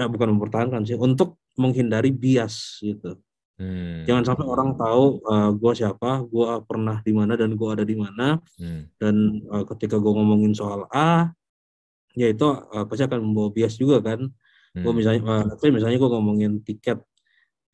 eh, 0.02 0.08
bukan 0.10 0.28
mempertahankan 0.34 0.82
sih 0.82 0.98
untuk 0.98 1.38
menghindari 1.58 2.10
bias 2.10 2.82
gitu 2.82 3.18
Hmm. 3.54 4.02
Jangan 4.02 4.34
sampai 4.34 4.50
orang 4.50 4.74
tahu 4.74 5.22
uh, 5.30 5.54
gue 5.54 5.72
siapa, 5.78 6.26
gue 6.26 6.66
pernah 6.66 6.98
di 7.06 7.14
mana 7.14 7.38
dan 7.38 7.54
gue 7.54 7.68
ada 7.70 7.86
di 7.86 7.94
mana. 7.94 8.42
Hmm. 8.58 8.90
Dan 8.98 9.46
uh, 9.46 9.62
ketika 9.62 9.94
gue 9.94 10.10
ngomongin 10.10 10.50
soal 10.50 10.90
A, 10.90 11.30
ya 12.14 12.30
itu 12.30 12.46
uh, 12.46 12.86
pasti 12.86 13.04
akan 13.04 13.20
membawa 13.20 13.50
bias 13.50 13.74
juga 13.76 13.98
kan 14.00 14.22
hmm. 14.22 14.82
gue 14.86 14.92
misalnya 14.94 15.20
uh, 15.26 15.70
misalnya 15.74 15.98
gue 15.98 16.10
ngomongin 16.10 16.52
tiket 16.62 17.02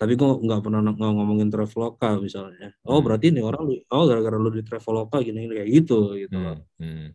tapi 0.01 0.17
gue 0.17 0.25
nggak 0.49 0.65
pernah 0.65 0.81
ng 0.81 0.97
ngomongin 0.97 1.53
traveloka 1.53 2.17
misalnya 2.17 2.73
oh 2.89 2.97
hmm. 2.97 3.05
berarti 3.05 3.37
ini 3.37 3.45
orang 3.45 3.69
oh 3.69 4.05
gara-gara 4.09 4.41
lu 4.41 4.49
di 4.49 4.65
traveloka 4.65 5.21
gini, 5.21 5.45
gini 5.45 5.55
kayak 5.61 5.71
gitu 5.77 6.17
gitu 6.17 6.33
hmm. 6.41 6.45
loh 6.49 6.59
hmm. 6.81 7.07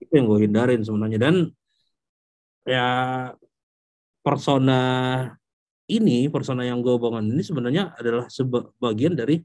itu 0.00 0.12
yang 0.16 0.24
gue 0.24 0.38
hindarin 0.48 0.80
sebenarnya 0.80 1.18
dan 1.20 1.34
ya 2.64 2.88
persona 4.24 4.80
ini 5.92 6.32
persona 6.32 6.64
yang 6.64 6.80
gue 6.80 6.96
bangun 6.96 7.28
ini 7.28 7.44
sebenarnya 7.44 7.92
adalah 8.00 8.24
sebagian 8.32 9.12
dari 9.12 9.44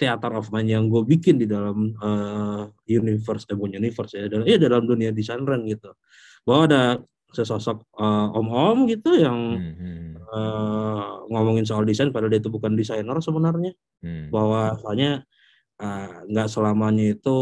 theater 0.00 0.32
of 0.40 0.48
mind 0.48 0.72
yang 0.72 0.88
gue 0.88 1.04
bikin 1.04 1.36
di 1.36 1.44
dalam 1.44 1.92
uh, 2.00 2.64
universe 2.88 3.44
eh 3.52 3.52
bukan 3.52 3.76
universe 3.76 4.16
ya 4.16 4.24
dalam 4.32 4.48
ya 4.48 4.56
dalam 4.56 4.88
dunia 4.88 5.12
desain 5.12 5.44
gitu 5.68 5.92
bahwa 6.48 6.62
ada 6.64 6.82
sesosok 7.32 7.88
uh, 7.96 8.28
om-om 8.36 8.84
gitu 8.88 9.16
yang 9.16 9.38
hmm. 9.56 10.20
uh, 10.28 11.24
ngomongin 11.32 11.64
soal 11.64 11.82
desain 11.82 12.12
padahal 12.12 12.32
dia 12.32 12.40
itu 12.40 12.52
bukan 12.52 12.76
desainer 12.76 13.16
sebenarnya. 13.18 13.72
Hmm. 14.02 14.28
bahwa 14.28 14.76
soalnya 14.82 15.24
uh, 15.80 16.26
nggak 16.28 16.48
selamanya 16.50 17.16
itu 17.16 17.38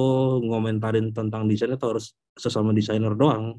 ngomentarin 0.47 1.11
tentang 1.11 1.51
desain 1.51 1.75
itu 1.75 1.87
harus 1.87 2.15
sesama 2.39 2.71
desainer 2.71 3.13
doang. 3.15 3.59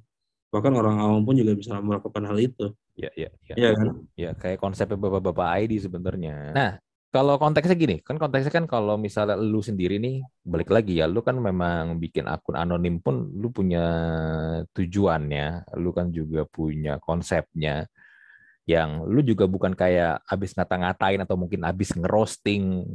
Bahkan 0.51 0.73
orang 0.75 0.99
awam 0.99 1.23
pun 1.23 1.39
juga 1.39 1.55
bisa 1.55 1.79
melakukan 1.79 2.27
hal 2.27 2.37
itu. 2.39 2.75
Ya 2.99 3.07
ya 3.15 3.31
ya, 3.47 3.55
ya 3.55 3.69
kan? 3.71 3.87
Ya 4.19 4.31
kayak 4.35 4.59
konsepnya 4.59 4.99
bapak-bapak 4.99 5.63
ID 5.63 5.79
sebenarnya. 5.79 6.51
Nah 6.51 6.71
kalau 7.11 7.35
konteksnya 7.35 7.75
gini, 7.75 7.95
kan 7.99 8.15
konteksnya 8.15 8.53
kan 8.55 8.65
kalau 8.71 8.95
misalnya 8.95 9.35
lu 9.35 9.59
sendiri 9.59 9.99
nih, 9.99 10.23
balik 10.47 10.71
lagi 10.71 11.03
ya, 11.03 11.05
lu 11.11 11.19
kan 11.19 11.35
memang 11.35 11.99
bikin 11.99 12.25
akun 12.25 12.55
anonim 12.55 13.03
pun 13.03 13.27
lu 13.35 13.51
punya 13.51 13.83
tujuannya, 14.71 15.75
lu 15.75 15.91
kan 15.91 16.07
juga 16.15 16.47
punya 16.47 17.03
konsepnya, 17.03 17.85
yang 18.63 19.03
lu 19.11 19.19
juga 19.27 19.43
bukan 19.45 19.75
kayak 19.75 20.23
abis 20.23 20.55
ngata-ngatain 20.55 21.19
atau 21.19 21.35
mungkin 21.35 21.67
abis 21.67 21.91
ngerosting 21.99 22.87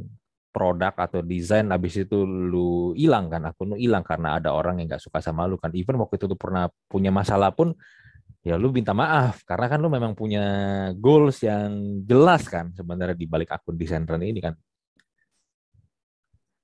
produk 0.49 0.97
atau 0.97 1.21
desain 1.21 1.69
habis 1.69 2.01
itu 2.01 2.25
lu 2.25 2.97
hilang 2.97 3.29
kan 3.29 3.45
akun 3.45 3.75
lu 3.75 3.77
hilang 3.77 4.01
karena 4.01 4.41
ada 4.41 4.49
orang 4.57 4.81
yang 4.81 4.89
nggak 4.89 5.03
suka 5.05 5.21
sama 5.21 5.45
lu 5.45 5.61
kan. 5.61 5.69
Even 5.77 6.01
waktu 6.01 6.17
itu 6.17 6.25
tuh 6.25 6.39
pernah 6.39 6.65
punya 6.89 7.13
masalah 7.13 7.53
pun 7.53 7.77
ya 8.47 8.55
lu 8.55 8.71
minta 8.71 8.95
maaf 8.95 9.43
karena 9.43 9.67
kan 9.67 9.79
lu 9.83 9.91
memang 9.91 10.15
punya 10.15 10.43
goals 10.95 11.43
yang 11.43 11.99
jelas 12.07 12.47
kan 12.47 12.71
sebenarnya 12.71 13.19
di 13.19 13.27
balik 13.27 13.51
akun 13.51 13.75
desain 13.75 14.07
ini 14.07 14.39
kan. 14.39 14.55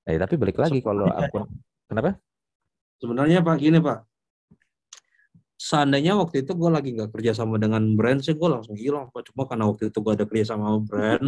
Eh 0.07 0.15
tapi 0.15 0.39
balik 0.39 0.55
lagi 0.63 0.79
kalau 0.79 1.11
akun 1.11 1.43
kenapa? 1.91 2.15
Sebenarnya 3.03 3.43
pak 3.43 3.59
gini 3.59 3.83
pak. 3.83 4.07
Seandainya 5.59 6.15
waktu 6.19 6.43
itu 6.43 6.51
gue 6.55 6.71
lagi 6.71 6.89
nggak 6.95 7.11
kerja 7.11 7.31
sama 7.35 7.55
dengan 7.59 7.83
brand 7.99 8.19
sih 8.23 8.35
gue 8.39 8.47
langsung 8.47 8.79
hilang 8.79 9.11
pak. 9.11 9.27
Cuma 9.27 9.43
karena 9.43 9.67
waktu 9.67 9.91
itu 9.91 9.99
gue 9.99 10.13
ada 10.15 10.23
kerja 10.23 10.55
sama 10.55 10.79
brand 10.79 11.23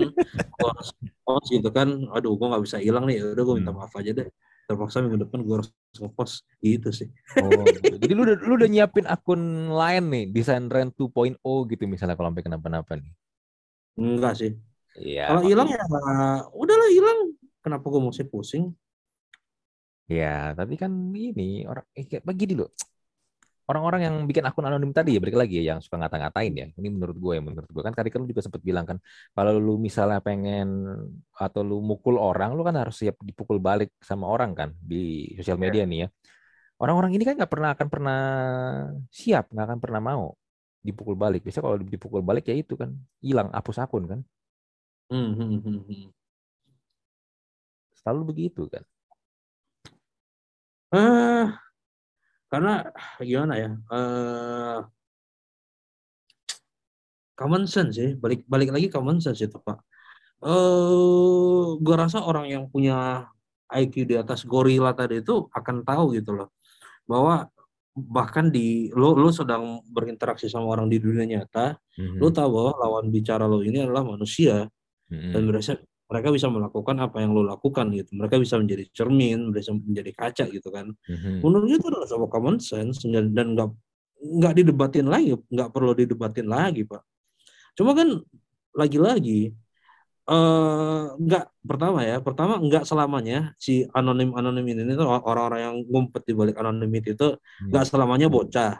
gue 0.55 0.67
harus 0.71 0.89
post 1.27 1.47
gitu 1.51 1.67
kan. 1.67 1.91
Aduh 2.15 2.39
gue 2.39 2.47
nggak 2.47 2.63
bisa 2.63 2.79
hilang 2.79 3.03
nih. 3.11 3.19
Udah 3.35 3.43
gue 3.43 3.55
minta 3.59 3.75
hmm. 3.75 3.79
maaf 3.83 3.91
aja 3.99 4.11
deh 4.15 4.27
terpaksa 4.65 5.01
minggu 5.01 5.25
depan 5.25 5.45
gue 5.45 5.55
harus 5.61 5.69
ngepost 5.97 6.43
gitu 6.59 6.89
sih 6.89 7.07
oh 7.39 7.65
gitu. 7.69 7.95
jadi 8.01 8.13
lu 8.17 8.21
udah 8.25 8.35
lu 8.41 8.53
udah 8.57 8.69
nyiapin 8.69 9.05
akun 9.05 9.69
lain 9.69 10.03
nih 10.09 10.23
desain 10.33 10.65
rent 10.67 10.93
2.0 10.97 11.37
gitu 11.41 11.83
misalnya 11.85 12.17
kalau 12.17 12.33
sampai 12.33 12.45
kenapa-napa 12.45 12.97
nih 12.97 13.13
enggak 13.95 14.33
sih 14.37 14.53
Iya. 14.95 15.27
Kalau 15.27 15.43
hilang 15.43 15.67
ya 15.67 15.83
udahlah 16.55 16.87
hilang. 16.87 17.19
Kenapa 17.59 17.83
gue 17.91 17.99
mesti 17.99 18.23
pusing? 18.23 18.71
Ya, 20.07 20.53
tapi 20.53 20.77
kan 20.77 20.93
ini 21.11 21.65
orang 21.65 21.83
eh, 21.97 22.05
begini 22.23 22.53
loh 22.55 22.71
orang-orang 23.65 24.01
yang 24.05 24.15
bikin 24.29 24.45
akun 24.45 24.65
anonim 24.65 24.93
tadi 24.93 25.17
ya 25.17 25.19
balik 25.21 25.37
lagi 25.41 25.53
ya 25.61 25.75
yang 25.75 25.79
suka 25.81 25.97
ngata-ngatain 25.97 26.53
ya. 26.53 26.67
Ini 26.77 26.87
menurut 26.93 27.17
gue 27.17 27.33
ya 27.37 27.41
menurut 27.41 27.69
gue. 27.69 27.81
Kan 27.81 27.93
tadi 27.97 28.09
kan 28.13 28.21
lu 28.21 28.27
juga 28.29 28.41
sempat 28.45 28.61
bilang 28.61 28.85
kan 28.85 28.97
kalau 29.33 29.57
lu 29.57 29.81
misalnya 29.81 30.21
pengen 30.21 30.69
atau 31.33 31.61
lu 31.65 31.81
mukul 31.81 32.21
orang 32.21 32.53
lu 32.53 32.61
kan 32.61 32.75
harus 32.77 32.95
siap 33.01 33.17
dipukul 33.25 33.57
balik 33.57 33.89
sama 33.99 34.29
orang 34.29 34.53
kan 34.53 34.69
di 34.77 35.33
sosial 35.37 35.57
media 35.57 35.83
yeah. 35.83 35.89
nih 35.89 35.99
ya. 36.05 36.07
Orang-orang 36.75 37.11
ini 37.15 37.23
kan 37.25 37.33
nggak 37.39 37.51
pernah 37.51 37.69
akan 37.73 37.87
pernah 37.87 38.19
siap 39.09 39.49
nggak 39.49 39.65
akan 39.65 39.79
pernah 39.81 40.01
mau 40.03 40.25
dipukul 40.85 41.17
balik. 41.17 41.41
Bisa 41.41 41.59
kalau 41.63 41.81
dipukul 41.81 42.21
balik 42.21 42.45
ya 42.45 42.55
itu 42.55 42.77
kan 42.77 42.93
hilang 43.25 43.49
hapus 43.49 43.81
akun 43.81 44.05
kan. 44.05 44.19
Hmm, 45.05 45.37
hmm, 45.37 45.61
hmm, 45.61 46.09
selalu 48.05 48.21
begitu 48.29 48.69
kan. 48.69 48.85
Uh, 50.93 51.49
karena 52.55 52.87
gimana 53.19 53.53
ya 53.59 53.69
uh, 53.91 54.79
common 57.35 57.67
sense 57.67 57.99
sih 57.99 58.15
balik 58.15 58.47
balik 58.47 58.71
lagi 58.71 58.87
common 58.87 59.19
sense 59.19 59.43
itu 59.43 59.59
pak 59.59 59.75
uh, 59.75 60.47
eh, 60.47 61.67
gue 61.83 61.95
rasa 61.99 62.23
orang 62.23 62.47
yang 62.47 62.63
punya 62.71 63.27
IQ 63.75 64.07
di 64.07 64.15
atas 64.15 64.47
gorila 64.47 64.95
tadi 64.95 65.19
itu 65.19 65.51
akan 65.51 65.83
tahu 65.83 66.15
gitu 66.15 66.31
loh 66.31 66.55
bahwa 67.03 67.51
bahkan 67.91 68.47
di 68.47 68.87
lo 68.95 69.19
lo 69.19 69.35
sedang 69.35 69.83
berinteraksi 69.83 70.47
sama 70.47 70.79
orang 70.79 70.87
di 70.87 71.03
dunia 71.03 71.27
nyata 71.27 71.75
mm-hmm. 71.75 72.23
lo 72.23 72.31
tahu 72.31 72.49
bahwa 72.55 72.71
lawan 72.87 73.11
bicara 73.11 73.51
lo 73.51 73.59
ini 73.67 73.83
adalah 73.83 74.07
manusia 74.07 74.63
mm-hmm. 75.11 75.31
dan 75.35 75.41
berasa 75.43 75.71
mereka 76.05 76.29
bisa 76.29 76.47
melakukan 76.49 76.95
apa 77.01 77.17
yang 77.21 77.33
lo 77.33 77.41
lakukan 77.41 77.89
gitu 77.89 78.13
mereka 78.13 78.37
bisa 78.37 78.61
menjadi 78.61 78.85
cermin 78.93 79.49
bisa 79.49 79.73
menjadi 79.73 80.11
kaca 80.13 80.45
gitu 80.53 80.69
kan 80.69 80.93
mm-hmm. 80.93 81.41
menurut 81.41 81.67
itu 81.69 81.85
adalah 81.89 82.07
sebuah 82.07 82.29
common 82.29 82.57
sense 82.61 83.01
dan 83.09 83.33
nggak 83.33 83.69
nggak 84.21 84.53
didebatin 84.57 85.09
lagi 85.09 85.33
nggak 85.33 85.69
perlu 85.73 85.91
didebatin 85.97 86.47
lagi 86.47 86.85
pak 86.85 87.01
cuma 87.75 87.91
kan 87.97 88.21
lagi-lagi 88.75 89.55
uh, 90.29 91.15
nggak 91.17 91.45
pertama 91.65 91.99
ya 92.05 92.17
pertama 92.21 92.57
nggak 92.61 92.83
selamanya 92.85 93.53
si 93.57 93.85
anonim 93.93 94.33
anonim 94.33 94.65
ini 94.65 94.93
tuh 94.93 95.07
orang-orang 95.07 95.59
yang 95.61 95.75
ngumpet 95.89 96.23
di 96.25 96.33
balik 96.33 96.55
anonymity 96.59 97.13
itu 97.13 97.35
hmm. 97.35 97.69
nggak 97.71 97.83
hmm. 97.85 97.91
selamanya 97.91 98.27
bocah 98.29 98.73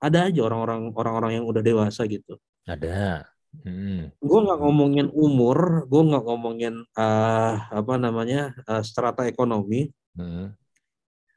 ada 0.00 0.18
aja 0.28 0.40
orang-orang 0.44 0.92
orang-orang 0.96 1.32
yang 1.40 1.44
udah 1.44 1.62
dewasa 1.62 2.08
gitu 2.08 2.40
ada 2.64 3.24
Hmm. 3.50 4.14
Gue 4.22 4.38
nggak 4.46 4.60
ngomongin 4.62 5.08
umur, 5.10 5.90
gue 5.90 6.02
nggak 6.06 6.24
ngomongin 6.24 6.74
uh, 6.94 7.54
apa 7.66 7.94
namanya 7.98 8.54
uh, 8.70 8.82
strata 8.86 9.26
ekonomi. 9.26 9.90
Hmm. 10.14 10.54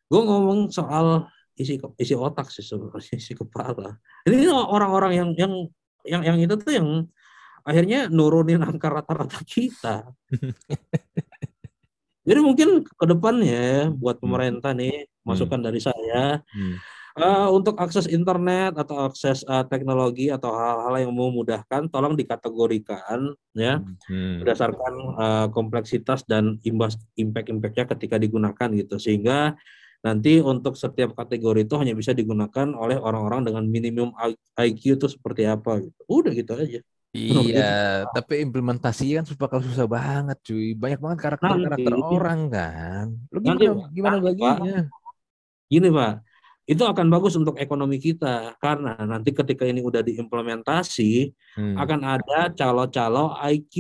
Gue 0.08 0.22
ngomong 0.22 0.70
soal 0.70 1.26
isi 1.58 1.82
isi 1.98 2.14
otak 2.14 2.54
sih 2.54 2.62
sebenarnya 2.62 3.18
isi 3.22 3.34
kepala. 3.34 3.98
Ini 4.30 4.50
orang-orang 4.54 5.12
yang 5.18 5.30
yang 5.34 5.54
yang 6.06 6.22
yang 6.22 6.38
itu 6.38 6.54
tuh 6.60 6.74
yang 6.74 6.90
akhirnya 7.66 8.08
nurunin 8.14 8.62
angka 8.62 8.94
rata-rata 8.94 9.42
kita. 9.42 10.14
Jadi 12.28 12.40
mungkin 12.40 12.88
ke 12.88 13.06
depannya 13.10 13.92
buat 13.92 14.22
hmm. 14.22 14.24
pemerintah 14.24 14.72
nih 14.72 15.10
masukan 15.26 15.60
hmm. 15.60 15.68
dari 15.68 15.80
saya. 15.82 16.40
Hmm 16.54 16.78
uh, 17.18 17.50
untuk 17.54 17.78
akses 17.78 18.10
internet 18.10 18.78
atau 18.78 19.10
akses 19.10 19.46
uh, 19.46 19.66
teknologi 19.68 20.34
atau 20.34 20.54
hal-hal 20.54 21.10
yang 21.10 21.14
memudahkan 21.14 21.90
tolong 21.90 22.18
dikategorikan 22.18 23.34
ya. 23.54 23.82
Hmm. 24.10 24.42
berdasarkan 24.42 24.94
uh, 25.18 25.48
kompleksitas 25.54 26.26
dan 26.26 26.58
imbas 26.66 26.98
impact-impactnya 27.18 27.86
ketika 27.98 28.16
digunakan 28.18 28.70
gitu. 28.74 28.98
Sehingga 28.98 29.54
nanti 30.04 30.44
untuk 30.44 30.76
setiap 30.76 31.16
kategori 31.16 31.64
itu 31.64 31.76
hanya 31.80 31.96
bisa 31.96 32.12
digunakan 32.12 32.74
oleh 32.76 33.00
orang-orang 33.00 33.48
dengan 33.48 33.64
minimum 33.70 34.12
IQ 34.58 35.00
itu 35.00 35.08
seperti 35.08 35.48
apa 35.48 35.80
gitu. 35.80 36.02
Udah 36.10 36.34
gitu 36.34 36.54
aja. 36.58 36.82
Iya, 37.14 38.10
tapi 38.10 38.42
implementasi 38.42 39.14
kan 39.14 39.26
bakal 39.38 39.62
susah 39.62 39.86
banget, 39.86 40.34
cuy. 40.42 40.74
Banyak 40.74 40.98
banget 40.98 41.20
karakter-karakter 41.22 41.94
orang 41.94 42.50
kan. 42.50 43.06
Lu 43.30 43.38
gimana, 43.38 43.62
nanti, 43.62 43.94
gimana 43.94 44.16
baginya? 44.18 44.80
Gini, 45.70 45.90
Pak 45.94 46.33
itu 46.64 46.80
akan 46.80 47.12
bagus 47.12 47.36
untuk 47.36 47.60
ekonomi 47.60 48.00
kita 48.00 48.56
karena 48.56 48.96
nanti 49.04 49.36
ketika 49.36 49.68
ini 49.68 49.84
udah 49.84 50.00
diimplementasi 50.00 51.36
hmm. 51.60 51.76
akan 51.76 52.00
ada 52.08 52.40
calo-calo 52.56 53.36
IQ. 53.52 53.76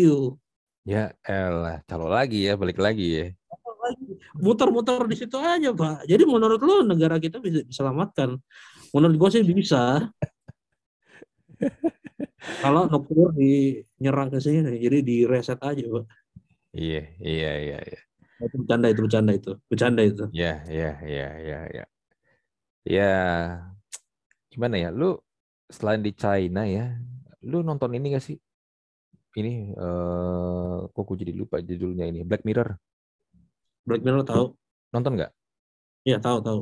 Ya 0.83 1.15
elah, 1.23 1.79
calo 1.87 2.11
lagi 2.11 2.43
ya, 2.43 2.59
balik 2.59 2.75
lagi 2.83 3.07
ya. 3.07 3.25
Muter-muter 4.35 4.99
di 5.07 5.15
situ 5.15 5.39
aja, 5.39 5.71
Pak. 5.71 6.03
Jadi 6.07 6.23
menurut 6.27 6.59
lo 6.59 6.83
negara 6.83 7.23
kita 7.23 7.39
bisa 7.39 7.63
diselamatkan? 7.63 8.35
Menurut 8.91 9.15
gue 9.15 9.29
sih 9.31 9.43
bisa. 9.47 10.03
Kalau 12.63 12.91
nukur 12.91 13.31
di 13.31 13.79
nyerang 14.03 14.27
ke 14.27 14.43
sini, 14.43 14.75
jadi 14.83 14.99
di 14.99 15.23
reset 15.23 15.59
aja, 15.63 15.83
Pak. 15.87 16.05
Iya, 16.75 17.15
iya, 17.23 17.51
iya, 17.63 17.77
iya. 17.79 17.99
Itu 18.43 18.59
bercanda 18.59 18.91
itu, 18.91 18.99
bercanda 19.07 19.31
itu, 19.31 19.51
bercanda 19.71 20.01
itu. 20.03 20.23
Iya, 20.35 20.67
iya, 20.67 20.91
iya, 21.07 21.29
iya, 21.39 21.59
iya 21.71 21.83
ya 22.83 23.11
gimana 24.51 24.75
ya? 24.77 24.89
Lu 24.93 25.17
selain 25.71 26.03
di 26.03 26.13
China 26.13 26.67
ya 26.67 26.93
lu 27.43 27.59
nonton 27.59 27.91
ini 27.95 28.15
gak 28.15 28.23
sih? 28.23 28.37
Ini 29.33 29.73
uh, 29.73 30.85
kok 30.93 31.03
gue 31.09 31.17
jadi 31.25 31.33
lupa 31.33 31.57
judulnya 31.59 32.05
ini 32.05 32.21
Black 32.21 32.45
Mirror. 32.45 32.77
Black 33.83 34.05
Mirror 34.05 34.23
tahu? 34.23 34.45
Nonton 34.93 35.17
nggak? 35.17 35.31
Iya 36.05 36.21
tahu 36.21 36.37
tahu. 36.45 36.59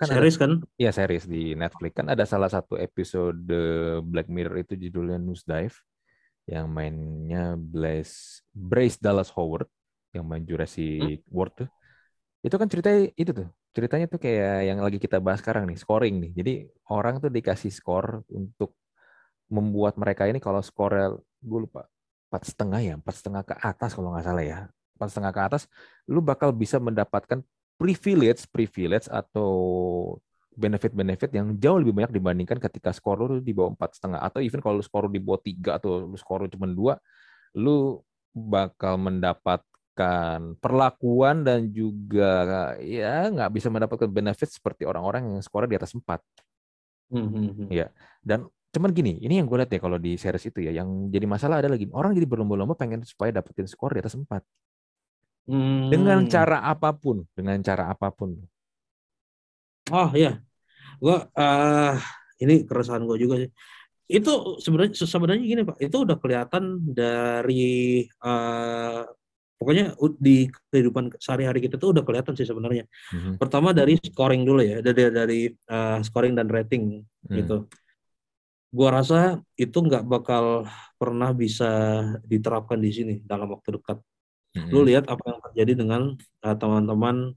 Kan 0.00 0.08
series 0.10 0.36
ada, 0.40 0.42
kan? 0.42 0.52
Iya 0.80 0.90
series 0.90 1.24
di 1.28 1.52
Netflix. 1.52 1.92
Kan 1.94 2.08
ada 2.08 2.24
salah 2.24 2.48
satu 2.48 2.80
episode 2.80 3.44
Black 4.02 4.32
Mirror 4.32 4.64
itu 4.64 4.74
judulnya 4.88 5.20
News 5.20 5.44
Dive 5.44 5.76
yang 6.48 6.72
mainnya 6.72 7.60
Blaze 7.60 8.40
Brace 8.50 8.96
Dallas 8.96 9.28
Howard 9.36 9.68
yang 10.16 10.24
main 10.24 10.42
Jurassic 10.48 11.22
hmm? 11.22 11.28
World 11.28 11.54
tuh. 11.60 11.68
Itu 12.40 12.56
kan 12.56 12.72
ceritanya 12.72 13.12
itu 13.20 13.36
tuh 13.36 13.48
ceritanya 13.74 14.06
tuh 14.06 14.22
kayak 14.22 14.70
yang 14.70 14.78
lagi 14.78 15.02
kita 15.02 15.18
bahas 15.18 15.42
sekarang 15.42 15.66
nih, 15.66 15.76
scoring 15.76 16.14
nih. 16.22 16.32
Jadi 16.38 16.52
orang 16.94 17.18
tuh 17.18 17.28
dikasih 17.28 17.74
skor 17.74 18.22
untuk 18.30 18.78
membuat 19.50 19.98
mereka 19.98 20.24
ini 20.30 20.38
kalau 20.38 20.62
skornya 20.62 21.18
gue 21.42 21.60
lupa 21.68 21.90
empat 22.30 22.42
setengah 22.48 22.80
ya, 22.80 22.94
empat 22.96 23.14
setengah 23.18 23.42
ke 23.42 23.54
atas 23.58 23.90
kalau 23.92 24.14
nggak 24.14 24.24
salah 24.24 24.44
ya, 24.46 24.58
empat 24.96 25.08
setengah 25.10 25.32
ke 25.34 25.40
atas, 25.42 25.62
lu 26.06 26.22
bakal 26.22 26.54
bisa 26.54 26.78
mendapatkan 26.78 27.42
privilege, 27.74 28.46
privilege 28.48 29.10
atau 29.10 29.50
benefit-benefit 30.54 31.34
yang 31.34 31.58
jauh 31.58 31.82
lebih 31.82 31.98
banyak 31.98 32.14
dibandingkan 32.14 32.62
ketika 32.62 32.94
skor 32.94 33.18
lu 33.18 33.42
di 33.42 33.50
bawah 33.50 33.74
empat 33.74 33.98
setengah 33.98 34.22
atau 34.22 34.38
even 34.38 34.62
kalau 34.62 34.78
lu 34.78 34.86
skor 34.86 35.10
di 35.10 35.18
bawah 35.18 35.42
tiga 35.42 35.82
atau 35.82 36.06
lu 36.06 36.14
skor 36.14 36.46
cuma 36.46 36.70
dua, 36.70 36.94
lu 37.58 37.98
bakal 38.30 38.98
mendapat 38.98 39.62
mendapatkan 39.94 40.58
perlakuan 40.58 41.46
dan 41.46 41.70
juga 41.70 42.74
ya 42.82 43.30
nggak 43.30 43.50
bisa 43.54 43.70
mendapatkan 43.70 44.10
benefit 44.10 44.50
seperti 44.50 44.82
orang-orang 44.82 45.38
yang 45.38 45.42
skornya 45.42 45.70
di 45.70 45.78
atas 45.78 45.94
empat. 45.94 46.20
Mm-hmm. 47.14 47.70
Ya, 47.70 47.94
dan 48.26 48.50
cuman 48.74 48.90
gini, 48.90 49.22
ini 49.22 49.38
yang 49.38 49.46
gue 49.46 49.54
lihat 49.54 49.70
ya 49.70 49.78
kalau 49.78 50.02
di 50.02 50.18
series 50.18 50.50
itu 50.50 50.66
ya, 50.66 50.74
yang 50.74 51.06
jadi 51.14 51.30
masalah 51.30 51.62
ada 51.62 51.70
lagi 51.70 51.86
orang 51.94 52.10
jadi 52.10 52.26
berlomba-lomba 52.26 52.74
pengen 52.74 53.06
supaya 53.06 53.30
dapetin 53.30 53.70
skor 53.70 53.94
di 53.94 54.02
atas 54.02 54.18
empat. 54.18 54.42
Mm. 55.46 55.92
Dengan 55.94 56.18
cara 56.26 56.58
apa 56.66 56.90
pun, 56.90 57.22
dengan 57.38 57.62
cara 57.62 57.92
apa 57.94 58.10
pun. 58.10 58.34
Oh 59.94 60.10
iya, 60.16 60.42
gue 60.98 61.16
uh, 61.22 61.94
ini 62.42 62.66
keresahan 62.66 63.06
gue 63.06 63.18
juga 63.20 63.38
sih 63.46 63.50
itu 64.04 64.60
sebenarnya 64.60 64.92
sebenarnya 65.00 65.40
gini 65.40 65.62
pak 65.64 65.80
itu 65.80 65.96
udah 66.04 66.20
kelihatan 66.20 66.92
dari 66.92 68.04
uh, 68.20 69.00
pokoknya 69.58 69.94
di 70.20 70.50
kehidupan 70.70 71.14
sehari-hari 71.18 71.64
kita 71.64 71.78
tuh 71.78 71.94
udah 71.94 72.02
kelihatan 72.02 72.34
sih 72.36 72.46
sebenarnya. 72.46 72.84
Mhm. 73.14 73.38
Pertama 73.40 73.70
dari 73.70 73.96
scoring 74.00 74.42
dulu 74.42 74.60
ya, 74.62 74.78
dari 74.84 75.00
dari 75.10 75.40
uh, 75.70 75.98
scoring 76.04 76.34
dan 76.36 76.48
rating 76.50 77.02
Hmm. 77.24 77.36
gitu. 77.40 77.56
Gua 78.74 78.90
rasa 79.00 79.38
itu 79.54 79.78
nggak 79.80 80.02
bakal 80.04 80.66
pernah 80.98 81.30
bisa 81.30 81.70
diterapkan 82.26 82.76
di 82.82 82.90
sini 82.90 83.14
dalam 83.22 83.48
waktu 83.54 83.78
dekat. 83.80 83.98
Lu 84.70 84.82
Mhm. 84.82 84.86
lihat 84.90 85.04
apa 85.10 85.22
yang 85.30 85.40
terjadi 85.50 85.72
dengan 85.78 86.02
uh, 86.44 86.56
teman-teman 86.58 87.34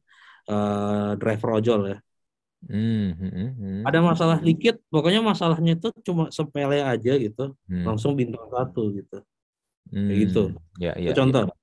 uh, 0.49 1.11
driver 1.17 1.61
ojol 1.61 1.81
ya. 1.93 1.97
Hmm, 2.67 3.13
hmm, 3.13 3.49
hmm, 3.53 3.81
Ada 3.85 4.01
masalah 4.01 4.41
dikit, 4.41 4.81
pokoknya 4.89 5.21
masalahnya 5.21 5.77
itu 5.77 5.93
cuma 6.01 6.33
sepele 6.33 6.81
aja 6.81 7.13
gitu, 7.15 7.53
hmm, 7.69 7.85
langsung 7.85 8.17
bintang 8.17 8.49
satu 8.49 8.89
gitu. 8.97 9.21
Hmm. 9.91 10.07
Kayak 10.07 10.19
gitu. 10.27 10.43
Ya, 10.77 10.93
Itu 10.95 11.09
ya, 11.09 11.13
contoh 11.15 11.41
ya. 11.47 11.53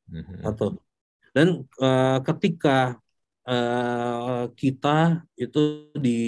Satu. 0.44 0.66
Dan 1.34 1.48
uh, 1.82 2.18
ketika 2.22 2.98
uh, 3.46 4.50
kita 4.54 5.26
itu 5.36 5.90
di 5.98 6.18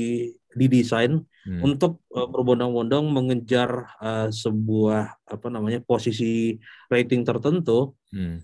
didesain 0.57 1.25
Hmm. 1.47 1.63
untuk 1.63 2.03
uh, 2.11 2.27
berbondong-bondong 2.27 3.07
mengejar 3.07 3.87
uh, 4.03 4.27
sebuah 4.35 5.15
apa 5.31 5.47
namanya 5.47 5.79
posisi 5.79 6.59
rating 6.91 7.23
tertentu, 7.23 7.95
Hmm. 8.11 8.43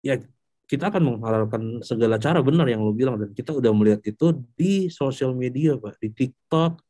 ya 0.00 0.16
kita 0.64 0.88
akan 0.88 1.02
menghalalkan 1.02 1.84
segala 1.84 2.16
cara 2.16 2.40
benar 2.40 2.64
yang 2.72 2.80
lu 2.80 2.96
bilang 2.96 3.20
dan 3.20 3.36
kita 3.36 3.52
udah 3.52 3.68
melihat 3.76 4.00
itu 4.08 4.32
di 4.56 4.88
sosial 4.88 5.36
media 5.36 5.76
pak 5.76 6.00
di 6.00 6.08
TikTok 6.08 6.80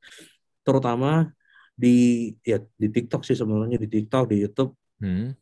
terutama 0.63 1.33
di 1.75 2.31
ya 2.47 2.63
di 2.79 2.87
TikTok 2.93 3.27
sih 3.27 3.35
sebenarnya 3.35 3.83
di 3.83 3.89
TikTok 3.91 4.31
di 4.31 4.47
YouTube 4.47 4.79
Hmm. 5.01 5.33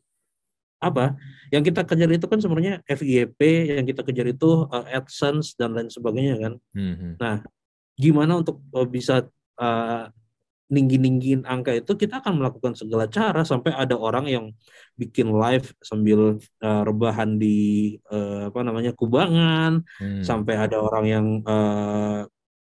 Apa 0.79 1.19
yang 1.51 1.59
kita 1.59 1.83
kejar 1.83 2.07
itu 2.07 2.23
kan 2.23 2.39
sebenarnya 2.39 2.79
FYP 2.87 3.39
yang 3.77 3.85
kita 3.85 4.01
kejar 4.07 4.31
itu 4.31 4.63
uh, 4.71 4.85
AdSense 4.87 5.59
dan 5.59 5.75
lain 5.75 5.91
sebagainya 5.91 6.35
kan 6.39 6.53
Hmm. 6.71 7.15
gimana 7.99 8.39
untuk 8.39 8.63
uh, 8.71 8.87
bisa 8.87 9.27
uh, 9.59 10.07
ninggi-ninggiin 10.69 11.43
angka 11.49 11.73
itu 11.73 11.97
kita 11.97 12.21
akan 12.21 12.39
melakukan 12.39 12.77
segala 12.77 13.09
cara 13.09 13.41
sampai 13.41 13.73
ada 13.73 13.97
orang 13.97 14.29
yang 14.29 14.45
bikin 14.95 15.33
live 15.33 15.73
sambil 15.81 16.37
uh, 16.61 16.81
rebahan 16.85 17.41
di 17.41 17.97
uh, 18.13 18.53
apa 18.53 18.59
namanya 18.63 18.93
kubangan 18.95 19.81
Hmm. 19.99 20.23
sampai 20.23 20.55
ada 20.55 20.77
orang 20.79 21.05
yang 21.09 21.25
uh, 21.43 22.23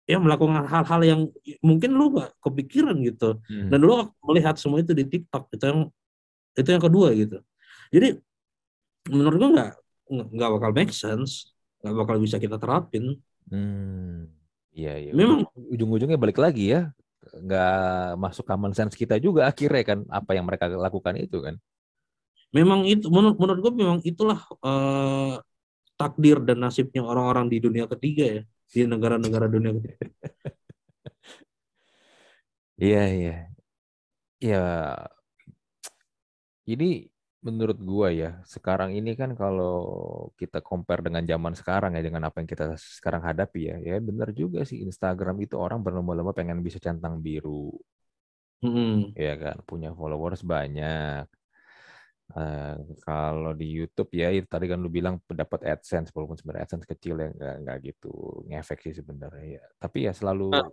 ya 0.08 0.18
melakukan 0.22 0.66
hal-hal 0.70 1.02
yang 1.06 1.22
mungkin 1.66 1.94
lu 1.98 2.16
nggak 2.16 2.32
kepikiran 2.40 2.96
gitu 3.04 3.42
Hmm. 3.50 3.74
dan 3.74 3.80
lu 3.82 4.08
melihat 4.24 4.56
semua 4.56 4.80
itu 4.80 4.94
di 4.96 5.04
TikTok 5.04 5.52
itu 5.52 5.64
yang 5.68 5.82
itu 6.56 6.70
yang 6.70 6.84
kedua 6.86 7.10
gitu 7.18 7.42
jadi 7.94 8.08
menurut 9.10 9.38
gua 9.42 9.50
nggak 9.56 9.72
nggak 10.36 10.50
bakal 10.58 10.72
make 10.74 10.94
sense 10.94 11.54
nggak 11.82 11.96
bakal 11.96 12.16
bisa 12.22 12.38
kita 12.42 12.58
terapin 12.62 13.18
Hmm. 13.50 14.30
Iya, 14.70 14.94
iya. 15.02 15.12
Memang- 15.18 15.50
ujung-ujungnya 15.58 16.22
balik 16.22 16.38
lagi 16.38 16.70
ya. 16.70 16.94
Nggak 17.34 17.74
masuk 18.22 18.46
common 18.46 18.78
sense 18.78 18.94
kita 18.94 19.18
juga 19.18 19.50
akhirnya 19.50 19.82
kan 19.82 20.00
apa 20.06 20.38
yang 20.38 20.46
mereka 20.46 20.70
lakukan 20.70 21.18
itu 21.18 21.42
kan. 21.42 21.58
memang 22.50 22.82
itu 22.90 23.06
menurut 23.14 23.38
menurut 23.38 23.60
gue 23.62 23.74
memang 23.78 24.00
itulah 24.02 24.42
eh, 24.66 25.38
takdir 26.00 26.38
dan 26.48 26.58
nasibnya 26.66 27.02
orang-orang 27.06 27.46
di 27.46 27.58
dunia 27.62 27.86
ketiga 27.86 28.24
ya 28.26 28.42
di 28.74 28.80
negara-negara 28.90 29.46
dunia 29.50 29.72
ketiga 29.78 29.98
Iya, 32.82 33.00
iya. 33.16 33.32
Ya, 34.40 34.58
ini 36.68 37.10
menurut 37.40 37.80
gua 37.80 38.08
ya, 38.12 38.44
sekarang 38.44 38.92
ini 39.00 39.16
kan 39.16 39.32
kalau 39.32 39.76
kita 40.36 40.60
compare 40.60 41.00
dengan 41.08 41.24
zaman 41.24 41.54
sekarang 41.56 41.96
ya, 41.96 42.04
dengan 42.04 42.28
apa 42.28 42.44
yang 42.44 42.50
kita 42.52 42.76
sekarang 42.76 43.24
hadapi 43.24 43.60
ya, 43.72 43.76
ya 43.80 43.96
benar 44.04 44.30
juga 44.36 44.68
sih 44.68 44.84
Instagram 44.84 45.40
itu 45.46 45.56
orang 45.56 45.80
berlomba-lomba 45.80 46.36
pengen 46.36 46.60
bisa 46.60 46.84
centang 46.84 47.24
biru, 47.24 47.72
Mm-mm. 48.60 49.16
ya 49.16 49.40
kan, 49.40 49.56
punya 49.64 49.96
followers 49.96 50.44
banyak. 50.44 51.24
Eh, 52.30 52.76
kalau 53.02 53.58
di 53.58 53.66
YouTube 53.74 54.12
ya, 54.14 54.30
itu 54.30 54.46
tadi 54.46 54.70
kan 54.70 54.78
lu 54.78 54.92
bilang 54.92 55.18
dapat 55.26 55.66
AdSense, 55.66 56.14
walaupun 56.14 56.38
sebenarnya 56.38 56.68
AdSense 56.68 56.86
kecil 56.86 57.16
ya, 57.24 57.30
nggak, 57.34 57.56
nggak 57.64 57.78
gitu 57.90 58.12
ngefek 58.52 58.80
sih 58.86 58.94
sebenarnya 59.00 59.46
ya. 59.58 59.64
Tapi 59.82 59.98
ya 60.06 60.14
selalu 60.14 60.54
Ah. 60.54 60.70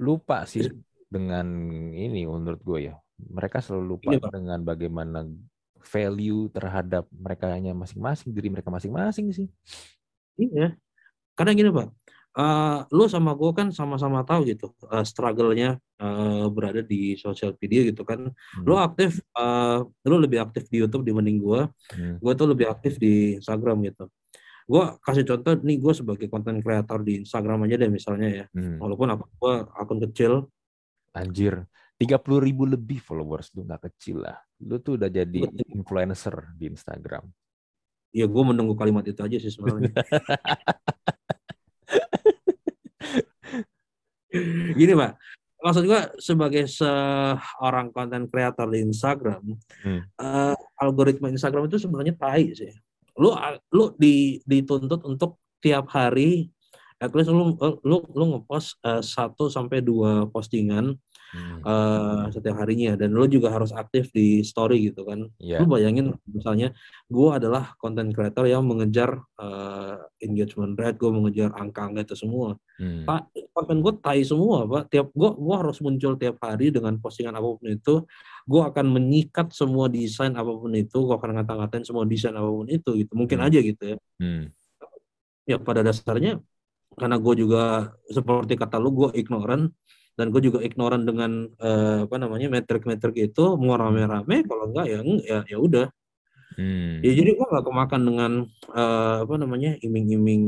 lupa 0.00 0.46
sih 0.48 0.64
dengan 1.10 1.46
ini 1.92 2.24
menurut 2.24 2.62
gue 2.62 2.78
ya. 2.88 2.94
Mereka 3.16 3.60
selalu 3.60 3.84
lupa 3.96 4.10
Ini, 4.12 4.22
Pak. 4.22 4.30
dengan 4.32 4.60
bagaimana 4.64 5.18
value 5.86 6.50
terhadap 6.50 7.06
mereka 7.10 7.54
hanya 7.54 7.72
masing-masing, 7.72 8.34
diri 8.34 8.50
mereka 8.50 8.68
masing-masing 8.68 9.30
sih. 9.30 9.46
iya 10.36 10.76
karena 11.32 11.52
gini 11.52 11.70
pak 11.70 11.88
eh, 12.36 12.78
lu 12.92 13.08
sama 13.08 13.32
gue 13.32 13.50
kan 13.52 13.68
sama-sama 13.70 14.20
tahu 14.20 14.44
gitu 14.46 14.72
eh, 14.86 15.00
struggle-nya 15.00 15.78
eh, 15.96 16.46
berada 16.50 16.80
di 16.82 17.16
sosial 17.16 17.56
media 17.56 17.80
gitu 17.86 18.02
kan 18.02 18.28
Hmm. 18.28 18.64
lu 18.64 18.76
aktif 18.76 19.16
eh, 19.32 19.78
lu 20.04 20.16
lebih 20.18 20.42
aktif 20.42 20.68
di 20.68 20.82
YouTube 20.82 21.04
dibanding 21.04 21.38
gue 21.38 21.60
Hmm. 21.94 22.16
gue 22.20 22.32
tuh 22.34 22.48
lebih 22.50 22.66
aktif 22.68 22.98
di 22.98 23.38
Instagram 23.38 23.80
gitu 23.86 24.08
gue 24.66 24.84
kasih 25.00 25.24
contoh 25.24 25.54
nih 25.62 25.78
gue 25.78 25.92
sebagai 25.94 26.26
konten 26.26 26.58
kreator 26.58 26.98
di 27.00 27.22
Instagram 27.22 27.64
aja 27.64 27.76
deh 27.78 27.88
misalnya 27.88 28.28
ya 28.28 28.44
Hmm. 28.52 28.76
walaupun 28.76 29.08
akun 29.14 29.28
gue 29.32 29.54
akun 29.72 29.98
kecil 30.10 30.32
Anjir, 31.14 31.64
30 31.96 32.44
ribu 32.44 32.68
lebih 32.68 33.00
followers 33.00 33.48
lu 33.56 33.64
nggak 33.64 33.88
kecil 33.88 34.20
lah. 34.24 34.36
Lu 34.60 34.76
tuh 34.80 35.00
udah 35.00 35.08
jadi 35.08 35.48
influencer 35.72 36.52
di 36.56 36.68
Instagram. 36.68 37.24
ya 38.16 38.24
gue 38.24 38.42
menunggu 38.48 38.72
kalimat 38.72 39.04
itu 39.04 39.20
aja 39.20 39.36
sih 39.36 39.52
sebenarnya 39.52 39.92
Gini 44.76 44.92
Pak, 44.92 45.12
maksud 45.60 45.84
gua 45.84 46.00
sebagai 46.20 46.64
seorang 46.68 47.88
konten 47.94 48.28
kreator 48.28 48.68
di 48.68 48.84
Instagram, 48.84 49.42
Hmm. 49.84 50.02
eh, 50.04 50.56
algoritma 50.80 51.32
Instagram 51.32 51.68
itu 51.70 51.80
sebenarnya 51.80 52.14
tai 52.16 52.52
sih. 52.52 52.72
Lu 53.16 53.32
lu 53.72 53.96
di, 53.96 54.40
dituntut 54.44 55.04
untuk 55.08 55.40
tiap 55.60 55.88
hari 55.88 56.52
at 56.96 57.12
least 57.12 57.28
lu 57.32 57.56
lu 57.84 57.96
lu 58.12 58.24
ngepost 58.36 58.76
eh, 58.84 59.02
satu 59.04 59.48
sampai 59.48 59.80
dua 59.80 60.28
postingan 60.28 60.96
Hmm. 61.34 61.58
eh, 61.64 62.24
setiap 62.30 62.62
harinya 62.62 62.94
dan 62.94 63.10
lu 63.10 63.26
juga 63.26 63.50
harus 63.50 63.74
aktif 63.74 64.14
di 64.14 64.46
story 64.46 64.92
gitu 64.92 65.02
kan. 65.02 65.26
Iya. 65.42 65.62
Lu 65.62 65.66
bayangin 65.66 66.14
misalnya 66.30 66.70
gua 67.10 67.42
adalah 67.42 67.74
konten 67.82 68.14
kreator 68.14 68.46
yang 68.46 68.62
mengejar 68.62 69.22
eh, 69.38 69.96
engagement 70.22 70.78
rate, 70.78 70.96
gua 70.98 71.10
mengejar 71.10 71.50
angka-angka 71.56 72.12
itu 72.12 72.16
semua 72.26 72.54
Hmm. 72.76 73.08
Pak, 73.08 73.32
konten 73.56 73.80
gue 73.80 73.92
tai 74.04 74.20
semua, 74.20 74.68
Pak. 74.68 74.92
Tiap 74.92 75.08
gue 75.16 75.30
gua 75.40 75.64
harus 75.64 75.80
muncul 75.80 76.12
tiap 76.20 76.36
hari 76.44 76.68
dengan 76.68 77.00
postingan 77.00 77.32
apa 77.32 77.48
pun 77.56 77.68
itu. 77.72 78.04
Gue 78.44 78.62
akan 78.62 78.86
menyikat 78.92 79.48
semua 79.56 79.88
desain 79.88 80.36
apa 80.36 80.52
pun 80.52 80.68
itu. 80.76 80.92
Gue 81.08 81.16
akan 81.16 81.40
ngata-ngatain 81.40 81.88
semua 81.88 82.04
desain 82.04 82.36
apa 82.36 82.44
pun 82.44 82.68
itu. 82.68 82.92
Gitu. 83.00 83.12
Mungkin 83.16 83.40
Hmm. 83.40 83.46
aja 83.48 83.58
gitu 83.64 83.82
ya. 83.82 83.96
Hmm. 84.20 84.52
Ya 85.48 85.56
pada 85.56 85.80
dasarnya 85.80 86.42
karena 87.00 87.16
gue 87.16 87.34
juga 87.40 87.96
seperti 88.12 88.60
kata 88.60 88.76
lu, 88.76 88.92
gue 88.92 89.08
ignoran 89.16 89.72
dan 90.16 90.32
gue 90.32 90.40
juga 90.48 90.64
ignoran 90.64 91.04
dengan 91.04 91.44
eh, 91.60 92.08
apa 92.08 92.16
namanya 92.16 92.48
metrik-metrik 92.48 93.30
itu 93.32 93.44
mau 93.60 93.76
rame-rame. 93.76 94.48
Kalau 94.48 94.64
enggak 94.72 94.86
ya 94.88 95.00
ya 95.04 95.38
ya 95.44 95.58
udah. 95.60 95.86
Hmm. 96.56 97.04
Ya 97.04 97.12
jadi 97.12 97.36
gue 97.36 97.46
nggak 97.52 97.64
kemakan 97.68 98.02
dengan 98.08 98.32
eh, 98.72 99.16
apa 99.28 99.34
namanya 99.36 99.76
iming-iming 99.84 100.42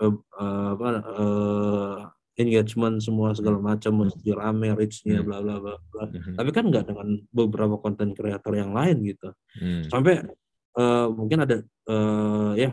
eh, 0.00 0.14
eh, 0.16 0.68
apa 0.72 0.88
eh, 1.04 1.96
engagement 2.40 2.96
semua 3.04 3.36
segala 3.36 3.60
macam 3.60 4.08
mesti 4.08 4.32
rame 4.32 4.72
reach-nya 4.72 5.20
Hmm. 5.20 5.28
bla 5.28 5.38
bla 5.44 5.60
bla 5.60 5.76
bla. 5.76 6.04
Mhm. 6.08 6.40
Tapi 6.40 6.50
kan 6.56 6.64
nggak 6.72 6.84
dengan 6.88 7.08
beberapa 7.28 7.76
konten 7.76 8.16
kreator 8.16 8.56
yang 8.56 8.72
lain 8.72 9.04
gitu. 9.04 9.28
Hmm. 9.60 9.84
Sampai 9.92 10.24
eh, 10.72 11.06
mungkin 11.12 11.44
ada 11.44 11.60
eh, 11.60 12.52
ya 12.56 12.70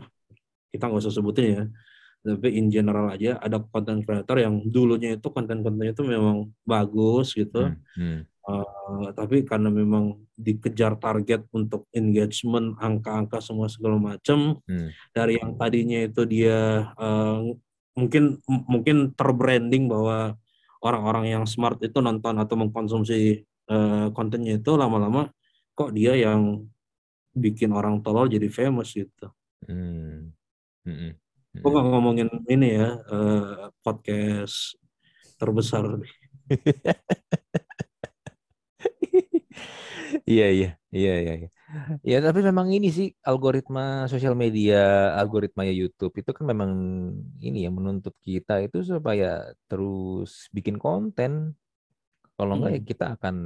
kita 0.72 0.88
nggak 0.88 1.04
usah 1.04 1.12
sebutin 1.12 1.44
ya. 1.52 1.64
Tapi 2.20 2.52
in 2.52 2.68
general 2.68 3.08
aja 3.08 3.40
ada 3.40 3.56
konten 3.64 4.04
kreator 4.04 4.36
yang 4.44 4.60
dulunya 4.68 5.16
itu 5.16 5.28
konten-kontennya 5.32 5.96
itu 5.96 6.04
memang 6.04 6.52
bagus 6.68 7.32
gitu. 7.32 7.72
Hmm. 7.72 7.80
Hmm. 7.96 8.20
Uh, 8.40 9.12
tapi 9.14 9.44
karena 9.46 9.68
memang 9.68 10.16
dikejar 10.34 10.96
target 10.96 11.44
untuk 11.52 11.86
engagement, 11.92 12.74
angka-angka 12.80 13.38
semua 13.38 13.68
segala 13.68 14.00
macam 14.00 14.58
Hmm. 14.66 14.90
dari 15.12 15.38
yang 15.38 15.54
tadinya 15.56 16.00
itu 16.04 16.24
dia 16.24 16.90
uh, 16.96 17.40
mungkin 17.94 18.40
mungkin 18.48 19.12
terbranding 19.12 19.86
bahwa 19.86 20.34
orang-orang 20.80 21.36
yang 21.36 21.44
smart 21.44 21.76
itu 21.84 22.00
nonton 22.00 22.40
atau 22.40 22.56
mengkonsumsi 22.56 23.44
uh, 23.68 24.08
kontennya 24.16 24.56
itu 24.56 24.72
lama-lama 24.74 25.28
kok 25.76 25.92
dia 25.92 26.16
yang 26.16 26.64
bikin 27.36 27.70
orang 27.70 28.02
tolol 28.02 28.26
jadi 28.26 28.48
famous 28.50 28.96
gitu. 28.96 29.30
Hmm. 29.68 30.32
Hmm. 30.84 31.12
Gue 31.50 31.68
nggak 31.72 31.86
ngomongin 31.90 32.28
ini 32.46 32.66
ya 32.78 32.88
uh, 33.10 33.74
podcast 33.82 34.78
terbesar. 35.40 35.84
Iya 40.30 40.44
iya 40.56 40.68
iya 40.96 41.10
iya 41.22 41.32
iya. 41.40 41.48
Ya, 42.10 42.16
tapi 42.26 42.40
memang 42.48 42.66
ini 42.76 42.88
sih 42.96 43.06
algoritma 43.28 43.80
sosial 44.12 44.34
media, 44.42 44.76
algoritma 45.20 45.62
ya 45.68 45.74
YouTube 45.82 46.12
itu 46.20 46.30
kan 46.36 46.44
memang 46.52 46.70
ini 47.46 47.58
ya 47.66 47.70
menuntut 47.78 48.14
kita 48.26 48.52
itu 48.66 48.78
supaya 48.92 49.26
terus 49.70 50.30
bikin 50.56 50.76
konten. 50.84 51.32
Kalau 52.36 52.52
enggak 52.58 52.72
ya 52.76 52.80
Hmm. 52.82 52.88
kita 52.90 53.04
akan 53.16 53.36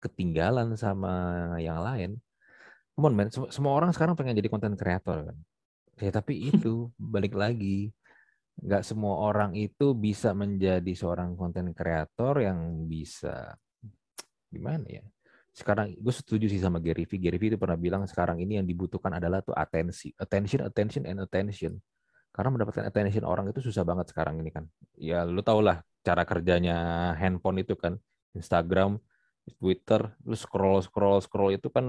ketinggalan 0.00 0.68
sama 0.80 1.12
yang 1.60 1.80
lain. 1.84 2.10
Come 2.96 3.06
on, 3.08 3.14
man. 3.18 3.28
Sem- 3.34 3.52
Semua 3.52 3.72
orang 3.78 3.90
sekarang 3.94 4.14
pengen 4.18 4.36
jadi 4.40 4.50
konten 4.52 4.74
kreator 4.80 5.18
kan. 5.32 5.36
Ya, 6.00 6.10
tapi 6.10 6.48
itu 6.48 6.88
balik 6.96 7.36
lagi. 7.36 7.92
Nggak 8.60 8.84
semua 8.84 9.20
orang 9.20 9.52
itu 9.56 9.92
bisa 9.96 10.32
menjadi 10.32 10.92
seorang 10.92 11.36
konten 11.36 11.72
kreator 11.76 12.40
yang 12.40 12.88
bisa 12.88 13.56
gimana 14.48 14.84
ya? 14.88 15.04
Sekarang 15.52 15.92
gue 15.92 16.14
setuju 16.14 16.48
sih 16.48 16.60
sama 16.60 16.80
Gary 16.80 17.04
Vee. 17.04 17.20
Gary 17.20 17.36
Vee 17.36 17.52
itu 17.54 17.58
pernah 17.60 17.76
bilang 17.76 18.04
sekarang 18.08 18.40
ini 18.40 18.56
yang 18.60 18.66
dibutuhkan 18.68 19.12
adalah 19.16 19.44
tuh 19.44 19.52
atensi, 19.52 20.12
attention, 20.16 20.64
attention, 20.64 21.02
and 21.04 21.20
attention. 21.20 21.76
Karena 22.32 22.48
mendapatkan 22.54 22.84
attention 22.86 23.24
orang 23.26 23.52
itu 23.52 23.60
susah 23.60 23.84
banget 23.84 24.12
sekarang 24.12 24.40
ini 24.40 24.50
kan. 24.54 24.64
Ya 24.96 25.26
lu 25.26 25.44
tau 25.44 25.60
lah 25.60 25.84
cara 26.00 26.24
kerjanya 26.24 27.12
handphone 27.20 27.60
itu 27.60 27.76
kan. 27.76 28.00
Instagram, 28.30 29.02
Twitter, 29.58 30.00
lu 30.28 30.36
scroll, 30.36 30.78
scroll, 30.86 31.18
scroll 31.24 31.50
itu 31.56 31.68
kan 31.72 31.84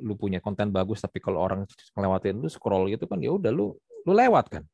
lu 0.00 0.14
punya 0.18 0.38
konten 0.44 0.68
bagus, 0.74 0.98
tapi 1.04 1.18
kalau 1.24 1.40
orang 1.46 1.60
ngelewatin 1.96 2.36
lu 2.42 2.48
scroll 2.52 2.90
itu 2.92 3.04
kan 3.10 3.18
ya 3.24 3.30
udah 3.38 3.50
lu 3.54 3.72
lu 4.06 4.12
lewat 4.12 4.46
kan. 4.54 4.64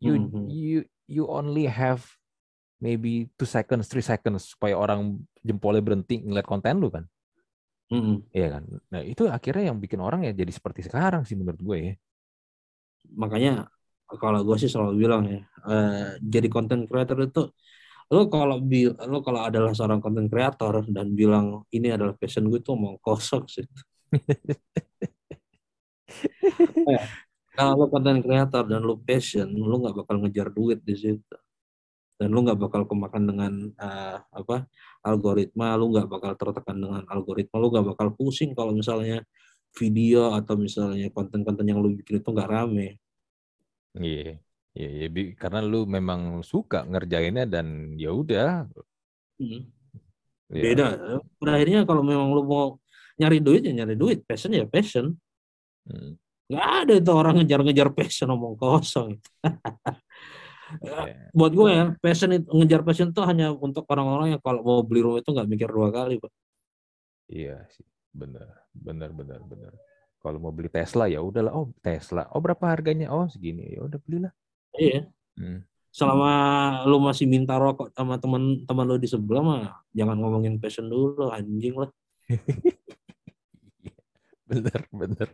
You 0.00 0.20
Mhm. 0.20 0.46
you 0.46 0.78
you 1.06 1.24
only 1.30 1.66
have 1.70 2.02
maybe 2.82 3.30
two 3.38 3.48
seconds, 3.48 3.88
three 3.90 4.04
seconds 4.04 4.52
supaya 4.54 4.76
orang 4.76 5.20
jempolnya 5.44 5.82
berhenti 5.84 6.20
ngeliat 6.24 6.46
konten 6.48 6.78
lu 6.82 6.88
kan. 6.92 7.04
Mm-mm. 7.90 8.22
Iya 8.36 8.46
kan. 8.54 8.62
Nah 8.92 9.02
itu 9.10 9.22
akhirnya 9.36 9.62
yang 9.72 9.78
bikin 9.84 10.00
orang 10.06 10.20
ya 10.26 10.32
jadi 10.40 10.52
seperti 10.58 10.80
sekarang 10.88 11.22
sih 11.28 11.36
menurut 11.40 11.60
gue 11.68 11.78
ya. 11.86 11.92
Makanya 13.22 13.50
kalau 14.22 14.40
gue 14.46 14.56
sih 14.62 14.70
selalu 14.72 14.92
bilang 15.02 15.22
ya, 15.32 15.38
eh, 15.70 16.06
jadi 16.32 16.46
content 16.54 16.82
creator 16.88 17.18
itu 17.26 17.40
lo 18.06 18.30
kalau 18.30 18.62
bil 18.62 18.94
lo 19.10 19.18
kalau 19.26 19.42
adalah 19.48 19.74
seorang 19.74 19.98
content 19.98 20.30
creator 20.30 20.86
dan 20.86 21.10
bilang 21.18 21.66
ini 21.74 21.90
adalah 21.90 22.14
passion 22.14 22.46
gue 22.46 22.60
itu 22.62 22.70
omong 22.74 22.98
kosong 23.02 23.44
sih. 23.50 23.66
Ya, 26.86 27.02
kalau 27.56 27.72
lo 27.82 27.86
content 27.90 28.20
creator 28.22 28.62
dan 28.70 28.82
lo 28.86 28.94
passion, 29.02 29.48
lo 29.50 29.74
nggak 29.82 29.96
bakal 30.04 30.16
ngejar 30.22 30.48
duit 30.54 30.80
di 30.86 30.94
situ. 30.94 31.36
Dan 32.16 32.32
lo 32.32 32.40
nggak 32.46 32.60
bakal 32.62 32.82
kemakan 32.88 33.22
dengan 33.28 33.52
eh, 33.76 34.18
apa 34.22 34.70
algoritma, 35.04 35.74
lo 35.76 35.90
nggak 35.92 36.08
bakal 36.08 36.32
tertekan 36.38 36.76
dengan 36.78 37.02
algoritma, 37.10 37.56
lo 37.58 37.68
nggak 37.74 37.86
bakal 37.96 38.08
pusing 38.16 38.54
kalau 38.56 38.72
misalnya 38.72 39.20
video 39.76 40.32
atau 40.32 40.54
misalnya 40.56 41.12
konten-konten 41.12 41.66
yang 41.68 41.82
lo 41.82 41.92
bikin 41.92 42.22
itu 42.22 42.28
nggak 42.32 42.48
rame. 42.48 42.96
Iya. 43.98 44.40
Iya, 44.40 44.45
iya, 44.76 45.06
bi- 45.08 45.32
karena 45.32 45.60
lu 45.64 45.88
memang 45.88 46.44
suka 46.44 46.84
ngerjainnya 46.84 47.44
dan 47.48 47.96
ya 47.96 48.10
udah. 48.12 48.68
Hmm. 49.40 49.62
Ya, 50.52 50.62
Beda. 50.62 50.86
Pada 51.40 51.50
akhirnya 51.58 51.80
kalau 51.88 52.02
memang 52.06 52.30
lo 52.30 52.42
mau 52.46 52.66
nyari 53.18 53.40
duit 53.42 53.64
ya 53.66 53.72
nyari 53.72 53.96
duit, 53.98 54.22
passion 54.28 54.52
ya 54.54 54.68
passion. 54.68 55.16
hmm, 55.88 56.12
Nggak 56.46 56.66
ada 56.86 56.92
itu 56.94 57.10
orang 57.10 57.34
ngejar-ngejar 57.42 57.88
passion 57.90 58.28
omong 58.30 58.54
kosong. 58.54 59.18
ya. 60.86 61.14
Buat 61.34 61.52
gue 61.58 61.70
ya, 61.74 61.84
passion 61.98 62.30
itu 62.36 62.46
ngejar 62.54 62.80
passion 62.86 63.10
itu 63.10 63.20
hanya 63.26 63.50
untuk 63.50 63.82
orang-orang 63.90 64.38
yang 64.38 64.42
kalau 64.42 64.62
mau 64.62 64.80
beli 64.86 65.00
rumah 65.02 65.18
itu 65.18 65.30
nggak 65.34 65.48
mikir 65.50 65.68
dua 65.72 65.88
kali, 65.90 66.22
Pak. 66.22 66.32
Iya 67.26 67.66
sih, 67.74 67.86
benar, 68.14 68.46
benar, 68.70 69.10
benar, 69.10 69.40
benar. 69.42 69.72
Kalau 70.22 70.38
mau 70.38 70.54
beli 70.54 70.70
Tesla 70.70 71.10
ya 71.10 71.18
udahlah, 71.22 71.50
oh 71.54 71.74
Tesla, 71.82 72.30
oh 72.30 72.38
berapa 72.38 72.62
harganya? 72.70 73.10
Oh 73.10 73.26
segini, 73.26 73.74
ya 73.74 73.82
udah 73.82 73.98
belilah. 73.98 74.32
Iya. 74.76 75.00
Hmm. 75.36 75.60
Selama 75.92 76.30
lu 76.84 77.00
masih 77.00 77.24
minta 77.24 77.56
rokok 77.56 77.88
sama 77.96 78.20
teman-teman 78.20 78.84
lu 78.84 78.96
di 79.00 79.08
sebelah 79.08 79.42
mah 79.42 79.62
jangan 79.96 80.16
ngomongin 80.20 80.60
passion 80.60 80.86
dulu, 80.88 81.32
anjing 81.32 81.76
lah. 81.76 81.90
Bener, 84.46 84.80
bener. 84.94 85.28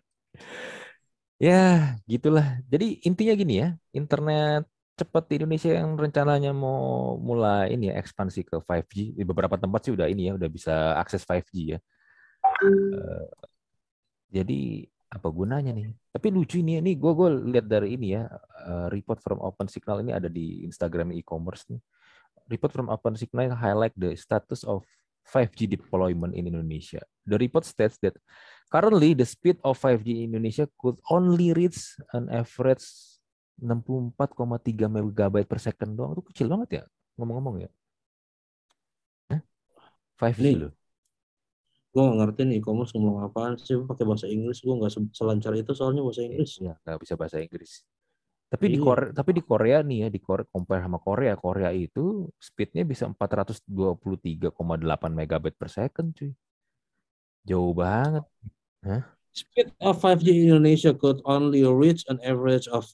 Ya, 1.37 2.01
gitulah. 2.09 2.65
Jadi 2.73 3.03
intinya 3.05 3.35
gini 3.37 3.55
ya, 3.61 3.69
internet 3.93 4.65
cepat 4.97 5.25
di 5.29 5.35
Indonesia 5.43 5.73
yang 5.73 5.97
rencananya 6.01 6.53
mau 6.57 7.17
mulai 7.19 7.75
ini 7.75 7.93
ya 7.93 8.01
ekspansi 8.01 8.41
ke 8.45 8.57
5G 8.61 9.17
di 9.17 9.25
beberapa 9.25 9.57
tempat 9.61 9.81
sih 9.85 9.93
udah 9.93 10.07
ini 10.09 10.31
ya, 10.31 10.33
udah 10.39 10.49
bisa 10.49 10.97
akses 10.97 11.29
5G 11.29 11.77
ya. 11.77 11.79
Eh, 12.65 13.27
jadi 14.33 14.89
apa 15.13 15.29
gunanya 15.29 15.77
nih? 15.77 15.93
Tapi 16.09 16.27
lucu 16.33 16.65
ini, 16.65 16.81
ini 16.81 16.97
gue 16.97 17.13
gue 17.13 17.29
lihat 17.53 17.69
dari 17.69 18.01
ini 18.01 18.17
ya, 18.17 18.25
eh, 18.65 18.87
report 18.89 19.21
from 19.21 19.45
Open 19.45 19.69
Signal 19.69 20.01
ini 20.01 20.17
ada 20.17 20.33
di 20.33 20.65
Instagram 20.65 21.13
e-commerce 21.13 21.69
nih. 21.69 21.81
Report 22.49 22.73
from 22.73 22.89
Open 22.89 23.15
Signal 23.21 23.53
highlight 23.53 23.93
the 23.93 24.17
status 24.17 24.65
of 24.65 24.83
5G 25.29 25.71
deployment 25.71 26.35
in 26.35 26.49
Indonesia. 26.49 27.05
The 27.29 27.39
report 27.39 27.69
states 27.69 28.01
that 28.03 28.19
currently 28.73 29.15
the 29.15 29.29
speed 29.29 29.61
of 29.63 29.79
5G 29.79 30.27
in 30.27 30.35
Indonesia 30.35 30.67
could 30.81 30.99
only 31.13 31.55
reach 31.55 31.95
an 32.17 32.27
average 32.33 32.83
64,3 33.63 34.91
megabyte 34.91 35.47
per 35.47 35.61
second 35.63 35.95
doang. 35.95 36.17
Itu 36.19 36.25
kecil 36.27 36.51
banget 36.51 36.69
ya, 36.81 36.85
ngomong-ngomong 37.21 37.69
ya. 37.69 37.71
Hah? 39.31 39.41
5G 40.19 40.41
Nih. 40.41 40.57
loh. 40.67 40.73
Gue 41.93 42.09
nggak 42.09 42.19
ngerti 42.25 42.41
nih 42.49 42.57
e-commerce 42.65 42.93
ngomong 42.97 43.29
apaan 43.29 43.61
sih, 43.61 43.77
pakai 43.85 44.05
bahasa 44.09 44.25
Inggris. 44.25 44.65
Gue 44.65 44.75
nggak 44.81 44.93
se- 44.93 45.13
selancar 45.13 45.53
itu 45.53 45.77
soalnya 45.77 46.01
bahasa 46.01 46.25
Inggris. 46.25 46.57
Ya, 46.57 46.73
nggak 46.81 46.99
bisa 47.05 47.15
bahasa 47.21 47.37
Inggris. 47.37 47.85
Tapi 48.49 48.65
di 48.69 48.77
Iya. 48.81 48.85
Korea, 48.85 49.11
tapi 49.13 49.31
di 49.33 49.43
Korea 49.45 49.79
nih 49.81 49.99
ya, 50.05 50.09
di 50.13 50.21
Korea 50.21 50.45
compare 50.49 50.85
sama 50.85 51.01
Korea, 51.01 51.33
Korea 51.37 51.71
itu 51.73 52.29
speednya 52.37 52.85
bisa 52.85 53.09
423,8 53.13 55.13
megabit 55.13 55.57
per 55.57 55.69
second, 55.69 56.17
cuy. 56.17 56.33
Jauh 57.45 57.73
banget. 57.73 58.25
Speed 59.33 59.73
of 59.81 59.97
5G 59.97 60.29
in 60.29 60.53
Indonesia 60.53 60.93
could 60.93 61.25
only 61.25 61.65
reach 61.65 62.05
an 62.13 62.21
average 62.21 62.69
of 62.69 62.85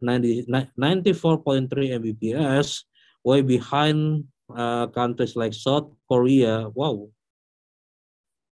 90, 0.00 0.48
94.3 0.48 1.68
Mbps, 2.00 2.88
way 3.20 3.44
behind 3.44 4.24
uh, 4.48 4.88
countries 4.88 5.36
like 5.36 5.52
South 5.52 5.92
Korea. 6.08 6.72
Wow. 6.72 7.12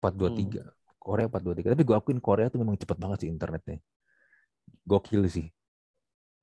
423. 0.01 0.63
Korea 0.99 1.27
423. 1.31 1.75
Tapi 1.79 1.83
gue 1.87 1.97
akuin 1.97 2.19
Korea 2.19 2.51
tuh 2.51 2.59
memang 2.61 2.75
cepet 2.75 2.99
banget 2.99 3.19
sih 3.23 3.31
internetnya. 3.31 3.79
Gokil 4.83 5.23
sih. 5.31 5.47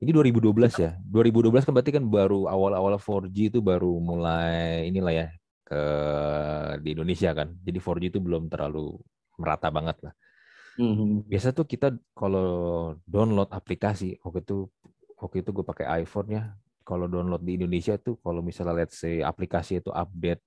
Ini 0.04 0.12
2012 0.12 0.80
ya. 0.80 0.96
2012 1.04 1.64
kan 1.64 1.72
berarti 1.72 1.92
kan 1.96 2.04
baru 2.04 2.48
awal-awal 2.48 3.00
4G 3.00 3.56
itu 3.56 3.60
baru 3.64 4.00
mulai 4.04 4.88
inilah 4.88 5.14
ya 5.16 5.28
ke 5.64 5.82
di 6.84 6.96
Indonesia 6.96 7.32
kan. 7.32 7.56
Jadi 7.64 7.78
4G 7.80 8.04
itu 8.12 8.20
belum 8.20 8.52
terlalu 8.52 9.00
merata 9.40 9.72
banget 9.72 10.00
lah. 10.04 10.14
Mhm. 10.80 11.30
Biasa 11.30 11.56
tuh 11.56 11.68
kita 11.68 11.96
kalau 12.12 12.94
download 13.08 13.48
aplikasi 13.54 14.18
waktu 14.26 14.42
itu 14.44 14.68
waktu 15.20 15.46
itu 15.46 15.50
gue 15.56 15.66
pakai 15.66 16.04
iPhone 16.04 16.30
ya. 16.36 16.44
Kalau 16.84 17.08
download 17.08 17.44
di 17.48 17.56
Indonesia 17.56 17.96
tuh 17.96 18.20
kalau 18.20 18.44
misalnya 18.44 18.84
let's 18.84 19.00
say 19.00 19.24
aplikasi 19.24 19.80
itu 19.80 19.88
update 19.88 20.44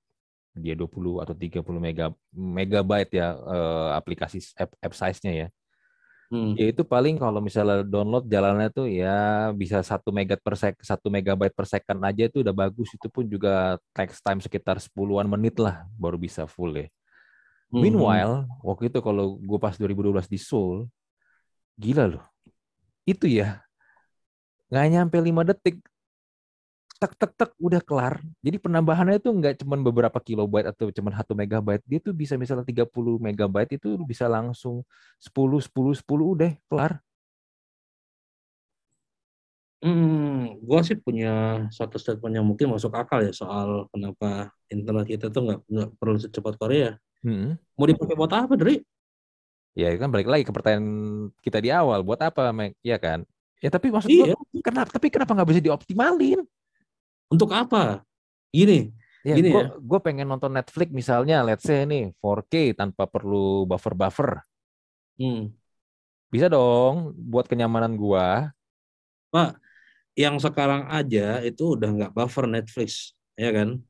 dia 0.57 0.75
20 0.75 1.21
atau 1.23 1.37
30 1.37 1.79
mega 1.79 2.11
megabyte 2.33 3.21
ya 3.21 3.37
eh, 3.37 3.89
aplikasi 3.95 4.41
app, 4.57 4.73
app 4.81 4.95
size-nya 4.97 5.33
ya. 5.47 5.49
Hmm. 6.27 6.59
Ya 6.59 6.75
itu 6.75 6.83
paling 6.83 7.23
kalau 7.23 7.39
misalnya 7.39 7.87
download 7.87 8.27
jalannya 8.27 8.67
tuh 8.75 8.91
ya 8.91 9.55
bisa 9.55 9.79
satu 9.87 10.11
megabyte 10.11 10.43
per 10.43 10.59
sek 10.59 10.75
satu 10.83 11.07
megabyte 11.07 11.55
per 11.55 11.71
second 11.71 12.03
aja 12.03 12.27
itu 12.27 12.43
udah 12.43 12.51
bagus 12.51 12.91
itu 12.91 13.07
pun 13.07 13.23
juga 13.31 13.79
text 13.95 14.27
time 14.27 14.43
sekitar 14.43 14.83
10-an 14.83 15.31
menit 15.31 15.55
lah 15.63 15.87
baru 15.95 16.19
bisa 16.19 16.51
full 16.51 16.75
ya. 16.75 16.91
Mhm. 17.71 17.79
Meanwhile 17.79 18.35
waktu 18.59 18.91
itu 18.91 18.99
kalau 18.99 19.39
gue 19.39 19.59
pas 19.63 19.79
2012 19.79 20.27
di 20.27 20.39
Seoul 20.43 20.91
gila 21.79 22.19
loh. 22.19 22.25
Itu 23.07 23.31
ya 23.31 23.63
nggak 24.67 24.87
nyampe 24.91 25.17
5 25.23 25.47
detik 25.47 25.79
tek 26.97 27.13
tek 27.21 27.33
tek 27.37 27.51
udah 27.61 27.81
kelar. 27.85 28.15
Jadi 28.41 28.57
penambahannya 28.57 29.21
itu 29.21 29.29
nggak 29.29 29.61
cuma 29.61 29.77
beberapa 29.81 30.19
kilobyte 30.21 30.73
atau 30.73 30.89
cuma 30.93 31.13
satu 31.13 31.33
megabyte. 31.37 31.85
Dia 31.85 32.01
tuh 32.01 32.13
bisa 32.17 32.35
misalnya 32.41 32.65
30 32.65 33.21
megabyte 33.21 33.77
itu 33.77 34.01
bisa 34.01 34.25
langsung 34.27 34.81
10 35.21 35.61
10 35.61 35.93
10 35.93 36.25
udah 36.35 36.53
kelar. 36.69 36.93
Hmm, 39.85 40.57
gua 40.65 40.81
sih 40.81 40.97
punya 40.97 41.65
satu 41.69 42.01
statement 42.01 42.33
yang 42.33 42.47
mungkin 42.49 42.73
masuk 42.73 42.97
akal 42.97 43.21
ya 43.21 43.31
soal 43.31 43.87
kenapa 43.93 44.51
internet 44.73 45.05
kita 45.05 45.29
tuh 45.29 45.47
nggak 45.47 45.61
nggak 45.69 45.89
perlu 46.01 46.17
secepat 46.17 46.55
Korea. 46.57 46.97
Hmm. 47.21 47.61
Mau 47.77 47.87
dipakai 47.87 48.17
buat 48.17 48.33
apa, 48.33 48.57
Dri? 48.57 48.81
Ya 49.77 49.93
kan 50.01 50.09
balik 50.09 50.33
lagi 50.33 50.49
ke 50.49 50.53
pertanyaan 50.57 50.89
kita 51.45 51.61
di 51.61 51.69
awal, 51.69 52.01
buat 52.01 52.17
apa, 52.25 52.49
Mek? 52.57 52.73
Ya 52.81 52.97
kan? 52.97 53.29
Ya 53.61 53.69
tapi 53.69 53.93
maksud 53.93 54.09
Iya. 54.09 54.33
gua, 54.33 54.65
kenapa? 54.65 54.89
Tapi 54.97 55.07
kenapa 55.13 55.37
nggak 55.37 55.49
bisa 55.53 55.61
dioptimalin? 55.61 56.41
Untuk 57.31 57.51
apa? 57.51 58.07
Gini, 58.55 58.95
Ya, 59.27 59.35
Gini 59.35 59.51
gue 59.51 59.59
ya. 59.59 59.75
gue 59.75 59.99
pengen 60.07 60.31
nonton 60.31 60.55
Netflix 60.55 60.95
misalnya, 60.95 61.43
let's 61.43 61.67
say 61.67 61.83
nih 61.83 62.15
4K 62.23 62.79
tanpa 62.79 63.11
perlu 63.11 63.67
buffer-buffer. 63.67 64.39
Hmm. 65.19 65.51
Bisa 66.31 66.47
dong 66.47 67.11
buat 67.19 67.51
kenyamanan 67.51 67.99
gua. 67.99 68.55
Pak, 69.35 69.59
yang 70.15 70.39
sekarang 70.39 70.87
aja 70.87 71.43
itu 71.43 71.75
udah 71.75 71.91
nggak 71.91 72.13
buffer 72.15 72.47
Netflix, 72.47 73.19
ya 73.35 73.51
kan? 73.51 73.83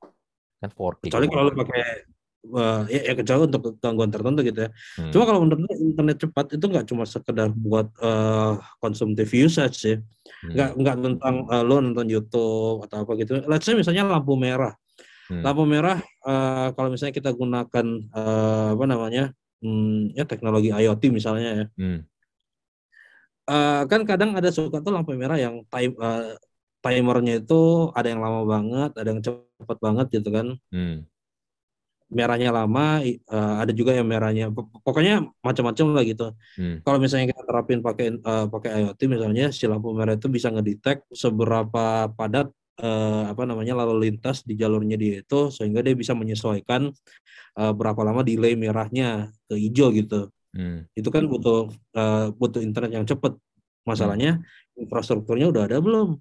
Kan 0.57 0.71
4K. 0.73 1.13
Kecuali 1.13 1.29
kalau 1.29 1.53
lu 1.53 1.55
pakai 1.61 1.85
uh, 2.53 2.83
ya, 2.87 3.01
ya 3.11 3.15
kecuali 3.19 3.51
untuk 3.51 3.79
gangguan 3.83 4.11
tertentu 4.11 4.41
gitu 4.47 4.59
ya. 4.67 4.71
Hmm. 5.01 5.11
Cuma 5.11 5.25
kalau 5.27 5.41
menurut 5.43 5.67
internet 5.75 6.17
cepat 6.23 6.47
itu 6.55 6.65
nggak 6.67 6.87
cuma 6.87 7.05
sekedar 7.09 7.49
buat 7.55 7.89
uh, 7.99 8.61
konsumtif 8.79 9.33
usage 9.33 9.77
sih. 9.77 9.97
Hmm. 9.97 10.53
Nggak 10.55 10.71
nggak 10.79 10.97
tentang 11.03 11.37
uh, 11.51 11.63
lo 11.67 11.83
nonton 11.83 12.07
YouTube 12.07 12.87
atau 12.87 13.03
apa 13.03 13.13
gitu. 13.19 13.43
Let's 13.47 13.67
say 13.67 13.75
misalnya 13.75 14.07
lampu 14.07 14.39
merah. 14.39 14.75
Hmm. 15.27 15.43
Lampu 15.43 15.67
merah 15.67 15.99
uh, 16.23 16.71
kalau 16.77 16.95
misalnya 16.95 17.15
kita 17.15 17.31
gunakan 17.35 17.87
uh, 18.15 18.69
apa 18.79 18.85
namanya? 18.87 19.25
Hmm, 19.65 20.13
ya 20.13 20.29
teknologi 20.29 20.71
IoT 20.71 21.03
misalnya 21.11 21.51
ya. 21.51 21.67
Hmm. 21.81 22.01
Uh, 23.47 23.83
kan 23.87 24.03
kadang 24.03 24.35
ada 24.35 24.51
suka 24.51 24.83
tuh 24.83 24.91
lampu 24.91 25.15
merah 25.15 25.39
yang 25.39 25.63
time 25.71 25.95
uh, 26.03 26.35
timernya 26.83 27.43
itu 27.43 27.91
ada 27.95 28.07
yang 28.07 28.23
lama 28.23 28.43
banget, 28.47 28.91
ada 28.95 29.09
yang 29.11 29.23
cepat 29.23 29.79
banget 29.83 30.07
gitu 30.21 30.29
kan. 30.31 30.47
Hmm. 30.71 31.07
Merahnya 32.07 32.55
lama, 32.55 33.03
uh, 33.03 33.55
ada 33.59 33.75
juga 33.75 33.91
yang 33.91 34.07
merahnya 34.07 34.47
pokoknya 34.55 35.27
macam-macam 35.43 35.87
lah 35.91 36.05
gitu. 36.07 36.27
Hmm. 36.55 36.79
Kalau 36.87 37.03
misalnya 37.03 37.35
kita 37.35 37.43
terapin 37.43 37.83
pakai 37.83 38.23
uh, 38.23 38.47
pakai 38.47 38.71
IoT 38.87 39.01
misalnya 39.11 39.51
si 39.51 39.67
lampu 39.67 39.91
merah 39.91 40.15
itu 40.15 40.31
bisa 40.31 40.55
ngedetect 40.55 41.11
seberapa 41.11 42.07
padat 42.15 42.47
uh, 42.79 43.33
apa 43.33 43.43
namanya 43.43 43.75
lalu 43.83 44.09
lintas 44.09 44.47
di 44.47 44.55
jalurnya 44.55 44.95
dia 44.95 45.25
itu 45.25 45.51
sehingga 45.51 45.83
dia 45.83 45.99
bisa 45.99 46.13
menyesuaikan 46.15 46.95
uh, 47.59 47.73
berapa 47.75 48.01
lama 48.07 48.23
delay 48.23 48.55
merahnya 48.55 49.33
ke 49.51 49.59
hijau 49.59 49.91
gitu. 49.91 50.31
Hmm. 50.57 50.89
Itu 50.95 51.11
kan 51.11 51.27
butuh 51.27 51.75
uh, 51.97 52.33
butuh 52.33 52.63
internet 52.63 52.95
yang 52.95 53.07
cepat. 53.09 53.37
Masalahnya 53.87 54.43
hmm. 54.43 54.83
infrastrukturnya 54.87 55.51
udah 55.51 55.63
ada 55.67 55.79
belum? 55.83 56.19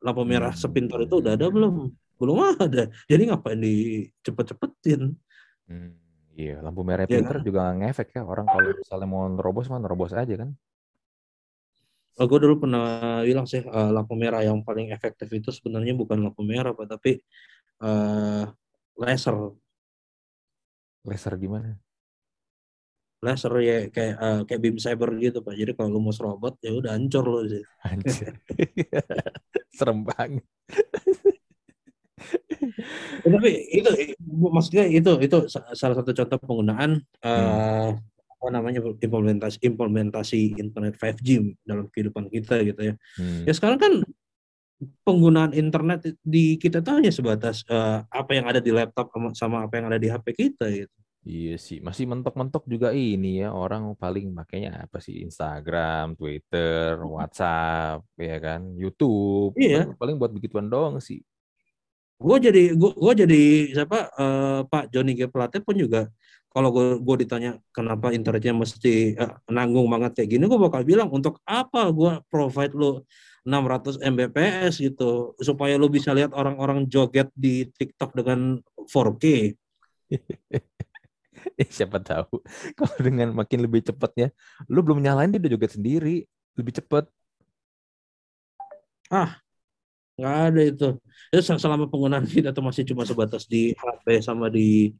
Lampu 0.00 0.22
merah 0.24 0.52
Hmm. 0.52 0.60
sepintar 0.60 1.00
itu 1.04 1.20
udah 1.20 1.36
ada 1.36 1.46
belum? 1.48 1.92
Belum 2.20 2.36
ada. 2.52 2.92
Jadi 3.08 3.22
ngapain 3.32 3.56
dicepet-cepetin? 3.56 5.16
Hmm. 5.64 5.96
Iya, 6.36 6.62
lampu 6.64 6.80
merah 6.86 7.04
Iya 7.04 7.20
pinter 7.20 7.42
juga 7.44 7.74
ngefek 7.74 8.16
ya 8.16 8.22
orang 8.24 8.46
kalau 8.48 8.72
misalnya 8.72 9.08
mau 9.10 9.24
nerobos 9.28 9.66
mah 9.68 9.80
nerobos 9.82 10.12
aja 10.16 10.34
kan. 10.40 10.50
Oh, 12.20 12.26
gue 12.28 12.38
dulu 12.40 12.68
pernah 12.68 13.20
bilang 13.24 13.48
sih 13.48 13.64
uh, 13.64 13.90
lampu 13.92 14.12
merah 14.12 14.44
yang 14.44 14.60
paling 14.60 14.92
efektif 14.92 15.28
itu 15.32 15.48
sebenarnya 15.52 15.96
bukan 15.96 16.20
lampu 16.20 16.44
merah 16.44 16.76
pak, 16.76 16.86
tapi 16.96 17.20
uh, 17.80 18.44
laser. 19.00 19.56
Laser 21.04 21.34
gimana? 21.40 21.80
Laser 23.20 23.52
ya 23.60 23.76
kayak 23.88 24.14
uh, 24.16 24.40
kayak 24.48 24.60
beam 24.60 24.76
saber 24.80 25.12
gitu 25.20 25.40
pak. 25.40 25.56
Jadi 25.56 25.72
kalau 25.76 25.96
lu 25.96 26.00
mau 26.00 26.12
robot 26.12 26.60
ya 26.60 26.72
udah 26.76 26.92
hancur 26.96 27.24
lo 27.24 27.40
sih. 27.48 27.64
Anjir. 27.84 28.36
Serem 29.76 30.04
banget. 30.04 30.44
Tapi 33.24 33.50
itu 33.72 33.90
maksudnya 34.30 34.84
itu 34.88 35.10
itu 35.20 35.36
salah 35.50 35.96
satu 35.96 36.10
contoh 36.12 36.38
penggunaan 36.44 37.00
uh, 37.24 37.96
apa 38.40 38.46
namanya 38.48 38.80
implementasi 38.80 39.60
implementasi 39.60 40.56
internet 40.56 40.96
5G 40.96 41.60
dalam 41.64 41.92
kehidupan 41.92 42.32
kita 42.32 42.64
gitu 42.64 42.80
ya. 42.80 42.94
Hmm. 43.20 43.44
Ya 43.44 43.52
sekarang 43.52 43.78
kan 43.80 43.92
penggunaan 45.04 45.52
internet 45.52 46.16
di 46.24 46.56
kita 46.56 46.80
tuh 46.80 47.04
hanya 47.04 47.12
sebatas 47.12 47.60
uh, 47.68 48.00
apa 48.08 48.32
yang 48.32 48.48
ada 48.48 48.64
di 48.64 48.72
laptop 48.72 49.12
sama, 49.12 49.28
sama 49.36 49.56
apa 49.68 49.76
yang 49.76 49.86
ada 49.92 50.00
di 50.00 50.08
HP 50.08 50.26
kita 50.32 50.72
gitu. 50.72 50.96
Iya 51.20 51.60
sih, 51.60 51.84
masih 51.84 52.08
mentok-mentok 52.08 52.64
juga 52.64 52.96
ini 52.96 53.44
ya 53.44 53.52
orang 53.52 53.92
paling 53.92 54.32
makanya 54.32 54.88
apa 54.88 55.04
sih 55.04 55.20
Instagram, 55.20 56.16
Twitter, 56.16 56.96
WhatsApp, 57.04 58.08
ya 58.16 58.40
kan, 58.40 58.72
YouTube, 58.72 59.52
Iya. 59.60 59.92
paling 60.00 60.16
buat 60.16 60.32
begituan 60.32 60.72
doang 60.72 60.96
sih. 60.96 61.20
Gue 62.20 62.36
jadi 62.36 62.76
gue 62.76 63.12
jadi 63.16 63.42
siapa 63.72 64.12
uh, 64.12 64.60
Pak 64.68 64.92
Joni 64.92 65.16
G 65.16 65.24
Plate 65.24 65.64
pun 65.64 65.72
juga 65.72 66.12
kalau 66.50 66.68
gue 66.74 66.86
gue 67.00 67.16
ditanya 67.24 67.56
kenapa 67.70 68.10
internetnya 68.10 68.52
mesti 68.52 69.16
uh, 69.16 69.38
nanggung 69.48 69.86
banget 69.86 70.20
kayak 70.20 70.30
gini, 70.36 70.44
gue 70.50 70.60
bakal 70.60 70.82
bilang 70.82 71.08
untuk 71.08 71.38
apa 71.46 71.88
gue 71.94 72.20
provide 72.28 72.74
lo 72.74 73.06
600 73.46 74.02
Mbps 74.04 74.84
gitu 74.84 75.32
supaya 75.40 75.80
lo 75.80 75.88
bisa 75.88 76.12
lihat 76.12 76.36
orang-orang 76.36 76.84
joget 76.90 77.32
di 77.32 77.64
TikTok 77.70 78.12
dengan 78.12 78.60
4K. 78.84 79.24
Siapa 81.76 82.02
tahu 82.04 82.42
kalau 82.78 82.96
dengan 83.00 83.32
makin 83.32 83.64
lebih 83.64 83.86
cepatnya, 83.86 84.34
lu 84.68 84.84
belum 84.84 85.00
nyalain 85.00 85.32
dia 85.32 85.40
udah 85.40 85.52
joget 85.56 85.72
sendiri, 85.78 86.26
lebih 86.58 86.72
cepet. 86.76 87.08
Ah, 89.10 89.38
nggak 90.20 90.36
ada 90.52 90.60
itu. 90.62 90.88
Ya, 91.32 91.40
selama 91.40 91.88
penggunaan 91.88 92.28
kita 92.30 92.52
tuh 92.52 92.60
masih 92.60 92.84
cuma 92.84 93.08
sebatas 93.08 93.48
di 93.48 93.72
HP 93.72 94.20
sama 94.20 94.52
di 94.52 94.92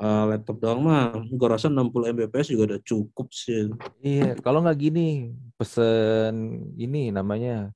uh, 0.00 0.24
laptop 0.28 0.56
doang 0.60 0.84
mah, 0.84 1.16
gue 1.24 1.48
rasa 1.48 1.72
60 1.72 2.12
Mbps 2.12 2.52
juga 2.52 2.74
udah 2.74 2.80
cukup 2.84 3.26
sih. 3.32 3.72
Iya, 4.04 4.36
kalau 4.44 4.60
nggak 4.60 4.78
gini, 4.78 5.32
pesen 5.56 6.60
ini 6.76 7.08
namanya 7.08 7.72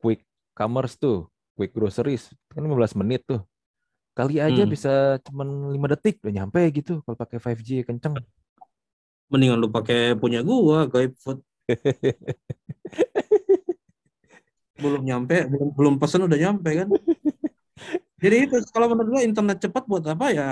quick 0.00 0.24
commerce 0.56 0.96
tuh, 0.96 1.28
quick 1.54 1.76
groceries, 1.76 2.32
kan 2.50 2.64
15 2.64 2.98
menit 2.98 3.22
tuh. 3.28 3.44
Kali 4.16 4.42
aja 4.42 4.66
Hmm. 4.66 4.72
bisa 4.72 5.22
cuman 5.22 5.70
5 5.70 5.86
detik 5.94 6.18
udah 6.26 6.34
nyampe 6.42 6.58
gitu 6.74 6.98
kalau 7.06 7.14
pakai 7.14 7.38
5G 7.38 7.86
kenceng. 7.86 8.18
Mendingan 9.30 9.60
lu 9.60 9.68
pakai 9.70 10.16
punya 10.18 10.42
gua, 10.42 10.88
Gaib 10.90 11.14
Food. 11.22 11.38
belum 14.78 15.02
nyampe, 15.02 15.36
belum 15.50 15.68
belum 15.74 15.94
pesen 15.98 16.24
udah 16.24 16.38
nyampe 16.38 16.70
kan. 16.72 16.88
Jadi 18.22 18.36
itu 18.50 18.56
kalau 18.74 18.90
menurut 18.90 19.18
gua 19.18 19.22
internet 19.22 19.58
cepat 19.62 19.86
buat 19.86 20.02
apa 20.06 20.26
ya? 20.34 20.48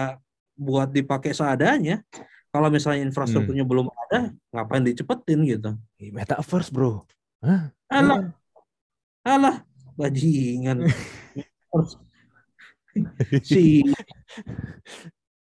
Buat 0.55 0.95
dipakai 0.95 1.35
seadanya. 1.35 2.03
Kalau 2.51 2.73
misalnya 2.73 3.05
infrastrukturnya 3.05 3.69
belum 3.69 3.93
ada, 4.09 4.33
ngapain 4.55 4.81
dicepetin 4.81 5.45
gitu. 5.45 5.77
Metaverse 6.01 6.73
bro. 6.73 7.05
Hah? 7.45 7.69
Alah, 7.93 8.33
alah, 9.21 9.57
bajingan. 9.99 10.89
si 13.45 13.85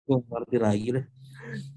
gue 0.05 0.17
ngerti 0.27 0.57
lagi 0.59 0.87
deh. 0.99 1.05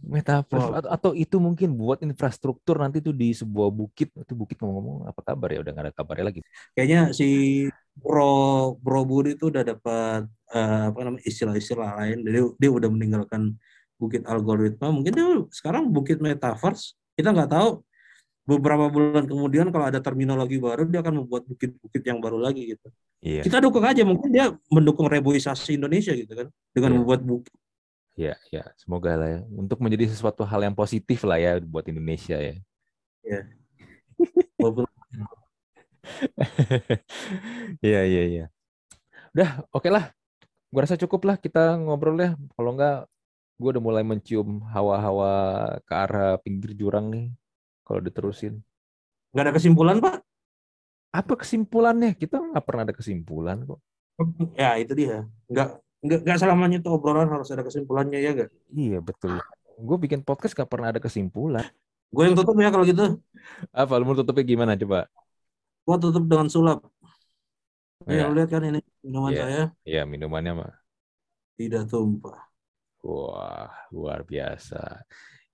Metaverse 0.03 0.69
Wow. 0.69 0.79
atau, 0.81 0.91
atau 0.91 1.11
itu 1.13 1.37
mungkin 1.37 1.75
buat 1.77 2.01
infrastruktur 2.01 2.81
nanti 2.81 2.99
tuh 2.99 3.13
di 3.13 3.33
sebuah 3.33 3.69
bukit 3.69 4.09
itu 4.15 4.33
bukit 4.33 4.57
ngomong-ngomong 4.59 5.07
apa 5.07 5.21
kabar 5.23 5.49
ya 5.53 5.61
udah 5.61 5.73
nggak 5.75 5.85
ada 5.89 5.95
kabarnya 5.95 6.25
lagi 6.33 6.41
Kayaknya 6.73 7.01
si 7.13 7.29
Bro 7.99 8.79
Bro 8.79 9.03
Budi 9.05 9.35
itu 9.35 9.51
udah 9.51 9.67
dapat 9.67 10.23
eh, 10.55 10.83
apa 10.89 10.99
namanya 11.03 11.25
istilah-istilah 11.27 11.99
lain. 11.99 12.23
Jadi 12.25 12.39
dia 12.57 12.71
udah 12.71 12.89
meninggalkan 12.89 13.59
bukit 13.99 14.23
algoritma. 14.25 14.89
Mungkin 14.95 15.13
dia 15.13 15.27
sekarang 15.51 15.91
bukit 15.91 16.23
metaverse. 16.23 16.95
Kita 17.19 17.35
nggak 17.35 17.51
tahu. 17.51 17.83
Beberapa 18.49 18.89
bulan 18.89 19.29
kemudian 19.29 19.69
kalau 19.69 19.93
ada 19.93 20.01
terminologi 20.01 20.57
baru 20.57 20.89
dia 20.89 21.05
akan 21.05 21.21
membuat 21.21 21.45
bukit-bukit 21.45 22.01
yang 22.01 22.17
baru 22.17 22.41
lagi 22.41 22.73
gitu. 22.73 22.89
iya 23.21 23.45
Kita 23.45 23.61
dukung 23.61 23.85
aja 23.85 24.01
mungkin 24.09 24.33
dia 24.33 24.49
mendukung 24.73 25.05
reboisasi 25.05 25.77
Indonesia 25.77 26.17
gitu 26.17 26.33
kan 26.33 26.49
dengan 26.73 26.91
Iya. 26.95 26.97
membuat 27.03 27.21
bukit. 27.29 27.53
Ya 28.19 28.35
ya 28.51 28.67
semoga 28.75 29.15
lah 29.15 29.29
ya 29.31 29.41
untuk 29.55 29.79
menjadi 29.79 30.11
sesuatu 30.11 30.43
hal 30.43 30.59
yang 30.67 30.75
positif 30.75 31.23
lah 31.23 31.39
ya 31.39 31.63
buat 31.63 31.87
Indonesia 31.87 32.35
ya 32.35 32.59
Walaupun 34.59 34.85
Iya 37.85 38.01
iya 38.09 38.23
iya. 38.27 38.45
Udah 39.37 39.63
oke 39.71 39.89
lah. 39.93 40.11
Gua 40.69 40.85
rasa 40.85 41.01
cukup 41.01 41.25
lah 41.29 41.37
kita 41.39 41.79
ngobrol 41.79 42.19
ya. 42.19 42.35
Kalau 42.57 42.71
enggak, 42.75 43.07
gua 43.61 43.69
udah 43.77 43.83
mulai 43.85 44.05
mencium 44.05 44.65
hawa-hawa 44.73 45.33
ke 45.85 45.95
arah 45.95 46.37
pinggir 46.43 46.75
jurang 46.75 47.13
nih. 47.13 47.27
Kalau 47.87 48.01
diterusin. 48.03 48.61
nggak 49.29 49.45
ada 49.45 49.55
kesimpulan 49.55 50.01
Pak. 50.01 50.25
Apa 51.13 51.33
kesimpulannya? 51.37 52.17
Kita 52.17 52.41
nggak 52.41 52.65
pernah 52.65 52.83
ada 52.89 52.97
kesimpulan 52.97 53.65
kok. 53.65 53.81
Ya 54.57 54.75
itu 54.81 54.93
dia. 54.97 55.29
Nggak 55.47 55.79
nggak 56.05 56.19
nggak 56.25 56.39
selamanya 56.39 56.79
tuh 56.85 56.95
obrolan 56.95 57.27
harus 57.29 57.49
ada 57.51 57.63
kesimpulannya 57.67 58.19
ya 58.23 58.31
nggak. 58.37 58.51
Iya 58.73 58.99
betul. 59.03 59.35
Gue 59.79 59.97
bikin 59.99 60.21
podcast 60.23 60.55
nggak 60.55 60.71
pernah 60.71 60.89
ada 60.95 61.01
kesimpulan. 61.03 61.67
Gue 62.09 62.23
yang 62.25 62.37
tutup 62.39 62.57
ya 62.57 62.71
kalau 62.73 62.85
gitu. 62.89 63.05
Apa 63.75 63.93
lu 63.99 64.05
mau 64.09 64.17
tutupnya 64.17 64.45
gimana 64.47 64.73
coba? 64.79 65.11
Gue 65.85 65.97
tutup 65.99 66.25
dengan 66.25 66.49
sulap. 66.49 66.81
Ya, 68.09 68.25
lu 68.31 68.39
lihat 68.41 68.49
kan 68.49 68.63
ini 68.65 68.81
minuman 69.05 69.33
Iya. 69.35 69.41
saya 69.45 69.63
ya 69.85 70.03
minumannya 70.09 70.53
mah. 70.65 70.73
tidak 71.59 71.91
tumpah. 71.91 72.39
Wah, 73.03 73.71
luar 73.91 74.23
biasa. 74.23 75.03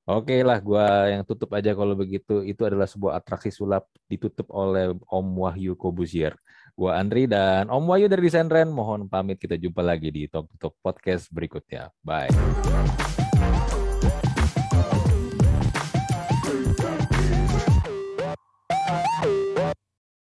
Oke 0.04 0.36
lah, 0.44 0.60
gua 0.60 1.08
yang 1.08 1.24
tutup 1.24 1.48
aja 1.56 1.72
kalau 1.72 1.96
begitu. 1.96 2.44
Itu 2.44 2.68
adalah 2.68 2.84
sebuah 2.84 3.16
atraksi 3.20 3.48
sulap 3.48 3.88
ditutup 4.04 4.52
oleh 4.52 4.92
Om 5.08 5.26
Wahyu 5.40 5.72
Kobuzier. 5.80 6.36
Gua 6.74 6.98
Andri 6.98 7.30
dan 7.30 7.70
Om 7.70 7.86
Wahyu 7.86 8.10
dari 8.10 8.26
Desain 8.26 8.50
Ren. 8.50 8.66
Mohon 8.66 9.06
pamit 9.06 9.38
kita 9.38 9.54
jumpa 9.54 9.78
lagi 9.78 10.10
di 10.10 10.26
Talk 10.26 10.50
Talk 10.58 10.74
Podcast 10.82 11.30
berikutnya. 11.30 11.94
Bye. 12.02 13.23